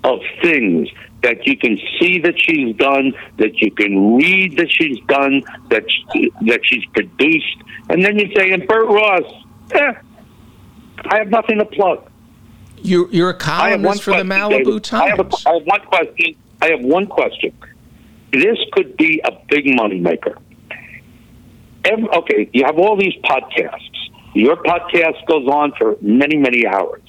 of 0.04 0.20
things 0.42 0.88
that 1.22 1.46
you 1.46 1.56
can 1.56 1.78
see 1.98 2.18
that 2.20 2.34
she's 2.38 2.76
done, 2.76 3.12
that 3.38 3.60
you 3.60 3.70
can 3.70 4.16
read 4.16 4.56
that 4.58 4.70
she's 4.70 4.98
done, 5.06 5.42
that 5.70 5.84
she, 5.90 6.30
that 6.42 6.60
she's 6.62 6.84
produced, 6.86 7.56
and 7.88 8.04
then 8.04 8.18
you 8.18 8.32
say, 8.34 8.50
and 8.52 8.66
Burt 8.68 8.86
Ross, 8.86 9.24
eh, 9.72 9.94
I 11.10 11.18
have 11.18 11.28
nothing 11.28 11.58
to 11.58 11.64
plug. 11.64 12.08
You 12.82 13.08
you're 13.10 13.30
a 13.30 13.34
columnist 13.34 14.02
for 14.02 14.12
the 14.12 14.22
Malibu 14.22 14.80
David. 14.80 14.94
I 14.94 15.08
have, 15.08 15.18
a, 15.18 15.24
Times. 15.24 15.46
I 15.46 15.52
have 15.54 15.66
one 15.66 15.80
question. 15.80 16.36
I 16.62 16.70
have 16.70 16.80
one 16.80 17.06
question. 17.06 17.52
This 18.32 18.58
could 18.72 18.96
be 18.96 19.20
a 19.24 19.32
big 19.48 19.74
money 19.74 19.98
maker. 19.98 20.38
Every, 21.87 22.09
okay, 22.09 22.51
you 22.53 22.64
have 22.64 22.78
all 22.78 22.97
these 22.97 23.14
podcasts. 23.24 23.91
Your 24.34 24.57
podcast 24.57 25.24
goes 25.26 25.47
on 25.49 25.72
for 25.78 25.97
many, 26.01 26.37
many 26.37 26.66
hours. 26.66 27.03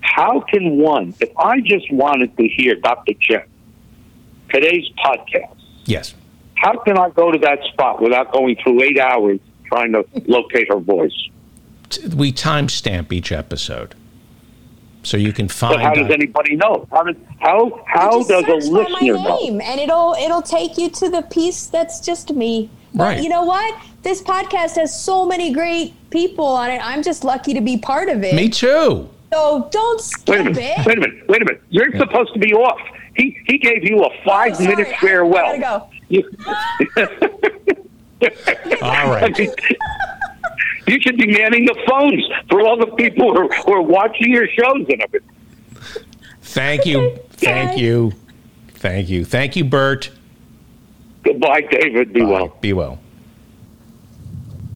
How 0.00 0.40
can 0.40 0.78
one, 0.78 1.14
if 1.20 1.36
I 1.38 1.60
just 1.60 1.90
wanted 1.92 2.36
to 2.36 2.48
hear 2.48 2.74
Dr. 2.76 3.12
Jen, 3.20 3.42
today's 4.48 4.88
podcast, 5.04 5.54
Yes. 5.84 6.14
how 6.54 6.78
can 6.78 6.96
I 6.98 7.10
go 7.10 7.30
to 7.30 7.38
that 7.38 7.58
spot 7.72 8.00
without 8.00 8.32
going 8.32 8.56
through 8.56 8.82
eight 8.82 8.98
hours 8.98 9.38
trying 9.66 9.92
to 9.92 10.04
locate 10.26 10.68
her 10.68 10.78
voice? 10.78 11.12
We 12.16 12.32
timestamp 12.32 13.12
each 13.12 13.30
episode. 13.30 13.94
So 15.02 15.16
you 15.16 15.32
can 15.32 15.46
find. 15.46 15.74
But 15.76 15.82
how 15.82 15.94
does 15.94 16.10
anybody 16.10 16.56
know? 16.56 16.88
How 16.90 17.04
does 17.04 17.14
how 17.38 17.80
how 17.86 18.24
does 18.24 18.28
a 18.28 18.60
search 18.60 18.72
by 18.72 18.88
my 18.88 18.88
listener 18.88 19.12
know? 19.14 19.38
name, 19.40 19.60
and 19.60 19.78
it'll 19.78 20.14
it'll 20.18 20.42
take 20.42 20.76
you 20.76 20.90
to 20.90 21.08
the 21.08 21.22
piece 21.22 21.68
that's 21.68 22.00
just 22.00 22.32
me. 22.34 22.68
But 22.96 23.04
Right. 23.04 23.22
you 23.22 23.28
know 23.28 23.44
what? 23.44 23.74
This 24.02 24.22
podcast 24.22 24.76
has 24.76 24.98
so 24.98 25.26
many 25.26 25.52
great 25.52 25.92
people 26.10 26.46
on 26.46 26.70
it. 26.70 26.80
I'm 26.82 27.02
just 27.02 27.24
lucky 27.24 27.52
to 27.54 27.60
be 27.60 27.76
part 27.76 28.08
of 28.08 28.22
it. 28.24 28.34
Me 28.34 28.48
too. 28.48 29.08
So 29.32 29.68
don't 29.70 29.96
Wait 29.96 30.00
a 30.00 30.02
skip 30.02 30.44
minute. 30.44 30.56
it. 30.58 30.86
Wait 30.86 30.96
a 30.96 31.00
minute. 31.00 31.28
Wait 31.28 31.42
a 31.42 31.44
minute. 31.44 31.62
You're 31.68 31.90
supposed 31.98 32.32
to 32.32 32.38
be 32.38 32.54
off. 32.54 32.80
He 33.16 33.36
he 33.46 33.58
gave 33.58 33.84
you 33.84 34.02
a 34.04 34.10
five 34.24 34.54
Oh, 34.58 34.64
minute 34.64 34.88
I- 34.88 34.96
farewell. 35.00 35.46
I 35.46 35.58
gotta 35.58 35.84
You- 36.08 36.30
All 38.82 39.12
I 39.12 39.28
mean, 39.36 39.50
you 40.86 41.00
should 41.00 41.16
be 41.18 41.26
manning 41.26 41.66
the 41.66 41.74
phones 41.86 42.24
for 42.48 42.60
all 42.66 42.76
the 42.78 42.86
people 42.86 43.32
who 43.34 43.40
are, 43.50 43.54
who 43.64 43.72
are 43.74 43.82
watching 43.82 44.30
your 44.32 44.46
shows 44.48 44.86
and 44.88 45.02
everything. 45.02 45.28
Thank 46.42 46.86
you. 46.86 47.18
Thank 47.32 47.72
Bye. 47.72 47.76
you. 47.76 48.12
Thank 48.74 49.08
you. 49.10 49.24
Thank 49.24 49.56
you, 49.56 49.64
Burt. 49.64 50.10
Goodbye, 51.26 51.62
David. 51.62 52.12
Be 52.12 52.20
Bye. 52.20 52.26
well. 52.26 52.56
Be 52.60 52.72
well. 52.72 52.98